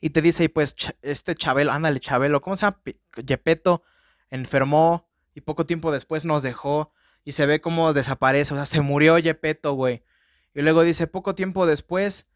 Y 0.00 0.10
te 0.10 0.22
dice, 0.22 0.44
y 0.44 0.48
pues 0.48 0.76
este 1.02 1.34
Chabelo, 1.34 1.72
ándale 1.72 1.98
Chabelo, 1.98 2.40
¿cómo 2.40 2.54
se 2.54 2.66
llama? 2.66 2.80
Yepeto 3.16 3.82
enfermó 4.30 5.06
y 5.36 5.42
poco 5.42 5.66
tiempo 5.66 5.92
después 5.92 6.24
nos 6.24 6.42
dejó 6.42 6.92
y 7.22 7.32
se 7.32 7.44
ve 7.44 7.60
como 7.60 7.92
desaparece, 7.92 8.54
o 8.54 8.56
sea, 8.56 8.64
se 8.64 8.80
murió 8.80 9.18
Yepeto, 9.18 9.74
güey. 9.74 10.02
Y 10.54 10.62
luego 10.62 10.82
dice, 10.82 11.06
poco 11.06 11.34
tiempo 11.34 11.66
después, 11.66 12.26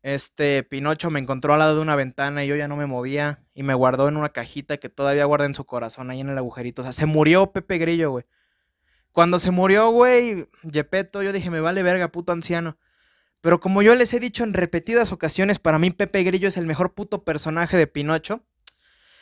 este 0.00 0.62
Pinocho 0.62 1.10
me 1.10 1.20
encontró 1.20 1.52
al 1.52 1.58
lado 1.58 1.76
de 1.76 1.82
una 1.82 1.94
ventana 1.94 2.42
y 2.42 2.48
yo 2.48 2.56
ya 2.56 2.68
no 2.68 2.76
me 2.76 2.86
movía 2.86 3.44
y 3.52 3.62
me 3.62 3.74
guardó 3.74 4.08
en 4.08 4.16
una 4.16 4.30
cajita 4.30 4.78
que 4.78 4.88
todavía 4.88 5.26
guarda 5.26 5.44
en 5.44 5.54
su 5.54 5.66
corazón 5.66 6.10
ahí 6.10 6.20
en 6.20 6.30
el 6.30 6.38
agujerito. 6.38 6.80
O 6.80 6.84
sea, 6.84 6.92
se 6.92 7.04
murió 7.04 7.52
Pepe 7.52 7.76
Grillo, 7.76 8.12
güey. 8.12 8.24
Cuando 9.12 9.38
se 9.38 9.50
murió, 9.50 9.90
güey, 9.90 10.48
Yepeto, 10.62 11.22
yo 11.22 11.34
dije, 11.34 11.50
me 11.50 11.60
vale 11.60 11.82
verga, 11.82 12.08
puto 12.08 12.32
anciano. 12.32 12.78
Pero 13.42 13.60
como 13.60 13.82
yo 13.82 13.94
les 13.94 14.14
he 14.14 14.20
dicho 14.20 14.42
en 14.42 14.54
repetidas 14.54 15.12
ocasiones, 15.12 15.58
para 15.58 15.78
mí 15.78 15.90
Pepe 15.90 16.22
Grillo 16.22 16.48
es 16.48 16.56
el 16.56 16.64
mejor 16.64 16.94
puto 16.94 17.24
personaje 17.24 17.76
de 17.76 17.86
Pinocho. 17.86 18.40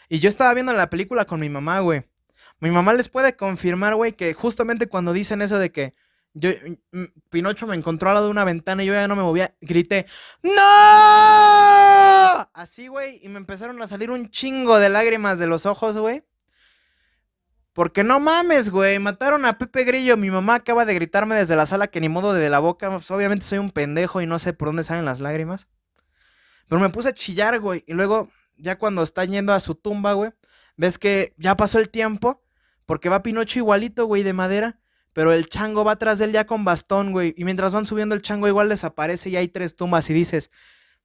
Y 0.08 0.20
yo 0.20 0.28
estaba 0.28 0.54
viendo 0.54 0.72
la 0.74 0.90
película 0.90 1.24
con 1.24 1.40
mi 1.40 1.48
mamá, 1.48 1.80
güey. 1.80 2.04
Mi 2.60 2.70
mamá 2.70 2.92
les 2.92 3.08
puede 3.08 3.36
confirmar, 3.36 3.94
güey, 3.94 4.12
que 4.12 4.32
justamente 4.34 4.86
cuando 4.86 5.12
dicen 5.12 5.42
eso 5.42 5.58
de 5.58 5.72
que 5.72 5.94
yo, 6.34 6.50
mm, 6.92 7.04
Pinocho 7.28 7.66
me 7.66 7.74
encontró 7.74 8.08
al 8.10 8.14
lado 8.14 8.26
de 8.26 8.32
una 8.32 8.44
ventana 8.44 8.82
y 8.82 8.86
yo 8.86 8.92
ya 8.92 9.08
no 9.08 9.16
me 9.16 9.22
movía, 9.22 9.54
grité, 9.60 10.06
¡No! 10.42 10.52
Así, 12.52 12.88
güey, 12.88 13.18
y 13.22 13.28
me 13.28 13.38
empezaron 13.38 13.80
a 13.82 13.86
salir 13.86 14.10
un 14.10 14.30
chingo 14.30 14.78
de 14.78 14.88
lágrimas 14.90 15.38
de 15.38 15.46
los 15.46 15.66
ojos, 15.66 15.96
güey. 15.96 16.22
Porque 17.72 18.04
no 18.04 18.20
mames, 18.20 18.70
güey, 18.70 18.98
mataron 18.98 19.46
a 19.46 19.56
Pepe 19.56 19.84
Grillo. 19.84 20.16
Mi 20.16 20.30
mamá 20.30 20.56
acaba 20.56 20.84
de 20.84 20.94
gritarme 20.94 21.36
desde 21.36 21.56
la 21.56 21.66
sala 21.66 21.86
que 21.86 22.00
ni 22.00 22.08
modo 22.08 22.32
de 22.32 22.50
la 22.50 22.58
boca. 22.58 22.88
Obviamente 23.08 23.44
soy 23.44 23.58
un 23.58 23.70
pendejo 23.70 24.20
y 24.20 24.26
no 24.26 24.38
sé 24.38 24.52
por 24.52 24.68
dónde 24.68 24.84
salen 24.84 25.04
las 25.04 25.20
lágrimas. 25.20 25.68
Pero 26.68 26.80
me 26.80 26.88
puse 26.90 27.08
a 27.08 27.14
chillar, 27.14 27.58
güey. 27.60 27.84
Y 27.86 27.94
luego, 27.94 28.28
ya 28.56 28.76
cuando 28.78 29.02
está 29.02 29.24
yendo 29.24 29.52
a 29.52 29.60
su 29.60 29.76
tumba, 29.76 30.12
güey, 30.12 30.32
ves 30.76 30.98
que 30.98 31.32
ya 31.36 31.56
pasó 31.56 31.78
el 31.78 31.90
tiempo. 31.90 32.42
Porque 32.90 33.09
va 33.09 33.22
Pinocho 33.22 33.61
igualito, 33.61 34.07
güey, 34.07 34.24
de 34.24 34.33
madera. 34.33 34.81
Pero 35.12 35.33
el 35.33 35.48
chango 35.48 35.85
va 35.85 35.92
atrás 35.92 36.18
de 36.18 36.24
él 36.24 36.33
ya 36.33 36.44
con 36.44 36.64
bastón, 36.64 37.12
güey. 37.12 37.35
Y 37.37 37.44
mientras 37.44 37.72
van 37.72 37.87
subiendo 37.87 38.16
el 38.16 38.20
chango 38.20 38.48
igual 38.48 38.68
desaparece 38.68 39.31
y 39.31 39.37
hay 39.37 39.46
tres 39.46 39.76
tumbas 39.76 40.11
y 40.11 40.12
dices, 40.12 40.50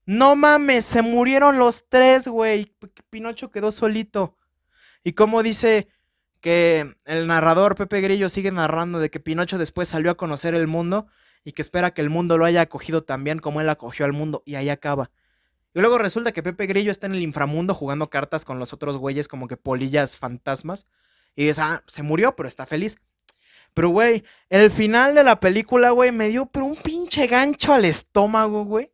no 0.04 0.34
mames, 0.34 0.84
se 0.84 1.02
murieron 1.02 1.60
los 1.60 1.88
tres, 1.88 2.26
güey. 2.26 2.74
Pinocho 3.08 3.52
quedó 3.52 3.70
solito. 3.70 4.36
Y 5.04 5.12
como 5.12 5.44
dice 5.44 5.86
que 6.40 6.96
el 7.04 7.28
narrador 7.28 7.76
Pepe 7.76 8.00
Grillo 8.00 8.30
sigue 8.30 8.50
narrando 8.50 8.98
de 8.98 9.08
que 9.08 9.20
Pinocho 9.20 9.56
después 9.56 9.88
salió 9.88 10.10
a 10.10 10.16
conocer 10.16 10.56
el 10.56 10.66
mundo 10.66 11.06
y 11.44 11.52
que 11.52 11.62
espera 11.62 11.94
que 11.94 12.00
el 12.00 12.10
mundo 12.10 12.36
lo 12.36 12.46
haya 12.46 12.62
acogido 12.62 13.04
también 13.04 13.38
como 13.38 13.60
él 13.60 13.68
acogió 13.68 14.06
al 14.06 14.12
mundo 14.12 14.42
y 14.44 14.56
ahí 14.56 14.70
acaba. 14.70 15.12
Y 15.72 15.78
luego 15.78 15.98
resulta 15.98 16.32
que 16.32 16.42
Pepe 16.42 16.66
Grillo 16.66 16.90
está 16.90 17.06
en 17.06 17.14
el 17.14 17.22
inframundo 17.22 17.74
jugando 17.74 18.10
cartas 18.10 18.44
con 18.44 18.58
los 18.58 18.72
otros 18.72 18.96
güeyes 18.96 19.28
como 19.28 19.46
que 19.46 19.56
polillas 19.56 20.16
fantasmas 20.16 20.88
y 21.36 21.46
dice, 21.46 21.60
ah, 21.62 21.82
se 21.86 22.02
murió, 22.02 22.34
pero 22.34 22.48
está 22.48 22.66
feliz. 22.66 22.96
Pero, 23.74 23.90
güey, 23.90 24.24
el 24.48 24.70
final 24.70 25.14
de 25.14 25.22
la 25.22 25.38
película, 25.38 25.90
güey, 25.90 26.10
me 26.10 26.28
dio 26.28 26.46
pero 26.46 26.64
un 26.64 26.76
pinche 26.76 27.28
gancho 27.28 27.72
al 27.72 27.84
estómago, 27.84 28.64
güey. 28.64 28.90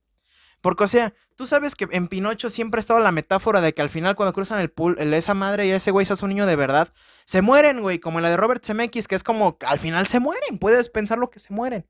Porque, 0.61 0.85
o 0.85 0.89
sea, 0.89 1.15
Tú 1.43 1.47
sabes 1.47 1.75
que 1.75 1.89
en 1.91 2.07
Pinocho 2.09 2.51
siempre 2.51 2.79
ha 2.79 2.83
estado 2.83 3.01
la 3.01 3.11
metáfora 3.11 3.61
de 3.61 3.73
que 3.73 3.83
al 3.83 3.89
final 3.89 4.15
cuando 4.15 4.33
cruzan 4.33 4.61
el 4.61 4.71
pool, 4.71 4.97
esa 5.13 5.35
madre 5.35 5.67
y 5.67 5.71
ese 5.71 5.91
güey 5.91 6.05
se 6.07 6.13
hace 6.13 6.25
un 6.25 6.29
niño 6.29 6.47
de 6.47 6.57
verdad, 6.57 6.93
se 7.25 7.43
mueren, 7.43 7.81
güey, 7.81 7.99
como 7.99 8.21
la 8.21 8.31
de 8.31 8.37
Robert 8.37 8.65
Zemeckis, 8.65 9.09
que 9.09 9.15
es 9.15 9.25
como 9.25 9.57
al 9.67 9.79
final 9.81 10.07
se 10.07 10.21
mueren, 10.21 10.59
puedes 10.59 10.89
pensar 10.89 11.19
lo 11.19 11.31
que 11.31 11.39
se 11.39 11.53
mueren. 11.53 11.85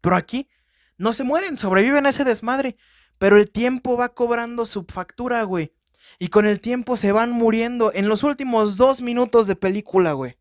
Pero 0.00 0.16
aquí 0.16 0.48
no 0.96 1.12
se 1.12 1.22
mueren, 1.22 1.56
sobreviven 1.56 2.06
a 2.06 2.08
ese 2.08 2.24
desmadre, 2.24 2.76
pero 3.18 3.36
el 3.36 3.50
tiempo 3.50 3.96
va 3.96 4.08
cobrando 4.08 4.66
su 4.66 4.84
factura, 4.88 5.42
güey. 5.44 5.72
Y 6.18 6.28
con 6.28 6.46
el 6.46 6.60
tiempo 6.60 6.96
se 6.96 7.12
van 7.12 7.30
muriendo 7.30 7.92
en 7.94 8.08
los 8.08 8.22
últimos 8.22 8.76
dos 8.76 9.00
minutos 9.00 9.46
de 9.46 9.56
película, 9.56 10.12
güey. 10.12 10.36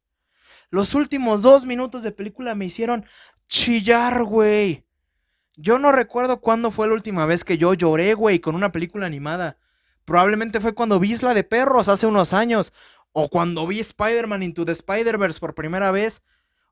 Los 0.70 0.96
últimos 0.96 1.44
dos 1.44 1.66
minutos 1.66 2.04
de 2.04 2.12
película 2.12 2.56
me 2.56 2.66
hicieron 2.66 3.06
chillar, 3.48 4.24
güey. 4.24 4.86
Yo 5.58 5.80
no 5.80 5.92
recuerdo 5.92 6.42
cuándo 6.42 6.72
fue 6.72 6.88
la 6.88 6.94
última 6.94 7.26
vez 7.26 7.44
que 7.44 7.58
yo 7.58 7.74
lloré, 7.74 8.14
güey, 8.14 8.40
con 8.40 8.56
una 8.56 8.72
película 8.72 9.06
animada. 9.06 9.58
Probablemente 10.04 10.60
fue 10.60 10.74
cuando 10.74 11.00
vi 11.00 11.14
Isla 11.14 11.34
de 11.34 11.44
Perros 11.44 11.90
hace 11.90 12.06
unos 12.06 12.34
años. 12.34 12.74
O 13.12 13.30
cuando 13.30 13.66
vi 13.66 13.80
Spider-Man 13.80 14.44
Into 14.44 14.66
the 14.66 14.74
Spider-Verse 14.74 15.40
por 15.40 15.56
primera 15.56 15.92
vez. 15.92 16.22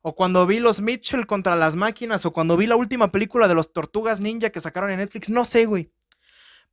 O 0.01 0.13
cuando 0.13 0.45
vi 0.45 0.59
los 0.59 0.81
Mitchell 0.81 1.25
contra 1.25 1.55
las 1.55 1.75
máquinas. 1.75 2.25
O 2.25 2.33
cuando 2.33 2.57
vi 2.57 2.67
la 2.67 2.75
última 2.75 3.09
película 3.09 3.47
de 3.47 3.55
los 3.55 3.71
Tortugas 3.71 4.19
Ninja 4.19 4.49
que 4.49 4.59
sacaron 4.59 4.91
en 4.91 4.99
Netflix. 4.99 5.29
No 5.29 5.45
sé, 5.45 5.65
güey. 5.65 5.91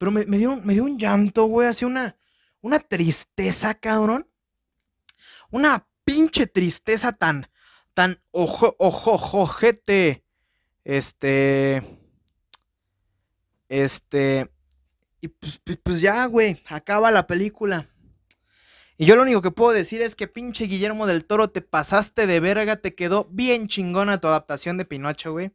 Pero 0.00 0.10
me, 0.12 0.24
dio, 0.24 0.52
un 0.52 0.98
llanto, 0.98 1.44
güey. 1.44 1.68
Así 1.68 1.84
una, 1.84 2.16
tristeza, 2.88 3.74
cabrón. 3.74 4.26
Una 5.50 5.86
pinche 6.04 6.46
tristeza 6.46 7.12
tan, 7.12 7.50
tan 7.92 8.18
ojo, 8.32 8.74
ojo, 8.78 9.12
ojete. 9.42 10.24
Este 10.84 11.82
este, 13.68 14.50
y 15.20 15.28
pues, 15.28 15.60
pues 15.82 16.00
ya, 16.00 16.24
güey, 16.24 16.56
acaba 16.70 17.10
la 17.10 17.26
película. 17.26 17.90
Y 18.96 19.04
yo 19.04 19.16
lo 19.16 19.22
único 19.22 19.42
que 19.42 19.50
puedo 19.50 19.72
decir 19.72 20.00
es 20.00 20.16
que 20.16 20.28
pinche 20.28 20.64
Guillermo 20.64 21.06
del 21.06 21.26
Toro, 21.26 21.50
te 21.50 21.60
pasaste 21.60 22.26
de 22.26 22.40
verga, 22.40 22.76
te 22.76 22.94
quedó 22.94 23.26
bien 23.30 23.66
chingona 23.66 24.18
tu 24.18 24.28
adaptación 24.28 24.78
de 24.78 24.86
Pinocho, 24.86 25.32
güey. 25.32 25.52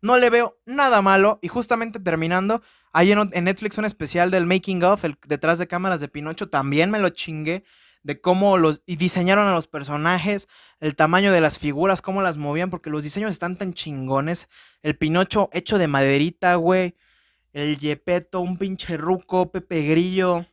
No 0.00 0.16
le 0.16 0.30
veo 0.30 0.58
nada 0.66 1.00
malo. 1.00 1.38
Y 1.42 1.46
justamente 1.46 2.00
terminando, 2.00 2.60
hay 2.92 3.12
en, 3.12 3.44
Netflix 3.44 3.78
un 3.78 3.84
especial 3.84 4.30
del 4.30 4.46
Making 4.46 4.84
of, 4.84 5.04
el 5.04 5.16
detrás 5.26 5.58
de 5.58 5.66
cámaras 5.66 6.00
de 6.00 6.08
Pinocho, 6.08 6.48
también 6.48 6.90
me 6.90 6.98
lo 6.98 7.08
chingué. 7.10 7.64
De 8.04 8.20
cómo 8.20 8.58
los 8.58 8.82
y 8.84 8.96
diseñaron 8.96 9.46
a 9.46 9.54
los 9.54 9.68
personajes, 9.68 10.48
el 10.80 10.96
tamaño 10.96 11.30
de 11.30 11.40
las 11.40 11.60
figuras, 11.60 12.02
cómo 12.02 12.20
las 12.20 12.36
movían, 12.36 12.68
porque 12.68 12.90
los 12.90 13.04
diseños 13.04 13.30
están 13.30 13.56
tan 13.56 13.74
chingones. 13.74 14.48
El 14.82 14.96
Pinocho 14.98 15.48
hecho 15.52 15.78
de 15.78 15.86
maderita, 15.86 16.56
güey 16.56 16.96
el 17.52 17.78
Yepeto, 17.78 18.40
un 18.40 18.56
pinche 18.56 18.96
ruco, 18.96 19.50
Pepe 19.50 19.82
Grillo, 19.82 20.46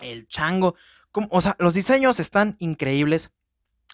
el 0.00 0.26
Chango. 0.28 0.74
o 1.12 1.40
sea, 1.40 1.56
los 1.58 1.74
diseños 1.74 2.20
están 2.20 2.56
increíbles. 2.58 3.30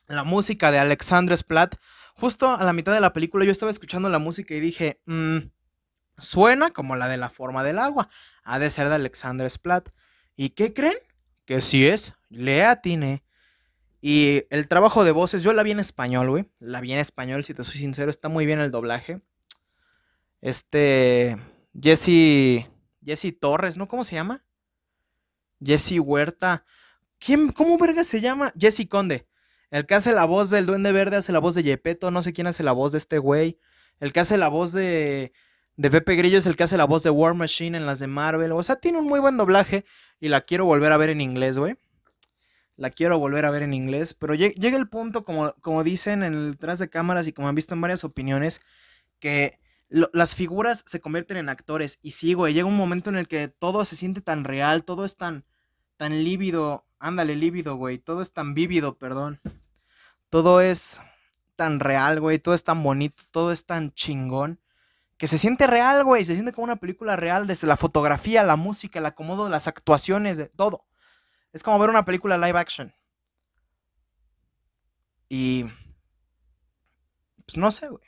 La 0.09 0.25
música 0.25 0.71
de 0.71 0.79
Alexandre 0.79 1.37
Splat. 1.37 1.77
Justo 2.15 2.51
a 2.51 2.65
la 2.65 2.73
mitad 2.73 2.93
de 2.93 3.01
la 3.01 3.13
película 3.13 3.45
yo 3.45 3.53
estaba 3.53 3.71
escuchando 3.71 4.09
la 4.09 4.19
música 4.19 4.55
y 4.55 4.61
dije, 4.61 5.01
mm, 5.07 5.39
suena 6.19 6.71
como 6.71 6.97
la 6.97 7.09
de 7.09 7.17
la 7.17 7.31
forma 7.31 7.65
del 7.65 7.79
agua. 7.79 8.09
Ha 8.45 8.59
de 8.59 8.71
ser 8.71 8.89
de 8.89 8.97
Alexandre 8.97 9.49
Splat. 9.49 9.89
¿Y 10.37 10.51
qué 10.51 10.73
creen? 10.73 10.97
Que 11.45 11.61
sí 11.61 11.87
es. 11.87 12.15
Le 12.29 12.65
atiné. 12.65 13.25
Y 14.01 14.45
el 14.51 14.67
trabajo 14.67 15.05
de 15.05 15.13
voces, 15.13 15.45
yo 15.45 15.53
la 15.53 15.63
vi 15.63 15.71
en 15.71 15.79
español, 15.79 16.29
güey. 16.29 16.51
La 16.59 16.81
vi 16.81 16.93
en 16.93 16.99
español, 16.99 17.45
si 17.45 17.55
te 17.55 17.63
soy 17.63 17.77
sincero. 17.77 18.11
Está 18.11 18.29
muy 18.29 18.47
bien 18.47 18.59
el 18.61 18.71
doblaje. 18.71 19.23
Este. 20.41 21.39
Jesse. 21.81 22.69
Jesse 23.05 23.39
Torres, 23.39 23.77
¿no? 23.77 23.87
¿Cómo 23.89 24.05
se 24.05 24.17
llama? 24.17 24.45
Jesse 25.65 26.01
Huerta. 26.01 26.65
¿Quién, 27.19 27.53
¿Cómo 27.53 27.79
verga 27.79 28.03
se 28.03 28.21
llama? 28.21 28.53
Jesse 28.59 28.89
Conde. 28.89 29.29
El 29.71 29.87
que 29.87 29.95
hace 29.95 30.13
la 30.13 30.25
voz 30.25 30.51
del 30.51 30.67
Duende 30.67 30.93
Verde 30.93 31.17
hace 31.17 31.33
la 31.33 31.39
voz 31.39 31.55
de 31.55 31.63
Yepeto. 31.63 32.11
No 32.11 32.23
sé 32.23 32.33
quién 32.33 32.47
hace 32.47 32.63
la 32.63 32.73
voz 32.73 32.93
de 32.93 32.99
este 32.99 33.19
güey. 33.19 33.59
El 34.01 34.13
que 34.13 34.21
hace 34.21 34.37
la 34.37 34.49
voz 34.49 34.73
de. 34.73 35.33
De 35.83 35.91
Pepe 35.91 36.15
Grillo 36.15 36.39
es 36.39 36.47
el 36.47 36.55
que 36.55 36.63
hace 36.63 36.77
la 36.77 36.85
voz 36.85 37.03
de 37.03 37.11
War 37.11 37.35
Machine 37.35 37.77
en 37.77 37.87
las 37.87 37.99
de 37.99 38.07
Marvel. 38.07 38.53
O 38.53 38.63
sea, 38.63 38.77
tiene 38.77 38.99
un 38.99 39.09
muy 39.09 39.19
buen 39.19 39.37
doblaje. 39.37 39.85
Y 40.21 40.29
la 40.29 40.43
quiero 40.43 40.65
volver 40.65 40.93
a 40.93 40.97
ver 40.97 41.11
en 41.11 41.21
inglés, 41.21 41.59
güey. 41.59 41.77
La 42.77 42.89
quiero 42.89 43.19
volver 43.19 43.45
a 43.45 43.51
ver 43.51 43.65
en 43.65 43.75
inglés. 43.75 44.15
Pero 44.15 44.35
llega 44.35 44.77
el 44.77 44.89
punto, 44.89 45.25
como, 45.25 45.53
como 45.61 45.83
dicen 45.83 46.23
en 46.23 46.35
el 46.35 46.57
tras 46.57 46.79
de 46.79 46.89
cámaras 46.89 47.27
y 47.27 47.33
como 47.33 47.49
han 47.49 47.57
visto 47.57 47.75
en 47.75 47.81
varias 47.81 48.05
opiniones, 48.05 48.61
que 49.19 49.59
las 49.89 50.37
figuras 50.37 50.85
se 50.87 51.01
convierten 51.01 51.37
en 51.37 51.49
actores. 51.49 51.99
Y 52.01 52.13
sí, 52.13 52.35
güey, 52.35 52.55
llega 52.55 52.69
un 52.69 52.77
momento 52.77 53.11
en 53.11 53.17
el 53.17 53.27
que 53.27 53.49
todo 53.49 53.85
se 53.85 53.97
siente 53.97 54.21
tan 54.21 54.45
real, 54.45 54.85
todo 54.85 55.05
es 55.05 55.17
tan, 55.17 55.45
tan 55.97 56.23
lívido. 56.23 56.87
Ándale, 57.01 57.35
lívido, 57.35 57.75
güey. 57.75 57.99
Todo 57.99 58.23
es 58.23 58.33
tan 58.33 58.55
vívido, 58.55 58.99
perdón. 58.99 59.41
Todo 60.31 60.61
es 60.61 61.01
tan 61.57 61.81
real, 61.81 62.21
güey. 62.21 62.39
Todo 62.39 62.55
es 62.55 62.63
tan 62.63 62.85
bonito, 62.85 63.25
todo 63.33 63.51
es 63.51 63.67
tan 63.67 63.91
chingón. 63.91 64.62
Que 65.23 65.29
se 65.29 65.39
siente 65.39 65.69
real, 65.69 66.03
güey. 66.03 66.25
Se 66.25 66.35
siente 66.35 66.51
como 66.51 66.65
una 66.65 66.75
película 66.75 67.15
real. 67.15 67.47
Desde 67.47 67.69
la 67.69 67.77
fotografía, 67.77 68.43
la 68.43 68.57
música, 68.57 68.99
el 68.99 69.07
acomodo, 69.07 69.49
las 69.49 69.69
actuaciones, 69.69 70.37
de 70.37 70.49
todo. 70.49 70.85
Es 71.53 71.63
como 71.63 71.79
ver 71.79 71.91
una 71.91 72.05
película 72.05 72.37
live 72.39 72.59
action. 72.59 72.93
Y... 75.29 75.67
Pues 77.47 77.57
no 77.57 77.71
sé, 77.71 77.89
güey. 77.89 78.03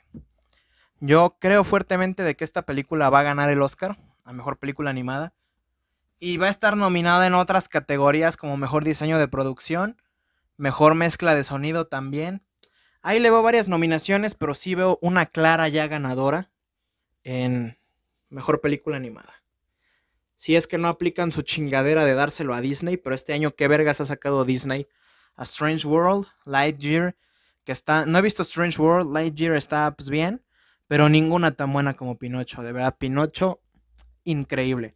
Yo 0.99 1.37
creo 1.39 1.63
fuertemente 1.63 2.21
de 2.21 2.35
que 2.35 2.43
esta 2.43 2.63
película 2.63 3.09
va 3.09 3.19
a 3.21 3.23
ganar 3.23 3.49
el 3.49 3.61
Oscar 3.61 3.97
a 4.25 4.33
Mejor 4.33 4.59
Película 4.59 4.89
Animada. 4.89 5.33
Y 6.19 6.35
va 6.35 6.47
a 6.47 6.49
estar 6.49 6.75
nominada 6.75 7.27
en 7.27 7.33
otras 7.33 7.69
categorías 7.69 8.35
como 8.35 8.57
Mejor 8.57 8.83
Diseño 8.83 9.19
de 9.19 9.29
Producción, 9.29 10.01
Mejor 10.57 10.95
Mezcla 10.95 11.33
de 11.33 11.45
Sonido 11.45 11.87
también. 11.87 12.45
Ahí 13.01 13.21
le 13.21 13.29
veo 13.29 13.41
varias 13.41 13.69
nominaciones, 13.69 14.35
pero 14.35 14.53
sí 14.53 14.75
veo 14.75 14.99
una 15.01 15.25
clara 15.25 15.69
ya 15.69 15.87
ganadora 15.87 16.51
en 17.25 17.77
Mejor 18.29 18.61
Película 18.61 18.95
Animada. 18.95 19.43
Si 20.35 20.55
es 20.55 20.67
que 20.67 20.77
no 20.77 20.87
aplican 20.87 21.31
su 21.31 21.41
chingadera 21.41 22.05
de 22.05 22.13
dárselo 22.13 22.53
a 22.53 22.61
Disney, 22.61 22.95
pero 22.97 23.15
este 23.15 23.33
año 23.33 23.51
qué 23.51 23.67
vergas 23.67 23.99
ha 23.99 24.05
sacado 24.05 24.45
Disney. 24.45 24.87
A 25.35 25.43
Strange 25.43 25.85
World, 25.85 26.27
Lightyear, 26.45 27.15
que 27.65 27.73
está... 27.73 28.05
No 28.05 28.19
he 28.19 28.21
visto 28.21 28.41
Strange 28.43 28.81
World, 28.81 29.11
Lightyear 29.11 29.55
está 29.55 29.91
pues 29.91 30.09
bien, 30.09 30.45
pero 30.87 31.09
ninguna 31.09 31.51
tan 31.51 31.73
buena 31.73 31.93
como 31.95 32.17
Pinocho. 32.17 32.63
De 32.63 32.71
verdad, 32.71 32.95
Pinocho, 32.97 33.61
increíble. 34.23 34.95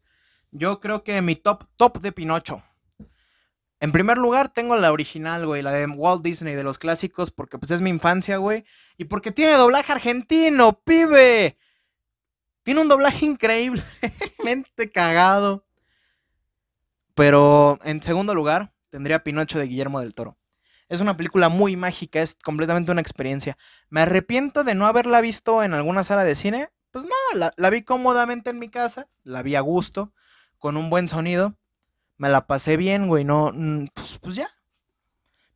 Yo 0.52 0.80
creo 0.80 1.04
que 1.04 1.22
mi 1.22 1.36
top, 1.36 1.66
top 1.76 2.00
de 2.00 2.12
Pinocho. 2.12 2.64
En 3.82 3.92
primer 3.92 4.18
lugar, 4.18 4.50
tengo 4.50 4.76
la 4.76 4.92
original, 4.92 5.46
güey, 5.46 5.62
la 5.62 5.72
de 5.72 5.86
Walt 5.88 6.22
Disney, 6.22 6.54
de 6.54 6.64
los 6.64 6.80
clásicos, 6.80 7.32
porque 7.32 7.58
pues 7.58 7.72
es 7.72 7.82
mi 7.82 7.90
infancia, 7.90 8.38
güey. 8.38 8.66
Y 8.98 9.06
porque 9.06 9.32
tiene 9.32 9.54
doblaje 9.54 9.92
argentino, 9.92 10.82
pibe. 10.84 11.58
Tiene 12.64 12.82
un 12.82 12.88
doblaje 12.88 13.26
increíble. 13.26 13.84
Mente 14.44 14.92
cagado. 14.92 15.66
Pero 17.16 17.80
en 17.84 18.02
segundo 18.02 18.34
lugar, 18.34 18.74
tendría 18.90 19.24
Pinocho 19.24 19.60
de 19.60 19.68
Guillermo 19.68 20.00
del 20.00 20.16
Toro. 20.16 20.38
Es 20.88 21.02
una 21.02 21.16
película 21.16 21.50
muy 21.50 21.76
mágica, 21.76 22.20
es 22.20 22.36
completamente 22.36 22.92
una 22.92 23.02
experiencia. 23.02 23.58
¿Me 23.90 24.02
arrepiento 24.02 24.64
de 24.64 24.74
no 24.74 24.88
haberla 24.88 25.22
visto 25.22 25.62
en 25.64 25.74
alguna 25.74 26.04
sala 26.04 26.24
de 26.24 26.36
cine? 26.36 26.70
Pues 26.92 27.06
no, 27.06 27.52
la, 27.56 27.70
vi 27.70 27.84
cómodamente 27.84 28.50
en 28.50 28.58
mi 28.58 28.70
casa, 28.70 29.08
la 29.24 29.44
vi 29.44 29.56
a 29.56 29.62
gusto, 29.62 30.14
con 30.58 30.78
un 30.78 30.90
buen 30.90 31.08
sonido. 31.08 31.56
Me 32.18 32.30
la 32.30 32.48
pasé 32.48 32.76
bien, 32.76 33.08
güey, 33.08 33.24
no, 33.24 33.52
mm, 33.54 33.88
pues, 33.94 34.18
pues, 34.20 34.36
ya. 34.36 34.48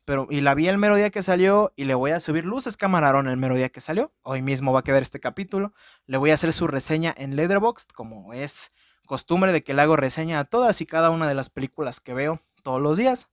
Pero, 0.04 0.26
y 0.30 0.42
la 0.42 0.54
vi 0.54 0.68
el 0.68 0.76
mero 0.76 0.96
día 0.96 1.10
que 1.10 1.22
salió 1.22 1.72
y 1.76 1.84
le 1.84 1.94
voy 1.94 2.10
a 2.10 2.20
subir 2.20 2.44
luces 2.44 2.76
camarón 2.76 3.28
el 3.28 3.38
mero 3.38 3.54
día 3.54 3.70
que 3.70 3.80
salió. 3.80 4.12
Hoy 4.22 4.42
mismo 4.42 4.72
va 4.72 4.80
a 4.80 4.84
quedar 4.84 5.02
este 5.02 5.18
capítulo. 5.18 5.72
Le 6.06 6.18
voy 6.18 6.30
a 6.30 6.34
hacer 6.34 6.52
su 6.52 6.66
reseña 6.66 7.14
en 7.16 7.36
Letterboxd, 7.36 7.90
como 7.94 8.34
es 8.34 8.72
costumbre 9.06 9.52
de 9.52 9.62
que 9.62 9.72
le 9.72 9.82
hago 9.82 9.96
reseña 9.96 10.40
a 10.40 10.44
todas 10.44 10.80
y 10.80 10.86
cada 10.86 11.10
una 11.10 11.26
de 11.26 11.34
las 11.34 11.48
películas 11.48 12.00
que 12.00 12.12
veo 12.12 12.40
todos 12.62 12.82
los 12.82 12.98
días. 12.98 13.28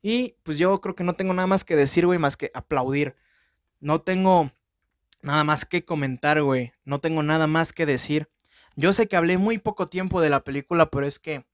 Y 0.00 0.36
pues 0.42 0.58
yo 0.58 0.80
creo 0.80 0.94
que 0.94 1.04
no 1.04 1.12
tengo 1.12 1.34
nada 1.34 1.46
más 1.46 1.64
que 1.64 1.76
decir, 1.76 2.06
güey, 2.06 2.18
más 2.18 2.36
que 2.36 2.50
aplaudir. 2.54 3.14
No 3.78 4.00
tengo 4.00 4.50
nada 5.20 5.44
más 5.44 5.64
que 5.64 5.84
comentar, 5.84 6.42
güey. 6.42 6.72
No 6.84 7.00
tengo 7.00 7.22
nada 7.22 7.46
más 7.46 7.72
que 7.72 7.84
decir. 7.84 8.28
Yo 8.76 8.92
sé 8.92 9.08
que 9.08 9.16
hablé 9.16 9.36
muy 9.36 9.58
poco 9.58 9.86
tiempo 9.86 10.22
de 10.22 10.30
la 10.30 10.42
película, 10.42 10.90
pero 10.90 11.06
es 11.06 11.18
que 11.18 11.44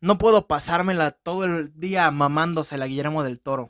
no 0.00 0.18
puedo 0.18 0.46
pasármela 0.46 1.10
todo 1.10 1.44
el 1.44 1.72
día 1.78 2.10
mamándose 2.10 2.78
la 2.78 2.86
Guillermo 2.86 3.22
del 3.22 3.40
Toro. 3.40 3.68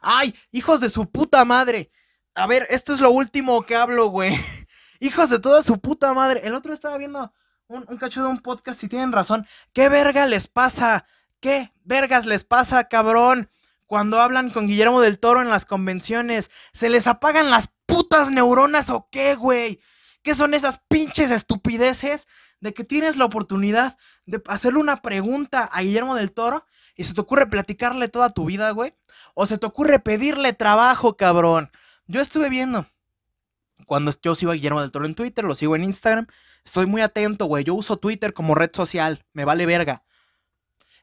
¡Ay! 0.00 0.34
¡Hijos 0.50 0.80
de 0.80 0.88
su 0.88 1.10
puta 1.10 1.44
madre! 1.44 1.90
A 2.34 2.46
ver, 2.46 2.66
esto 2.70 2.92
es 2.92 3.00
lo 3.00 3.10
último 3.10 3.62
que 3.62 3.76
hablo, 3.76 4.06
güey. 4.06 4.34
Hijos 5.00 5.30
de 5.30 5.38
toda 5.38 5.62
su 5.62 5.80
puta 5.80 6.14
madre. 6.14 6.40
El 6.44 6.54
otro 6.54 6.72
estaba 6.72 6.96
viendo 6.98 7.32
un, 7.68 7.84
un 7.88 7.96
cacho 7.98 8.22
de 8.22 8.28
un 8.28 8.38
podcast 8.38 8.82
y 8.82 8.88
tienen 8.88 9.12
razón. 9.12 9.46
¿Qué 9.72 9.88
verga 9.88 10.26
les 10.26 10.48
pasa? 10.48 11.06
¿Qué 11.40 11.72
vergas 11.84 12.26
les 12.26 12.44
pasa, 12.44 12.84
cabrón? 12.84 13.50
Cuando 13.86 14.20
hablan 14.20 14.50
con 14.50 14.66
Guillermo 14.66 15.00
del 15.02 15.18
Toro 15.18 15.42
en 15.42 15.50
las 15.50 15.66
convenciones, 15.66 16.50
¿se 16.72 16.88
les 16.88 17.06
apagan 17.06 17.50
las 17.50 17.68
putas 17.84 18.30
neuronas 18.30 18.90
o 18.90 19.08
qué, 19.10 19.34
güey? 19.34 19.80
¿Qué 20.22 20.34
son 20.34 20.54
esas 20.54 20.80
pinches 20.88 21.30
estupideces 21.30 22.26
de 22.62 22.72
que 22.72 22.84
tienes 22.84 23.18
la 23.18 23.26
oportunidad 23.26 23.98
de 24.24 24.42
hacerle 24.46 24.78
una 24.80 25.02
pregunta 25.02 25.64
a 25.64 25.82
Guillermo 25.82 26.14
del 26.14 26.32
Toro 26.32 26.64
y 26.96 27.04
se 27.04 27.12
te 27.12 27.20
ocurre 27.20 27.46
platicarle 27.46 28.08
toda 28.08 28.30
tu 28.30 28.46
vida, 28.46 28.70
güey? 28.70 28.94
¿O 29.34 29.44
se 29.44 29.58
te 29.58 29.66
ocurre 29.66 29.98
pedirle 29.98 30.54
trabajo, 30.54 31.18
cabrón? 31.18 31.70
Yo 32.06 32.22
estuve 32.22 32.48
viendo 32.48 32.86
cuando 33.84 34.10
yo 34.22 34.34
sigo 34.34 34.52
a 34.52 34.54
Guillermo 34.54 34.80
del 34.80 34.90
Toro 34.90 35.04
en 35.04 35.14
Twitter, 35.14 35.44
lo 35.44 35.54
sigo 35.54 35.76
en 35.76 35.82
Instagram. 35.82 36.26
Estoy 36.64 36.86
muy 36.86 37.02
atento, 37.02 37.44
güey. 37.44 37.64
Yo 37.64 37.74
uso 37.74 37.98
Twitter 37.98 38.32
como 38.32 38.54
red 38.54 38.70
social. 38.72 39.26
Me 39.34 39.44
vale 39.44 39.66
verga 39.66 40.02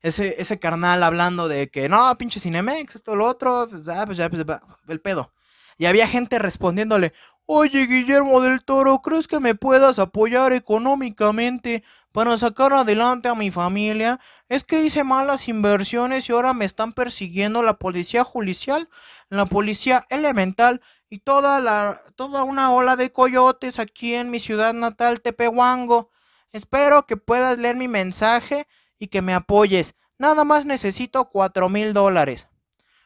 ese, 0.01 0.41
ese 0.41 0.59
carnal 0.59 1.03
hablando 1.03 1.47
de 1.47 1.69
que 1.69 1.89
no, 1.89 2.17
pinche 2.17 2.39
Cinemex, 2.39 2.95
esto, 2.95 3.15
lo 3.15 3.25
otro, 3.25 3.67
pues, 3.69 3.87
ah, 3.89 4.05
pues 4.05 4.19
pues, 4.29 4.45
el 4.87 5.01
pedo. 5.01 5.33
Y 5.77 5.85
había 5.85 6.07
gente 6.07 6.39
respondiéndole, 6.39 7.13
oye 7.51 7.87
Guillermo 7.87 8.41
del 8.41 8.63
Toro, 8.63 9.01
¿crees 9.01 9.27
que 9.27 9.39
me 9.39 9.55
puedas 9.55 9.97
apoyar 9.97 10.53
económicamente 10.53 11.83
para 12.11 12.37
sacar 12.37 12.73
adelante 12.73 13.27
a 13.27 13.33
mi 13.33 13.49
familia? 13.49 14.19
Es 14.49 14.63
que 14.63 14.83
hice 14.83 15.03
malas 15.03 15.47
inversiones 15.47 16.29
y 16.29 16.31
ahora 16.31 16.53
me 16.53 16.65
están 16.65 16.93
persiguiendo 16.93 17.63
la 17.63 17.79
policía 17.79 18.23
judicial, 18.23 18.87
la 19.29 19.47
policía 19.47 20.05
elemental 20.11 20.79
y 21.09 21.19
toda 21.19 21.59
la 21.59 21.99
toda 22.15 22.43
una 22.43 22.71
ola 22.71 22.95
de 22.95 23.11
coyotes 23.11 23.79
aquí 23.79 24.13
en 24.13 24.29
mi 24.29 24.39
ciudad 24.39 24.75
natal 24.75 25.21
Tepehuango. 25.21 26.11
Espero 26.51 27.07
que 27.07 27.17
puedas 27.17 27.57
leer 27.57 27.75
mi 27.77 27.87
mensaje 27.87 28.67
y 28.99 29.07
que 29.07 29.23
me 29.23 29.33
apoyes. 29.33 29.95
Nada 30.19 30.43
más 30.43 30.65
necesito 30.65 31.31
cuatro 31.31 31.67
mil 31.67 31.93
dólares. 31.93 32.47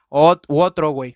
otro, 0.10 0.90
güey. 0.90 1.16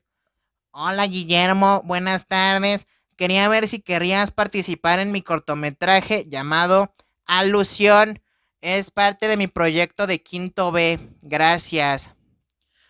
Hola 0.71 1.07
Guillermo, 1.07 1.81
buenas 1.83 2.27
tardes. 2.27 2.87
Quería 3.17 3.49
ver 3.49 3.67
si 3.67 3.79
querías 3.79 4.29
participar 4.29 4.99
en 4.99 5.11
mi 5.11 5.23
cortometraje 5.23 6.25
llamado 6.29 6.93
Alusión. 7.25 8.21
Es 8.61 8.91
parte 8.91 9.27
de 9.27 9.37
mi 9.37 9.47
proyecto 9.47 10.05
de 10.05 10.21
quinto 10.21 10.71
B. 10.71 10.99
Gracias. 11.23 12.11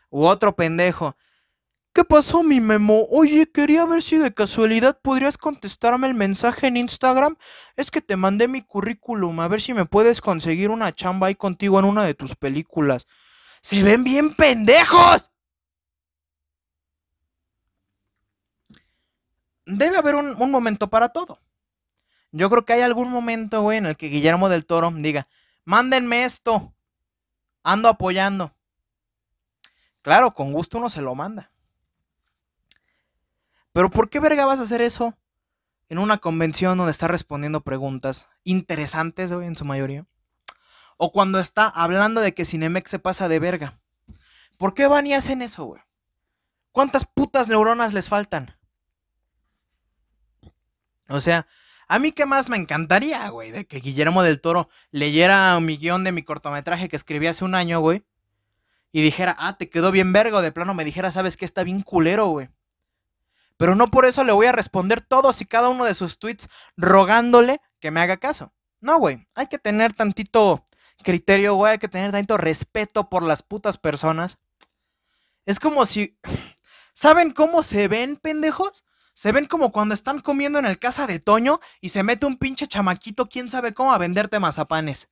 U 0.09 0.25
otro 0.25 0.53
pendejo. 0.55 1.15
¿Qué 1.93 2.03
pasó, 2.03 2.43
mi 2.43 2.59
memo? 2.59 3.07
Oye, 3.09 3.49
quería 3.49 3.85
ver 3.85 4.03
si 4.03 4.17
de 4.17 4.33
casualidad 4.33 4.99
podrías 5.01 5.37
contestarme 5.37 6.07
el 6.07 6.13
mensaje 6.13 6.67
en 6.67 6.75
Instagram. 6.77 7.37
Es 7.77 7.89
que 7.89 8.01
te 8.01 8.17
mandé 8.17 8.49
mi 8.49 8.61
currículum, 8.61 9.39
a 9.39 9.47
ver 9.47 9.61
si 9.61 9.73
me 9.73 9.85
puedes 9.85 10.21
conseguir 10.21 10.69
una 10.69 10.93
chamba 10.93 11.27
ahí 11.27 11.35
contigo 11.35 11.79
en 11.79 11.85
una 11.85 12.03
de 12.03 12.13
tus 12.13 12.35
películas. 12.35 13.07
¡Se 13.61 13.81
ven 13.81 14.03
bien 14.03 14.35
pendejos! 14.35 15.31
Debe 19.67 19.97
haber 19.97 20.15
un, 20.15 20.49
momento 20.49 20.89
para 20.89 21.09
todo. 21.09 21.41
Yo 22.31 22.49
creo 22.49 22.63
que 22.63 22.71
hay 22.71 22.81
algún 22.81 23.09
momento, 23.09 23.61
güey, 23.61 23.77
en 23.77 23.85
el 23.85 23.97
que 23.97 24.07
Guillermo 24.07 24.47
del 24.47 24.65
Toro 24.65 24.91
diga, 24.91 25.27
mándenme 25.65 26.23
esto. 26.23 26.73
Ando 27.63 27.89
apoyando. 27.89 28.55
Claro, 30.01 30.33
con 30.33 30.53
gusto 30.53 30.77
uno 30.77 30.89
se 30.89 31.01
lo 31.01 31.15
manda. 31.15 31.51
Pero 33.73 33.89
¿por 33.89 34.09
qué 34.09 34.21
verga 34.21 34.45
vas 34.45 34.59
a 34.59 34.61
hacer 34.61 34.79
eso 34.79 35.17
en 35.89 35.99
una 35.99 36.17
convención 36.17 36.77
donde 36.77 36.91
está 36.91 37.09
respondiendo 37.09 37.59
preguntas 37.59 38.29
interesantes, 38.45 39.33
güey, 39.33 39.47
en 39.47 39.57
su 39.57 39.65
mayoría? 39.65 40.05
O 40.95 41.11
cuando 41.11 41.39
está 41.39 41.67
hablando 41.67 42.21
de 42.21 42.33
que 42.33 42.45
Cinemex 42.45 42.89
se 42.89 42.99
pasa 42.99 43.27
de 43.27 43.39
verga. 43.39 43.81
¿Por 44.57 44.73
qué 44.73 44.87
van 44.87 45.07
y 45.07 45.13
hacen 45.13 45.41
eso, 45.41 45.65
güey? 45.65 45.81
¿Cuántas 46.71 47.03
putas 47.03 47.49
neuronas 47.49 47.91
les 47.91 48.07
faltan? 48.07 48.56
O 51.09 51.19
sea, 51.19 51.47
a 51.87 51.99
mí 51.99 52.11
qué 52.11 52.25
más 52.25 52.49
me 52.49 52.57
encantaría, 52.57 53.27
güey, 53.29 53.51
de 53.51 53.65
que 53.65 53.79
Guillermo 53.79 54.23
del 54.23 54.41
Toro 54.41 54.69
leyera 54.91 55.59
mi 55.59 55.77
guion 55.77 56.03
de 56.03 56.11
mi 56.11 56.21
cortometraje 56.21 56.89
que 56.89 56.95
escribí 56.95 57.27
hace 57.27 57.45
un 57.45 57.55
año, 57.55 57.79
güey. 57.79 58.03
Y 58.91 59.01
dijera, 59.01 59.35
ah, 59.39 59.57
te 59.57 59.69
quedó 59.69 59.91
bien 59.91 60.11
verga, 60.13 60.37
o 60.37 60.41
de 60.41 60.51
plano 60.51 60.73
me 60.73 60.85
dijera, 60.85 61.11
¿sabes 61.11 61.37
qué? 61.37 61.45
Está 61.45 61.63
bien 61.63 61.81
culero, 61.81 62.27
güey. 62.27 62.49
Pero 63.57 63.75
no 63.75 63.89
por 63.89 64.05
eso 64.05 64.23
le 64.23 64.31
voy 64.31 64.45
a 64.45 64.51
responder 64.51 65.03
todos 65.03 65.41
y 65.41 65.45
cada 65.45 65.69
uno 65.69 65.85
de 65.85 65.95
sus 65.95 66.19
tweets 66.19 66.47
rogándole 66.77 67.59
que 67.79 67.91
me 67.91 67.99
haga 67.99 68.17
caso. 68.17 68.53
No, 68.81 68.99
güey. 68.99 69.27
Hay 69.35 69.47
que 69.47 69.57
tener 69.57 69.93
tantito 69.93 70.63
criterio, 71.03 71.55
güey. 71.55 71.73
Hay 71.73 71.79
que 71.79 71.87
tener 71.87 72.11
tanto 72.11 72.37
respeto 72.37 73.09
por 73.09 73.23
las 73.23 73.41
putas 73.41 73.77
personas. 73.77 74.37
Es 75.45 75.59
como 75.59 75.85
si... 75.85 76.17
¿Saben 76.93 77.31
cómo 77.31 77.61
se 77.61 77.87
ven, 77.87 78.17
pendejos? 78.17 78.83
Se 79.17 79.31
ven 79.31 79.47
como 79.47 79.71
cuando 79.71 79.95
están 79.95 80.19
comiendo 80.19 80.59
en 80.59 80.67
el 80.67 80.77
casa 80.77 81.07
de 81.07 81.17
Toño 81.17 81.59
y 81.81 81.89
se 81.89 82.03
mete 82.03 82.27
un 82.27 82.37
pinche 82.37 82.67
chamaquito, 82.67 83.27
quién 83.27 83.49
sabe 83.49 83.73
cómo, 83.73 83.91
a 83.91 83.97
venderte 83.97 84.39
mazapanes. 84.39 85.07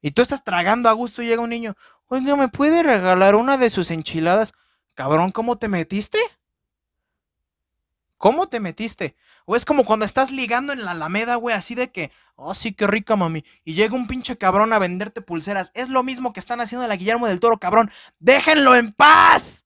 Y 0.00 0.12
tú 0.12 0.22
estás 0.22 0.44
tragando 0.44 0.88
a 0.88 0.92
gusto 0.92 1.22
y 1.22 1.26
llega 1.26 1.42
un 1.42 1.50
niño, 1.50 1.74
oiga, 2.06 2.36
¿me 2.36 2.46
puede 2.46 2.84
regalar 2.84 3.34
una 3.34 3.56
de 3.56 3.68
sus 3.68 3.90
enchiladas? 3.90 4.52
Cabrón, 4.94 5.32
¿cómo 5.32 5.58
te 5.58 5.66
metiste? 5.66 6.20
¿Cómo 8.16 8.46
te 8.46 8.60
metiste? 8.60 9.16
O 9.44 9.56
es 9.56 9.64
como 9.64 9.84
cuando 9.84 10.04
estás 10.04 10.30
ligando 10.30 10.72
en 10.72 10.84
la 10.84 10.92
Alameda, 10.92 11.34
güey, 11.34 11.56
así 11.56 11.74
de 11.74 11.90
que, 11.90 12.12
oh, 12.36 12.54
sí, 12.54 12.74
qué 12.74 12.86
rica, 12.86 13.16
mami. 13.16 13.44
Y 13.64 13.74
llega 13.74 13.96
un 13.96 14.06
pinche 14.06 14.38
cabrón 14.38 14.72
a 14.72 14.78
venderte 14.78 15.20
pulseras. 15.20 15.72
Es 15.74 15.88
lo 15.88 16.04
mismo 16.04 16.32
que 16.32 16.38
están 16.38 16.60
haciendo 16.60 16.86
la 16.86 16.94
Guillermo 16.94 17.26
del 17.26 17.40
Toro, 17.40 17.58
cabrón. 17.58 17.90
¡Déjenlo 18.20 18.76
en 18.76 18.92
paz! 18.92 19.64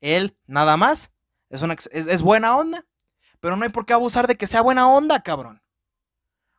Él, 0.00 0.36
nada 0.46 0.76
más, 0.76 1.10
es, 1.48 1.62
una, 1.62 1.76
es 1.92 2.22
buena 2.22 2.56
onda. 2.56 2.84
Pero 3.40 3.56
no 3.56 3.64
hay 3.64 3.70
por 3.70 3.86
qué 3.86 3.94
abusar 3.94 4.26
de 4.26 4.36
que 4.36 4.46
sea 4.46 4.60
buena 4.60 4.88
onda, 4.88 5.20
cabrón. 5.22 5.62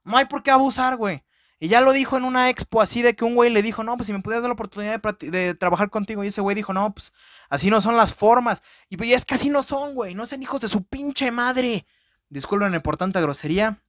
No 0.04 0.18
hay 0.18 0.26
por 0.26 0.44
qué 0.44 0.52
abusar, 0.52 0.98
güey. 0.98 1.24
Y 1.60 1.68
ya 1.68 1.82
lo 1.82 1.94
dijo 1.94 2.18
en 2.18 2.24
una 2.24 2.50
expo 2.50 2.82
así 2.82 3.04
de 3.04 3.16
que 3.16 3.24
un 3.24 3.36
güey 3.36 3.52
le 3.52 3.62
dijo, 3.62 3.84
no, 3.84 3.96
pues 3.96 4.08
si 4.08 4.14
me 4.14 4.20
pudieras 4.20 4.42
dar 4.42 4.50
la 4.50 4.54
oportunidad 4.54 5.00
de, 5.00 5.54
trabajar 5.54 5.92
contigo. 5.92 6.24
Y 6.24 6.28
ese 6.28 6.42
güey 6.42 6.56
dijo, 6.56 6.74
no, 6.74 6.92
pues 6.92 7.14
así 7.50 7.70
no 7.70 7.80
son 7.82 7.96
las 7.96 8.16
formas. 8.16 8.64
Y 8.90 8.98
pues 8.98 9.12
es 9.12 9.26
que 9.26 9.36
así 9.36 9.52
no 9.52 9.62
son, 9.62 9.94
güey. 9.94 10.16
No 10.16 10.26
sean 10.26 10.42
hijos 10.42 10.62
de 10.62 10.70
su 10.70 10.84
pinche 10.84 11.30
madre. 11.30 11.86
Disculpen 12.30 12.82
por 12.82 12.98
tanta 12.98 13.22
grosería. 13.22 13.80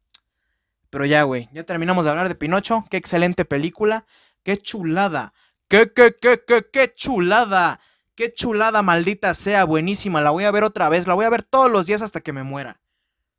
Pero 0.91 1.07
ya, 1.07 1.23
güey. 1.23 1.49
Ya 1.55 1.65
terminamos 1.65 2.05
de 2.05 2.11
hablar 2.11 2.29
de 2.29 2.35
Pinocho. 2.35 2.85
Qué 2.91 2.99
excelente 2.99 3.47
película. 3.47 4.05
Qué 4.43 4.59
chulada. 4.59 5.33
Qué, 5.69 5.91
qué, 5.95 6.15
qué, 6.21 6.43
qué, 6.47 6.67
qué 6.71 6.93
chulada. 6.95 7.81
Qué 8.15 8.33
chulada, 8.33 8.83
maldita 8.83 9.35
sea. 9.35 9.65
Buenísima. 9.65 10.21
La 10.21 10.31
voy 10.31 10.45
a 10.45 10.51
ver 10.51 10.65
otra 10.65 10.89
vez. 10.89 11.07
La 11.07 11.15
voy 11.15 11.25
a 11.25 11.31
ver 11.31 11.43
todos 11.43 11.71
los 11.71 11.87
días 11.87 12.03
hasta 12.03 12.21
que 12.21 12.33
me 12.33 12.43
muera. 12.43 12.81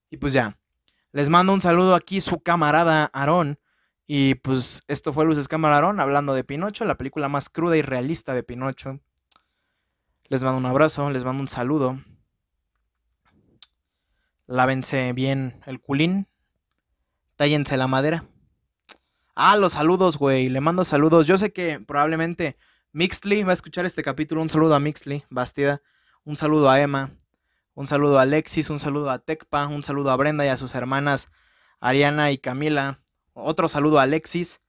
Y 0.10 0.18
pues 0.18 0.34
ya. 0.34 0.58
Les 1.12 1.30
mando 1.30 1.54
un 1.54 1.62
saludo 1.62 1.94
aquí 1.94 2.22
su 2.22 2.40
camarada 2.40 3.10
Aarón. 3.14 3.60
Y 4.06 4.36
pues 4.36 4.84
esto 4.88 5.14
fue 5.14 5.26
Luces 5.26 5.48
Camarón 5.48 6.00
hablando 6.00 6.34
de 6.34 6.44
Pinocho, 6.44 6.84
la 6.86 6.98
película 6.98 7.30
más 7.30 7.50
cruda 7.50 7.78
y 7.78 7.82
realista 7.82 8.34
de 8.34 8.44
Pinocho. 8.44 9.00
Les 10.26 10.44
mando 10.44 10.58
un 10.58 10.66
abrazo, 10.66 11.10
les 11.10 11.24
mando 11.24 11.42
un 11.42 11.48
saludo. 11.48 12.02
Lávense 14.48 15.14
bien 15.14 15.62
el 15.66 15.80
culín. 15.80 16.28
Tállense 17.38 17.78
la 17.78 17.88
madera. 17.88 18.26
Ah, 19.36 19.56
los 19.56 19.74
saludos, 19.74 20.18
güey. 20.18 20.50
Le 20.50 20.60
mando 20.60 20.84
saludos. 20.84 21.28
Yo 21.28 21.38
sé 21.38 21.54
que 21.54 21.80
probablemente 21.80 22.58
Mixley 22.96 23.42
va 23.42 23.50
a 23.50 23.54
escuchar 23.54 23.88
este 23.88 24.04
capítulo. 24.04 24.40
Un 24.40 24.52
saludo 24.52 24.76
a 24.76 24.80
Mixley, 24.80 25.26
Bastida. 25.32 25.82
Un 26.26 26.38
saludo 26.38 26.70
a 26.70 26.80
Emma. 26.80 27.10
Un 27.74 27.88
saludo 27.88 28.20
a 28.20 28.22
Alexis. 28.22 28.70
Un 28.70 28.78
saludo 28.78 29.10
a 29.10 29.18
Tecpa. 29.18 29.66
Un 29.66 29.82
saludo 29.82 30.12
a 30.12 30.16
Brenda 30.16 30.46
y 30.46 30.50
a 30.50 30.58
sus 30.58 30.76
hermanas 30.76 31.30
Ariana 31.80 32.30
y 32.30 32.38
Camila. 32.38 33.00
Otro 33.34 33.68
saludo 33.68 33.98
a 33.98 34.04
Alexis 34.04 34.62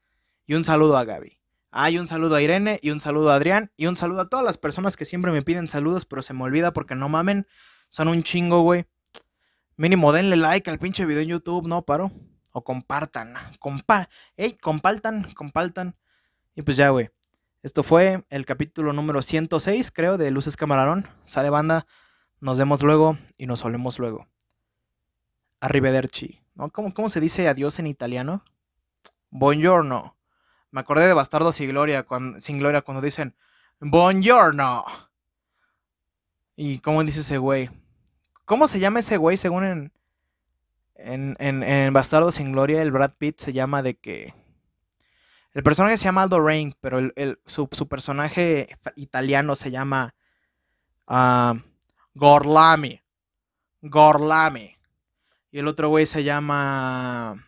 y 0.46 0.54
un 0.54 0.64
saludo 0.64 0.96
a 0.96 1.04
Gaby. 1.04 1.38
Hay 1.70 1.98
un 1.98 2.06
saludo 2.06 2.36
a 2.36 2.40
Irene 2.40 2.80
y 2.80 2.92
un 2.92 3.00
saludo 3.00 3.30
a 3.30 3.34
Adrián 3.34 3.70
y 3.76 3.88
un 3.88 3.96
saludo 3.98 4.22
a 4.22 4.28
todas 4.30 4.44
las 4.44 4.56
personas 4.56 4.96
que 4.96 5.04
siempre 5.04 5.30
me 5.30 5.42
piden 5.42 5.68
saludos, 5.68 6.06
pero 6.06 6.22
se 6.22 6.32
me 6.32 6.44
olvida 6.44 6.72
porque 6.72 6.94
no 6.94 7.10
mamen. 7.10 7.46
Son 7.90 8.08
un 8.08 8.22
chingo, 8.22 8.62
güey. 8.62 8.86
Mínimo 9.76 10.14
denle 10.14 10.36
like 10.36 10.70
al 10.70 10.78
pinche 10.78 11.04
video 11.04 11.20
en 11.20 11.28
YouTube, 11.28 11.68
¿no? 11.68 11.82
Paro. 11.82 12.10
O 12.52 12.64
compartan. 12.64 13.34
Compa 13.58 14.08
Ey, 14.38 14.54
compartan, 14.54 15.30
compartan. 15.34 15.94
Y 16.54 16.62
pues 16.62 16.78
ya, 16.78 16.88
güey. 16.88 17.10
Esto 17.64 17.82
fue 17.82 18.22
el 18.28 18.44
capítulo 18.44 18.92
número 18.92 19.22
106, 19.22 19.90
creo, 19.90 20.18
de 20.18 20.30
Luces 20.30 20.54
Camarón. 20.54 21.08
Sale 21.22 21.48
banda. 21.48 21.86
Nos 22.38 22.58
vemos 22.58 22.82
luego 22.82 23.16
y 23.38 23.46
nos 23.46 23.60
solemos 23.60 23.98
luego. 23.98 24.28
Arrivederci. 25.60 26.42
¿No? 26.56 26.68
¿Cómo, 26.68 26.92
¿Cómo 26.92 27.08
se 27.08 27.20
dice 27.20 27.48
adiós 27.48 27.78
en 27.78 27.86
italiano? 27.86 28.44
Buongiorno. 29.30 30.14
Me 30.72 30.80
acordé 30.80 31.06
de 31.06 31.14
Bastardo 31.14 31.54
sin 31.54 31.70
Gloria, 31.70 32.02
cuando, 32.02 32.38
sin 32.38 32.58
Gloria 32.58 32.82
cuando 32.82 33.00
dicen 33.00 33.34
Buongiorno. 33.80 34.84
¿Y 36.56 36.80
cómo 36.80 37.02
dice 37.02 37.20
ese 37.20 37.38
güey? 37.38 37.70
¿Cómo 38.44 38.68
se 38.68 38.78
llama 38.78 38.98
ese 38.98 39.16
güey 39.16 39.38
según 39.38 39.64
en, 39.64 39.92
en, 41.38 41.62
en, 41.62 41.92
Bastardo 41.94 42.30
sin 42.30 42.52
Gloria? 42.52 42.82
El 42.82 42.92
Brad 42.92 43.12
Pitt 43.16 43.38
se 43.38 43.54
llama 43.54 43.82
de 43.82 43.94
que... 43.94 44.34
El 45.54 45.62
personaje 45.62 45.96
se 45.96 46.04
llama 46.04 46.22
Aldo 46.22 46.40
Rain, 46.40 46.74
pero 46.80 46.98
su, 47.46 47.68
personaje 47.68 48.76
italiano 48.96 49.54
se 49.54 49.70
llama 49.70 50.14
uh, 51.06 51.58
Gorlami. 52.14 53.00
Gorlami. 53.80 54.76
Y 55.52 55.60
el 55.60 55.68
otro 55.68 55.88
güey 55.88 56.06
se 56.06 56.24
llama... 56.24 57.46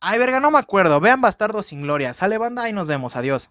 Ay, 0.00 0.18
verga, 0.18 0.38
no 0.38 0.50
me 0.50 0.58
acuerdo. 0.58 1.00
Vean 1.00 1.22
Bastardo 1.22 1.62
sin 1.62 1.80
Gloria. 1.80 2.12
Sale 2.12 2.36
banda 2.36 2.68
y 2.68 2.74
nos 2.74 2.88
vemos. 2.88 3.16
Adiós. 3.16 3.50